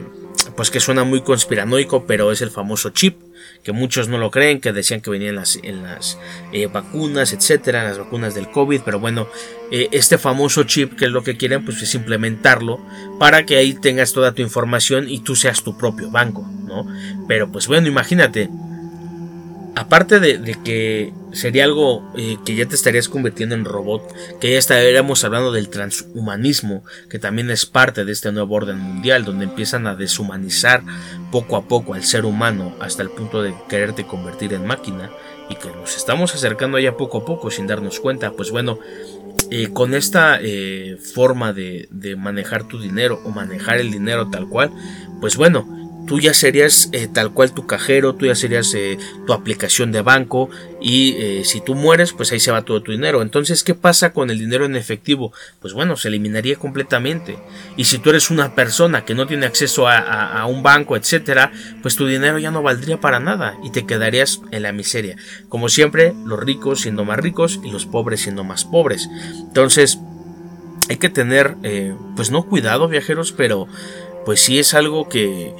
pues 0.57 0.70
que 0.70 0.80
suena 0.80 1.04
muy 1.04 1.20
conspiranoico, 1.20 2.07
pero 2.07 2.33
es 2.33 2.40
el 2.40 2.50
famoso 2.50 2.88
chip 2.88 3.18
que 3.64 3.72
muchos 3.72 4.09
no 4.09 4.18
lo 4.18 4.31
creen, 4.31 4.61
que 4.61 4.72
decían 4.72 5.00
que 5.00 5.11
venían 5.11 5.31
en 5.31 5.37
las, 5.37 5.59
en 5.62 5.83
las 5.83 6.18
eh, 6.53 6.66
vacunas, 6.66 7.33
etcétera, 7.33 7.83
las 7.83 7.98
vacunas 7.98 8.35
del 8.35 8.50
COVID, 8.50 8.83
pero 8.85 9.00
bueno, 9.00 9.27
eh, 9.72 9.88
este 9.90 10.18
famoso 10.18 10.64
chip, 10.64 10.94
que 10.96 11.07
es 11.07 11.11
lo 11.11 11.24
que 11.24 11.38
quieren, 11.38 11.64
pues 11.64 11.81
es 11.83 11.94
implementarlo 11.94 12.79
para 13.18 13.46
que 13.46 13.57
ahí 13.57 13.72
tengas 13.72 14.12
toda 14.12 14.33
tu 14.33 14.42
información 14.42 15.09
y 15.09 15.20
tú 15.20 15.35
seas 15.35 15.64
tu 15.64 15.77
propio 15.79 16.11
banco, 16.11 16.46
¿no? 16.66 16.87
Pero 17.27 17.50
pues 17.50 17.66
bueno, 17.66 17.88
imagínate, 17.88 18.50
aparte 19.76 20.20
de, 20.20 20.56
que 20.64 21.12
sería 21.32 21.64
algo 21.64 22.12
eh, 22.16 22.37
que 22.44 22.54
ya 22.54 22.66
te 22.66 22.74
estarías 22.74 23.08
convirtiendo 23.08 23.54
en 23.54 23.64
robot, 23.64 24.02
que 24.40 24.52
ya 24.52 24.58
estaríamos 24.58 25.24
hablando 25.24 25.52
del 25.52 25.68
transhumanismo, 25.68 26.84
que 27.10 27.18
también 27.18 27.50
es 27.50 27.66
parte 27.66 28.04
de 28.04 28.12
este 28.12 28.32
nuevo 28.32 28.54
orden 28.54 28.78
mundial, 28.78 29.24
donde 29.24 29.44
empiezan 29.44 29.87
a 29.87 29.96
deshumanizar 29.96 30.82
poco 31.32 31.56
a 31.56 31.66
poco 31.66 31.94
al 31.94 32.04
ser 32.04 32.24
humano 32.24 32.74
hasta 32.80 33.02
el 33.02 33.10
punto 33.10 33.42
de 33.42 33.54
quererte 33.68 34.06
convertir 34.06 34.52
en 34.52 34.66
máquina, 34.66 35.10
y 35.48 35.56
que 35.56 35.68
nos 35.68 35.96
estamos 35.96 36.35
acercando 36.35 36.79
ya 36.79 36.96
poco 36.96 37.18
a 37.18 37.25
poco 37.25 37.50
sin 37.50 37.66
darnos 37.66 38.00
cuenta, 38.00 38.33
pues 38.33 38.50
bueno, 38.50 38.79
eh, 39.50 39.68
con 39.72 39.94
esta 39.94 40.38
eh, 40.40 40.96
forma 41.14 41.52
de, 41.52 41.87
de 41.90 42.16
manejar 42.16 42.64
tu 42.64 42.81
dinero 42.81 43.20
o 43.25 43.31
manejar 43.31 43.79
el 43.79 43.90
dinero 43.90 44.31
tal 44.31 44.48
cual, 44.48 44.70
pues 45.20 45.37
bueno, 45.37 45.83
tú 46.07 46.21
ya 46.21 46.35
serías 46.35 46.88
eh, 46.92 47.09
tal 47.13 47.33
cual 47.33 47.52
tu 47.52 47.67
cajero, 47.67 48.15
tú 48.15 48.27
ya 48.27 48.35
serías 48.35 48.75
eh, 48.75 48.98
tu 49.27 49.33
aplicación 49.33 49.92
de 49.92 50.02
banco 50.02 50.50
y 50.81 51.15
eh, 51.19 51.42
si 51.44 51.61
tú 51.61 51.75
mueres, 51.75 52.13
pues 52.13 52.33
ahí 52.33 52.40
se 52.40 52.50
va 52.50 52.63
todo 52.63 52.83
tu 52.83 52.92
dinero. 52.92 53.23
Entonces, 53.23 53.65
¿qué 53.65 53.75
pasa 53.75 54.13
con 54.13 54.31
el 54.31 54.38
dinero 54.38 54.67
en 54.67 54.77
efectivo? 54.77 55.33
Pues 55.61 55.73
bueno, 55.73 55.96
se 55.96 56.09
eliminaría 56.09 56.57
completamente. 56.57 57.38
Y 57.77 57.85
si 57.85 57.98
tú 57.98 58.11
eres 58.11 58.31
una 58.31 58.55
persona 58.55 59.05
que 59.05 59.15
no 59.15 59.27
tiene 59.27 59.46
acceso 59.46 59.88
a, 59.88 59.98
a 59.98 60.46
un 60.46 60.63
banco, 60.63 60.96
etcétera, 60.96 61.52
pues 61.83 61.96
tu 61.96 62.07
dinero 62.07 62.38
ya 62.38 62.50
no 62.50 62.63
valdría 62.63 63.00
para 63.00 63.21
nada 63.21 63.57
y 63.65 63.71
te 63.71 63.87
quedarías 63.87 64.40
en 64.50 64.63
la 64.63 64.73
miseria. 64.73 65.17
Como 65.48 65.69
siempre, 65.69 66.15
los 66.27 66.38
ricos 66.40 66.83
siendo 66.83 67.05
más 67.05 67.19
ricos 67.19 67.61
y 67.65 67.71
los 67.71 67.87
pobres 67.87 68.21
siendo 68.21 68.44
más 68.44 68.65
pobres. 68.65 69.09
Entonces, 69.38 69.98
hay 70.88 70.98
que 70.98 71.09
tener, 71.09 71.57
pues 72.15 72.31
no 72.31 72.42
cuidado, 72.42 72.88
viajeros, 72.88 73.33
pero 73.33 73.69
pues 74.25 74.40
sí 74.40 74.59
es 74.59 74.75
algo 74.75 75.09
que 75.09 75.55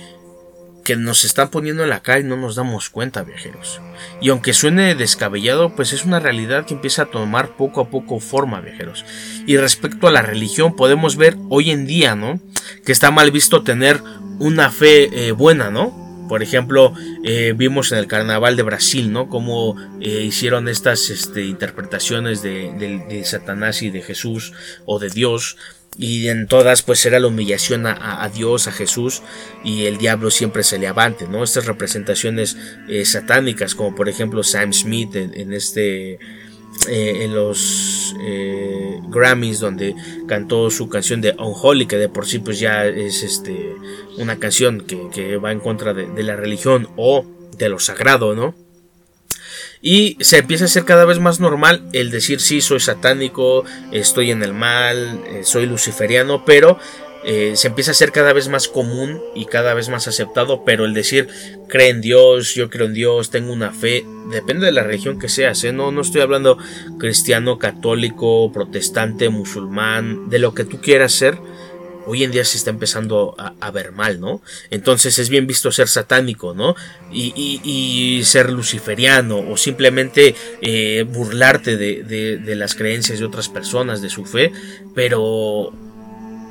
que 0.85 0.97
nos 0.97 1.25
están 1.25 1.51
poniendo 1.51 1.83
en 1.83 1.89
la 1.89 2.03
calle 2.03 2.27
y 2.27 2.29
no 2.29 2.37
nos 2.37 2.57
damos 2.57 2.91
cuenta, 2.91 3.23
viajeros. 3.23 3.81
Y 4.21 4.29
aunque 4.29 4.53
suene 4.53 4.95
descabellado, 4.95 5.75
pues 5.75 5.93
es 5.93 6.05
una 6.05 6.21
realidad 6.21 6.67
que 6.67 6.75
empieza 6.75 7.03
a 7.03 7.07
tomar 7.07 7.57
poco 7.57 7.81
a 7.81 7.91
poco 7.91 8.21
forma, 8.21 8.61
viajeros. 8.61 9.05
Y 9.47 9.57
respecto 9.57 10.07
a 10.07 10.13
la 10.13 10.23
religión, 10.23 10.77
podemos 10.77 11.17
ver 11.17 11.37
hoy 11.49 11.71
en 11.71 11.87
día, 11.87 12.15
¿no? 12.15 12.39
Que 12.85 12.93
está 12.93 13.11
mal 13.11 13.31
visto 13.31 13.63
tener 13.65 14.01
una 14.39 14.71
fe 14.71 15.29
eh, 15.29 15.33
buena, 15.33 15.71
¿no? 15.71 16.05
Por 16.29 16.43
ejemplo, 16.43 16.95
eh, 17.23 17.55
vimos 17.57 17.93
en 17.93 17.99
el 17.99 18.07
carnaval 18.07 18.57
de 18.57 18.63
Brasil, 18.63 19.13
¿no? 19.13 19.29
Cómo 19.29 19.77
eh, 20.01 20.23
hicieron 20.23 20.69
estas 20.69 21.11
este, 21.11 21.45
interpretaciones 21.45 22.43
de, 22.43 22.73
de, 23.09 23.25
Satanás 23.25 23.83
y 23.83 23.91
de 23.91 24.03
Jesús 24.03 24.53
o 24.87 24.99
de 24.99 25.11
Dios 25.11 25.57
y 25.97 26.29
en 26.29 26.47
todas 26.47 26.83
pues 26.83 27.05
era 27.07 27.21
la 27.21 27.29
humillación 27.29 27.87
a, 27.87 28.29
Dios, 28.35 28.67
a 28.67 28.73
Jesús 28.73 29.23
y 29.63 29.87
el 29.87 29.99
diablo 29.99 30.31
siempre 30.31 30.65
se 30.65 30.79
le 30.79 30.89
avante, 30.89 31.29
¿no? 31.29 31.45
Estas 31.45 31.67
representaciones 31.67 32.57
eh, 32.89 33.05
satánicas 33.05 33.75
como 33.75 33.95
por 33.95 34.09
ejemplo 34.09 34.43
Sam 34.43 34.73
Smith 34.73 35.15
en, 35.15 35.53
este 35.53 36.15
eh, 36.15 37.25
en 37.25 37.35
los 37.35 38.15
eh, 38.21 39.01
Grammys 39.09 39.61
donde 39.61 39.95
cantó 40.27 40.71
su 40.71 40.89
canción 40.89 41.21
de 41.21 41.33
Unholy 41.39 41.87
que 41.87 41.97
de 41.97 42.09
por 42.09 42.27
sí 42.27 42.41
pues 42.41 42.59
ya 42.59 42.87
es 42.87 43.23
este 43.23 43.75
una 44.19 44.39
canción 44.39 44.81
que, 44.81 45.37
va 45.37 45.53
en 45.53 45.61
contra 45.61 45.95
de 45.95 46.23
la 46.23 46.37
religión 46.37 46.89
o 46.97 47.25
de 47.57 47.69
lo 47.69 47.79
sagrado, 47.79 48.35
¿no? 48.35 48.64
Y 49.87 50.17
se 50.21 50.39
empieza 50.39 50.65
a 50.65 50.67
hacer 50.67 50.87
cada 50.87 51.05
vez 51.05 51.19
más 51.19 51.41
normal 51.41 51.83
el 51.93 52.11
decir 52.11 52.41
sí, 52.41 52.63
soy 52.63 52.81
satánico, 52.81 53.65
estoy 53.93 54.31
en 54.31 54.43
el 54.43 54.55
mal, 54.55 55.21
eh, 55.27 55.41
soy 55.45 55.67
luciferiano, 55.67 56.47
pero 56.47 56.79
eh, 57.27 57.53
se 57.55 57.69
empieza 57.69 57.91
a 57.91 57.93
hacer 57.93 58.11
cada 58.11 58.33
vez 58.33 58.49
más 58.49 58.67
común 58.67 59.21
y 59.35 59.45
cada 59.45 59.75
vez 59.75 59.91
más 59.91 60.09
aceptado, 60.09 60.65
pero 60.65 60.87
el 60.87 60.95
decir 60.95 61.29
cree 61.69 61.91
en 61.91 62.01
Dios, 62.01 62.55
yo 62.55 62.71
creo 62.71 62.87
en 62.87 62.95
Dios, 62.95 63.29
tengo 63.29 63.53
una 63.53 63.73
fe, 63.73 64.07
depende 64.31 64.65
de 64.65 64.73
la 64.73 64.85
religión 64.85 65.19
que 65.19 65.29
seas, 65.29 65.63
¿eh? 65.65 65.73
no, 65.75 65.93
no 65.93 66.01
estoy 66.01 66.23
hablando 66.23 66.57
cristiano, 66.99 67.59
católico, 67.59 68.51
protestante, 68.53 69.29
musulmán, 69.29 70.31
de 70.31 70.39
lo 70.39 70.55
que 70.55 70.65
tú 70.65 70.81
quieras 70.81 71.13
ser, 71.13 71.37
hoy 72.07 72.25
en 72.25 72.31
día 72.31 72.45
se 72.45 72.57
está 72.57 72.71
empezando 72.71 73.35
a, 73.39 73.71
ver 73.71 73.93
mal, 73.93 74.21
¿no? 74.21 74.41
Entonces 74.71 75.19
es 75.19 75.29
bien 75.29 75.47
visto 75.47 75.73
ser 75.73 75.89
satánico, 75.89 76.55
¿no? 76.55 76.77
Y, 77.13 78.23
ser 78.25 78.51
luciferiano 78.51 79.39
o 79.39 79.57
simplemente 79.57 80.35
eh, 80.61 81.05
burlarte 81.09 81.77
de, 81.77 82.55
las 82.57 82.75
creencias 82.75 83.19
de 83.19 83.25
otras 83.25 83.49
personas, 83.49 84.01
de 84.01 84.11
su 84.11 84.25
fe, 84.25 84.53
pero 84.95 85.73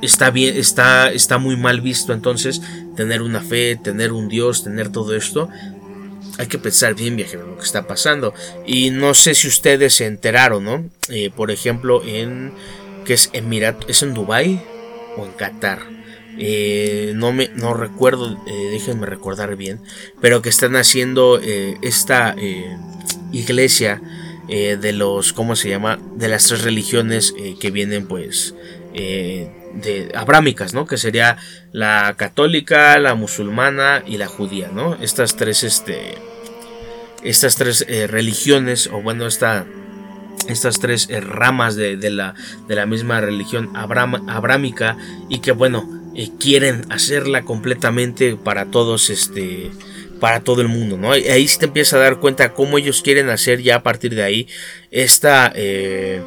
está 0.02 0.30
bien, 0.30 0.56
está, 0.56 1.10
está 1.12 1.38
muy 1.38 1.56
mal 1.56 1.80
visto 1.80 2.12
entonces 2.12 2.60
tener 2.96 3.22
una 3.22 3.40
fe, 3.40 3.76
tener 3.82 4.12
un 4.12 4.28
Dios, 4.28 4.64
tener 4.64 4.90
todo 4.90 5.14
esto. 5.16 5.48
Hay 6.36 6.48
que 6.48 6.58
pensar 6.58 6.94
bien, 6.94 7.16
viajero, 7.16 7.46
lo 7.46 7.56
que 7.56 7.64
está 7.64 7.86
pasando. 7.86 8.34
Y 8.66 8.90
no 8.90 9.14
sé 9.14 9.34
si 9.34 9.46
ustedes 9.46 9.94
se 9.94 10.06
enteraron, 10.06 10.64
¿no? 10.64 10.84
Eh, 11.08 11.30
por 11.34 11.50
ejemplo, 11.50 12.02
en 12.04 12.52
que 13.04 13.14
es 13.14 13.30
es 13.86 14.02
en 14.02 14.14
Dubai 14.14 14.73
o 15.16 15.24
en 15.26 15.32
Qatar. 15.32 15.80
Eh, 16.36 17.12
no 17.14 17.32
me 17.32 17.48
no 17.54 17.74
recuerdo, 17.74 18.36
eh, 18.46 18.68
déjenme 18.70 19.06
recordar 19.06 19.54
bien, 19.56 19.80
pero 20.20 20.42
que 20.42 20.48
están 20.48 20.74
haciendo 20.74 21.40
eh, 21.40 21.76
esta 21.82 22.34
iglesia 23.32 24.00
de 24.46 24.92
los, 24.92 25.32
¿cómo 25.32 25.56
se 25.56 25.70
llama? 25.70 25.98
De 26.16 26.28
las 26.28 26.46
tres 26.46 26.62
religiones 26.62 27.34
que 27.58 27.70
vienen 27.70 28.06
pues 28.06 28.54
de 28.92 30.12
abrámicas, 30.14 30.74
¿no? 30.74 30.86
Que 30.86 30.98
sería 30.98 31.38
la 31.72 32.14
católica, 32.18 32.98
la 32.98 33.14
musulmana 33.14 34.04
y 34.06 34.18
la 34.18 34.26
judía, 34.26 34.68
¿no? 34.68 34.96
Estas 34.96 35.36
tres, 35.36 35.64
este, 35.64 36.14
estas 37.22 37.56
tres 37.56 37.86
religiones, 38.10 38.88
o 38.92 39.00
bueno, 39.00 39.26
esta 39.26 39.66
estas 40.48 40.78
tres 40.80 41.08
eh, 41.10 41.20
ramas 41.20 41.76
de, 41.76 41.96
la, 42.10 42.34
de, 42.68 42.74
la, 42.74 42.86
misma 42.86 43.20
religión 43.20 43.70
abrámica 43.74 44.96
y 45.28 45.38
que 45.38 45.52
bueno 45.52 45.88
eh, 46.14 46.30
quieren 46.38 46.84
hacerla 46.90 47.44
completamente 47.44 48.36
para 48.36 48.66
todos 48.66 49.10
este 49.10 49.70
para 50.20 50.40
todo 50.40 50.60
el 50.60 50.68
mundo 50.68 50.96
no 50.96 51.12
ahí 51.12 51.48
se 51.48 51.58
te 51.58 51.66
empieza 51.66 51.96
a 51.96 52.00
dar 52.00 52.20
cuenta 52.20 52.52
cómo 52.52 52.78
ellos 52.78 53.02
quieren 53.02 53.30
hacer 53.30 53.62
ya 53.62 53.76
a 53.76 53.82
partir 53.82 54.14
de 54.14 54.22
ahí 54.22 54.48
esta 54.90 55.52
eh, 55.54 56.22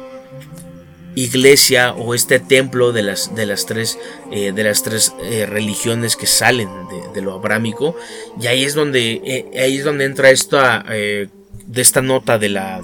iglesia 1.14 1.94
o 1.94 2.14
este 2.14 2.38
templo 2.38 2.92
de 2.92 3.02
las 3.02 3.34
de 3.34 3.46
las 3.46 3.66
tres 3.66 3.98
de 4.30 4.62
las 4.62 4.82
tres 4.84 5.12
religiones 5.48 6.14
que 6.14 6.26
salen 6.26 6.68
de, 6.88 7.12
de, 7.12 7.22
lo 7.22 7.32
abrámico. 7.32 7.96
Y 8.40 8.46
ahí 8.46 8.62
es 8.62 8.74
donde 8.74 9.50
ahí 9.58 9.78
es 9.78 9.84
donde 9.84 10.04
entra 10.04 10.30
esta 10.30 10.84
de 10.86 11.28
esta 11.82 12.02
nota 12.02 12.38
de 12.38 12.50
la 12.50 12.82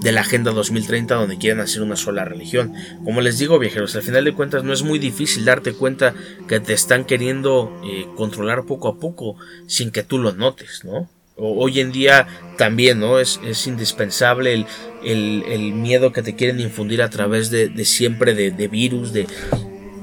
de 0.00 0.12
la 0.12 0.22
Agenda 0.22 0.52
2030 0.52 1.14
donde 1.14 1.38
quieren 1.38 1.60
hacer 1.60 1.82
una 1.82 1.96
sola 1.96 2.24
religión. 2.24 2.74
Como 3.04 3.20
les 3.20 3.38
digo 3.38 3.58
viajeros, 3.58 3.94
al 3.96 4.02
final 4.02 4.24
de 4.24 4.34
cuentas 4.34 4.64
no 4.64 4.72
es 4.72 4.82
muy 4.82 4.98
difícil 4.98 5.44
darte 5.44 5.72
cuenta 5.72 6.14
que 6.48 6.60
te 6.60 6.72
están 6.72 7.04
queriendo 7.04 7.80
eh, 7.84 8.06
controlar 8.16 8.64
poco 8.64 8.88
a 8.88 8.98
poco 8.98 9.36
sin 9.66 9.90
que 9.90 10.02
tú 10.02 10.18
lo 10.18 10.32
notes, 10.32 10.82
¿no? 10.84 11.08
hoy 11.42 11.80
en 11.80 11.90
día 11.90 12.26
también, 12.58 13.00
¿no? 13.00 13.18
Es, 13.18 13.40
es 13.44 13.66
indispensable 13.66 14.66
el, 15.02 15.44
el, 15.46 15.72
miedo 15.72 16.12
que 16.12 16.22
te 16.22 16.36
quieren 16.36 16.60
infundir 16.60 17.02
a 17.02 17.08
través 17.08 17.50
de, 17.50 17.72
siempre 17.84 18.34
de, 18.34 18.50
de 18.50 18.68
virus, 18.68 19.12
de, 19.12 19.26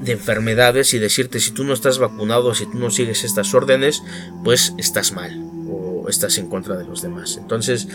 de 0.00 0.12
enfermedades 0.12 0.94
y 0.94 0.98
decirte 0.98 1.40
si 1.40 1.52
tú 1.52 1.64
no 1.64 1.74
estás 1.74 1.98
vacunado, 1.98 2.54
si 2.54 2.66
tú 2.66 2.78
no 2.78 2.90
sigues 2.90 3.24
estas 3.24 3.54
órdenes, 3.54 4.02
pues 4.42 4.74
estás 4.78 5.12
mal 5.12 5.40
o 5.68 6.08
estás 6.08 6.38
en 6.38 6.48
contra 6.48 6.76
de 6.76 6.84
los 6.84 7.02
demás. 7.02 7.36
Entonces, 7.40 7.86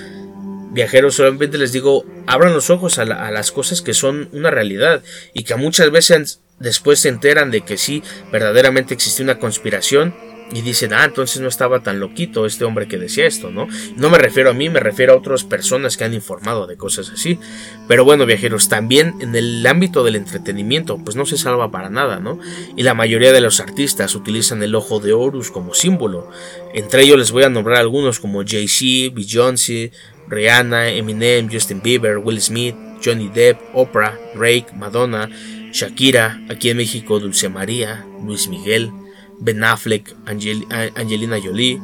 viajeros, 0.74 1.16
solamente 1.16 1.58
les 1.58 1.72
digo, 1.72 2.04
abran 2.28 2.54
los 2.54 2.70
ojos 2.70 2.98
a, 2.98 3.06
las 3.06 3.52
cosas 3.52 3.82
que 3.82 3.94
son 3.94 4.30
una 4.34 4.52
realidad 4.52 5.04
y 5.34 5.44
que 5.44 5.56
muchas 5.56 5.92
veces 5.92 6.42
después 6.60 7.00
se 7.00 7.10
enteran 7.10 7.52
de 7.52 7.62
que 7.62 7.78
sí, 7.78 8.04
verdaderamente 8.32 8.94
existe 8.94 9.24
una 9.24 9.40
conspiración 9.40 10.14
y 10.52 10.62
dicen, 10.62 10.94
ah, 10.94 11.06
entonces 11.06 11.42
no 11.42 11.48
estaba 11.48 11.82
tan 11.82 12.00
loquito 12.00 12.46
este 12.46 12.64
hombre 12.64 12.88
que 12.88 12.98
decía 12.98 13.26
esto, 13.26 13.50
¿no? 13.50 13.68
No 13.96 14.10
me 14.10 14.18
refiero 14.18 14.52
a 14.52 14.54
mí, 14.54 14.70
me 14.70 14.80
refiero 14.80 15.14
a 15.14 15.18
otras 15.18 15.44
personas 15.44 15.98
que 15.98 16.04
han 16.04 16.14
informado 16.14 16.68
de 16.68 16.78
cosas 16.78 17.10
así. 17.10 17.40
Pero 17.88 18.06
bueno, 18.06 18.26
viajeros, 18.26 18.70
también 18.70 19.16
en 19.20 19.36
el 19.36 19.66
ámbito 19.66 20.04
del 20.04 20.16
entretenimiento, 20.16 21.00
pues 21.04 21.16
no 21.16 21.26
se 21.26 21.38
salva 21.38 21.72
para 21.72 21.90
nada, 21.90 22.20
¿no? 22.20 22.40
Y 22.76 22.84
la 22.84 22.94
mayoría 22.94 23.32
de 23.32 23.42
los 23.42 23.60
artistas 23.60 24.14
utilizan 24.16 24.62
el 24.62 24.76
ojo 24.76 25.00
de 25.00 25.14
Horus 25.14 25.50
como 25.50 25.74
símbolo. 25.74 26.30
Entre 26.74 27.04
ellos 27.04 27.18
les 27.18 27.32
voy 27.32 27.44
a 27.44 27.50
nombrar 27.50 27.80
algunos 27.80 28.20
como 28.20 28.44
Jay-Z, 28.46 29.16
Beyoncé, 29.16 29.92
Rihanna, 30.28 30.90
Eminem, 30.90 31.50
Justin 31.50 31.82
Bieber, 31.82 32.18
Will 32.20 32.40
Smith, 32.40 32.76
Johnny 33.02 33.30
Depp, 33.30 33.58
Oprah, 33.74 34.18
Drake, 34.36 34.74
Madonna, 34.76 35.30
Shakira, 35.72 36.40
aquí 36.50 36.70
en 36.70 36.78
México 36.78 37.20
Dulce 37.20 37.50
María, 37.50 38.06
Luis 38.24 38.48
Miguel, 38.48 38.92
Ben 39.40 39.64
Affleck, 39.64 40.16
Angelina 40.26 41.38
Jolie 41.44 41.80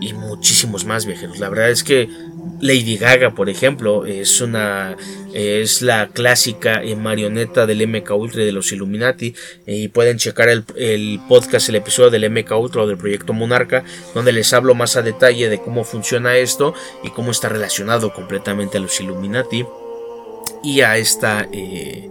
y 0.00 0.12
muchísimos 0.12 0.84
más 0.84 1.06
viajeros. 1.06 1.38
La 1.38 1.48
verdad 1.48 1.70
es 1.70 1.82
que 1.82 2.08
Lady 2.60 2.96
Gaga, 2.96 3.34
por 3.34 3.48
ejemplo, 3.48 4.06
es 4.06 4.40
una 4.40 4.96
es 5.32 5.82
la 5.82 6.08
clásica 6.08 6.82
marioneta 6.96 7.66
del 7.66 7.86
MK 7.86 8.10
Ultra 8.12 8.42
y 8.42 8.46
de 8.46 8.52
los 8.52 8.72
Illuminati 8.72 9.34
y 9.66 9.88
pueden 9.88 10.16
checar 10.16 10.48
el, 10.48 10.64
el, 10.76 11.20
podcast, 11.28 11.68
el 11.68 11.76
episodio 11.76 12.10
del 12.10 12.30
MK 12.30 12.50
Ultra 12.52 12.82
o 12.82 12.86
del 12.86 12.96
proyecto 12.96 13.32
Monarca, 13.34 13.84
donde 14.14 14.32
les 14.32 14.52
hablo 14.54 14.74
más 14.74 14.96
a 14.96 15.02
detalle 15.02 15.48
de 15.48 15.60
cómo 15.60 15.84
funciona 15.84 16.36
esto 16.36 16.74
y 17.02 17.10
cómo 17.10 17.32
está 17.32 17.48
relacionado 17.48 18.12
completamente 18.14 18.78
a 18.78 18.80
los 18.80 18.98
Illuminati. 19.00 19.66
y 20.62 20.80
a 20.80 20.96
esta 20.96 21.46
eh, 21.52 22.08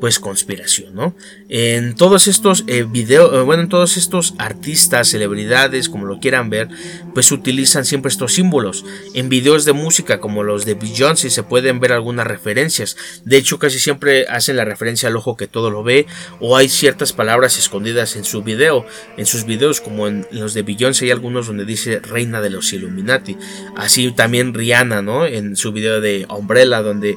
pues 0.00 0.18
conspiración, 0.18 0.94
¿no? 0.94 1.14
En 1.48 1.94
todos 1.94 2.28
estos 2.28 2.64
eh, 2.66 2.84
videos, 2.88 3.34
eh, 3.34 3.40
bueno, 3.42 3.62
en 3.62 3.68
todos 3.68 3.96
estos 3.96 4.34
artistas, 4.38 5.08
celebridades, 5.08 5.88
como 5.88 6.06
lo 6.06 6.20
quieran 6.20 6.50
ver, 6.50 6.68
pues 7.14 7.32
utilizan 7.32 7.84
siempre 7.84 8.10
estos 8.10 8.34
símbolos. 8.34 8.84
En 9.14 9.28
videos 9.28 9.64
de 9.64 9.72
música 9.72 10.20
como 10.20 10.42
los 10.42 10.64
de 10.64 10.74
Beyoncé 10.74 11.30
se 11.30 11.42
pueden 11.42 11.80
ver 11.80 11.92
algunas 11.92 12.26
referencias. 12.26 12.96
De 13.24 13.36
hecho, 13.36 13.58
casi 13.58 13.78
siempre 13.78 14.26
hacen 14.28 14.56
la 14.56 14.64
referencia 14.64 15.08
al 15.08 15.16
ojo 15.16 15.36
que 15.36 15.46
todo 15.48 15.70
lo 15.70 15.82
ve 15.82 16.06
o 16.40 16.56
hay 16.56 16.68
ciertas 16.68 17.12
palabras 17.12 17.58
escondidas 17.58 18.16
en 18.16 18.24
su 18.24 18.42
video, 18.42 18.86
en 19.16 19.26
sus 19.26 19.44
videos 19.44 19.80
como 19.80 20.06
en 20.06 20.26
los 20.30 20.54
de 20.54 20.62
Beyoncé 20.62 21.06
hay 21.06 21.10
algunos 21.10 21.46
donde 21.46 21.64
dice 21.64 22.00
Reina 22.00 22.40
de 22.40 22.50
los 22.50 22.72
Illuminati. 22.72 23.36
Así 23.76 24.12
también 24.12 24.54
Rihanna, 24.54 25.02
¿no? 25.02 25.26
En 25.26 25.56
su 25.56 25.72
video 25.72 26.00
de 26.00 26.26
Umbrella 26.28 26.82
donde 26.82 27.16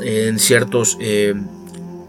en 0.00 0.38
ciertos 0.38 0.96
eh, 1.00 1.34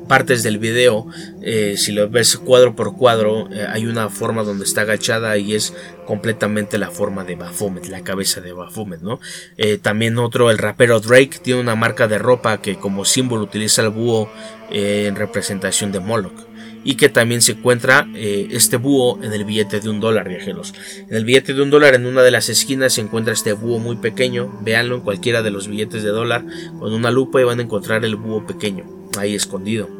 partes 0.09 0.41
del 0.41 0.57
video, 0.57 1.07
eh, 1.43 1.75
si 1.77 1.93
lo 1.93 2.09
ves 2.09 2.35
cuadro 2.35 2.75
por 2.75 2.97
cuadro, 2.97 3.47
eh, 3.53 3.65
hay 3.69 3.85
una 3.85 4.09
forma 4.09 4.43
donde 4.43 4.65
está 4.65 4.81
agachada 4.81 5.37
y 5.37 5.53
es 5.53 5.73
completamente 6.05 6.79
la 6.79 6.89
forma 6.89 7.23
de 7.23 7.35
Baphomet, 7.35 7.85
la 7.85 8.03
cabeza 8.03 8.41
de 8.41 8.51
Baphomet, 8.51 9.01
¿no? 9.01 9.19
Eh, 9.55 9.77
también 9.77 10.17
otro, 10.17 10.49
el 10.49 10.57
rapero 10.57 10.99
Drake, 10.99 11.39
tiene 11.43 11.61
una 11.61 11.75
marca 11.75 12.07
de 12.07 12.17
ropa 12.17 12.59
que 12.59 12.75
como 12.75 13.05
símbolo 13.05 13.43
utiliza 13.43 13.83
el 13.83 13.89
búho 13.89 14.29
en 14.71 15.15
representación 15.15 15.91
de 15.91 15.99
Moloch 15.99 16.47
y 16.83 16.95
que 16.95 17.09
también 17.09 17.41
se 17.41 17.53
encuentra 17.53 18.07
este 18.15 18.77
búho 18.77 19.21
en 19.23 19.33
el 19.33 19.43
billete 19.43 19.79
de 19.79 19.89
un 19.89 19.99
dólar, 19.99 20.29
viajeros. 20.29 20.73
En 21.07 21.15
el 21.15 21.25
billete 21.25 21.53
de 21.53 21.61
un 21.61 21.69
dólar, 21.69 21.93
en 21.95 22.05
una 22.05 22.21
de 22.21 22.31
las 22.31 22.49
esquinas, 22.49 22.93
se 22.93 23.01
encuentra 23.01 23.33
este 23.33 23.53
búho 23.53 23.79
muy 23.79 23.97
pequeño. 23.97 24.59
Véanlo 24.61 24.95
en 24.95 25.01
cualquiera 25.01 25.41
de 25.41 25.51
los 25.51 25.67
billetes 25.67 26.03
de 26.03 26.09
dólar 26.09 26.45
con 26.79 26.93
una 26.93 27.11
lupa 27.11 27.41
y 27.41 27.43
van 27.43 27.59
a 27.59 27.63
encontrar 27.63 28.05
el 28.05 28.15
búho 28.15 28.45
pequeño 28.47 28.99
ahí 29.17 29.35
escondido. 29.35 29.98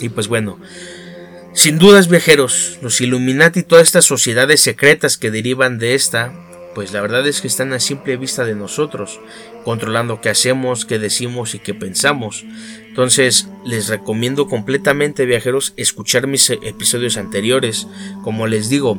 Y 0.00 0.08
pues 0.08 0.28
bueno, 0.28 0.58
sin 1.52 1.78
dudas 1.78 2.08
viajeros, 2.08 2.78
los 2.80 3.00
Illuminati 3.00 3.60
y 3.60 3.62
todas 3.64 3.86
estas 3.86 4.04
sociedades 4.04 4.60
secretas 4.60 5.16
que 5.16 5.30
derivan 5.30 5.78
de 5.78 5.94
esta, 5.94 6.32
pues 6.74 6.92
la 6.92 7.00
verdad 7.00 7.26
es 7.26 7.40
que 7.40 7.48
están 7.48 7.72
a 7.72 7.80
simple 7.80 8.16
vista 8.16 8.44
de 8.44 8.54
nosotros, 8.54 9.20
controlando 9.64 10.20
qué 10.20 10.30
hacemos, 10.30 10.84
qué 10.84 10.98
decimos 10.98 11.54
y 11.54 11.58
qué 11.58 11.74
pensamos. 11.74 12.44
Entonces, 12.88 13.48
les 13.64 13.88
recomiendo 13.88 14.46
completamente 14.46 15.26
viajeros 15.26 15.74
escuchar 15.76 16.26
mis 16.28 16.48
episodios 16.50 17.16
anteriores, 17.16 17.88
como 18.22 18.46
les 18.46 18.68
digo, 18.68 18.98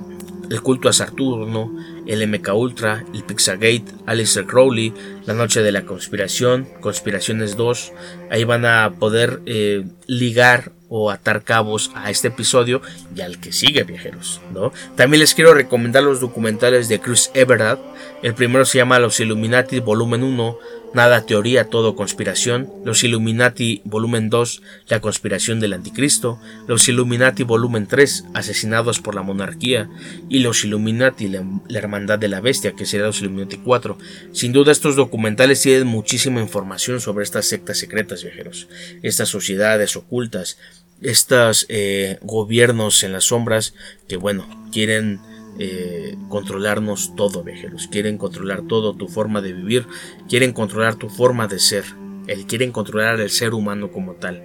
el 0.50 0.62
culto 0.62 0.90
a 0.90 0.94
Saturno, 0.94 1.74
el 2.06 2.28
MK 2.28 2.54
Ultra, 2.54 3.06
el 3.14 3.24
Pixagate, 3.24 3.86
Alistair 4.06 4.46
Crowley, 4.46 4.94
La 5.26 5.34
Noche 5.34 5.62
de 5.62 5.72
la 5.72 5.86
Conspiración, 5.86 6.68
Conspiraciones 6.82 7.56
2. 7.56 7.94
Ahí 8.30 8.44
van 8.44 8.66
a 8.66 8.92
poder 9.00 9.42
eh, 9.46 9.86
ligar 10.08 10.74
o 10.94 11.10
atar 11.10 11.44
cabos 11.44 11.90
a 11.96 12.12
este 12.12 12.28
episodio 12.28 12.82
y 13.16 13.22
al 13.22 13.40
que 13.40 13.54
sigue, 13.54 13.84
viajeros. 13.84 14.42
¿no? 14.54 14.74
También 14.98 15.22
les 15.22 15.34
quiero 15.34 15.54
recomendar 15.54 16.04
los 16.04 16.20
documentales 16.20 16.90
de 16.90 17.00
Chris 17.00 17.32
Everett. 17.34 17.80
El 18.22 18.36
primero 18.36 18.66
se 18.66 18.80
llama 18.80 19.00
Los 19.00 19.22
Illuminati, 19.22 19.80
volumen 19.80 20.22
1, 20.22 20.58
Nada 20.94 21.26
teoría, 21.26 21.70
todo 21.70 21.96
conspiración. 21.96 22.70
Los 22.84 23.06
Illuminati, 23.06 23.82
volumen 23.86 24.30
2, 24.30 24.62
La 24.90 25.00
conspiración 25.00 25.62
del 25.62 25.72
anticristo. 25.72 26.38
Los 26.68 26.90
Illuminati, 26.90 27.44
volumen 27.44 27.88
3, 27.88 28.26
Asesinados 28.34 29.00
por 29.00 29.16
la 29.16 29.22
monarquía. 29.22 29.90
Y 30.28 30.40
Los 30.40 30.66
Illuminati, 30.66 31.30
la, 31.30 31.46
la 31.70 31.80
hermandad 31.80 32.20
de 32.20 32.28
la 32.28 32.42
bestia, 32.42 32.74
que 32.74 32.86
será 32.86 33.06
los 33.06 33.22
Illuminati 33.22 33.58
4. 33.58 33.98
Sin 34.34 34.52
duda 34.52 34.74
estos 34.74 34.98
documentales 34.98 35.62
tienen 35.62 35.88
muchísima 35.88 36.42
información 36.42 37.00
sobre 37.00 37.24
estas 37.24 37.46
sectas 37.46 37.78
secretas, 37.78 38.24
viajeros. 38.24 38.68
Estas 39.02 39.30
sociedades 39.30 39.96
ocultas 39.96 40.58
estos 41.02 41.66
eh, 41.70 42.20
gobiernos 42.22 43.04
en 43.04 43.12
las 43.12 43.26
sombras 43.26 43.74
que 44.08 44.18
bueno 44.18 44.48
quieren 44.72 45.20
eh, 45.60 46.16
controlarnos 46.30 47.16
todo 47.16 47.44
viajeros 47.44 47.88
quieren 47.88 48.18
controlar 48.18 48.62
todo 48.68 48.96
tu 48.96 49.08
forma 49.08 49.42
de 49.42 49.54
vivir. 49.54 49.86
Quieren 50.30 50.54
controlar 50.54 50.96
tu 50.96 51.10
forma 51.10 51.48
de 51.48 51.60
ser. 51.60 51.84
El 52.28 52.46
quieren 52.46 52.72
controlar 52.72 53.20
el 53.20 53.30
ser 53.30 53.54
humano 53.54 53.92
como 53.92 54.14
tal. 54.14 54.44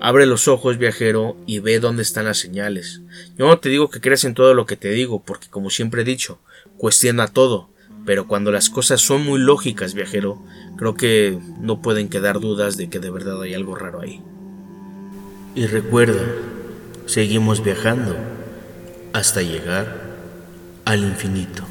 Abre 0.00 0.26
los 0.26 0.48
ojos 0.48 0.78
viajero 0.78 1.36
y 1.46 1.60
ve 1.60 1.78
dónde 1.78 2.02
están 2.02 2.24
las 2.24 2.38
señales. 2.38 3.02
Yo 3.38 3.46
no 3.46 3.58
te 3.58 3.68
digo 3.68 3.88
que 3.88 4.00
creas 4.00 4.24
en 4.24 4.34
todo 4.34 4.52
lo 4.52 4.66
que 4.66 4.76
te 4.76 4.90
digo 4.90 5.22
porque 5.24 5.48
como 5.48 5.70
siempre 5.70 6.02
he 6.02 6.04
dicho 6.04 6.40
cuestiona 6.76 7.28
todo. 7.28 7.70
Pero 8.04 8.26
cuando 8.26 8.50
las 8.50 8.68
cosas 8.68 9.00
son 9.00 9.24
muy 9.24 9.38
lógicas 9.38 9.94
viajero 9.94 10.42
creo 10.76 10.94
que 10.94 11.38
no 11.60 11.80
pueden 11.80 12.08
quedar 12.08 12.40
dudas 12.40 12.76
de 12.76 12.90
que 12.90 12.98
de 12.98 13.10
verdad 13.10 13.40
hay 13.40 13.54
algo 13.54 13.76
raro 13.76 14.00
ahí 14.00 14.20
y 15.54 15.66
recuerda, 15.66 16.24
seguimos 17.06 17.62
viajando 17.62 18.16
hasta 19.12 19.42
llegar 19.42 20.02
al 20.84 21.04
infinito. 21.04 21.64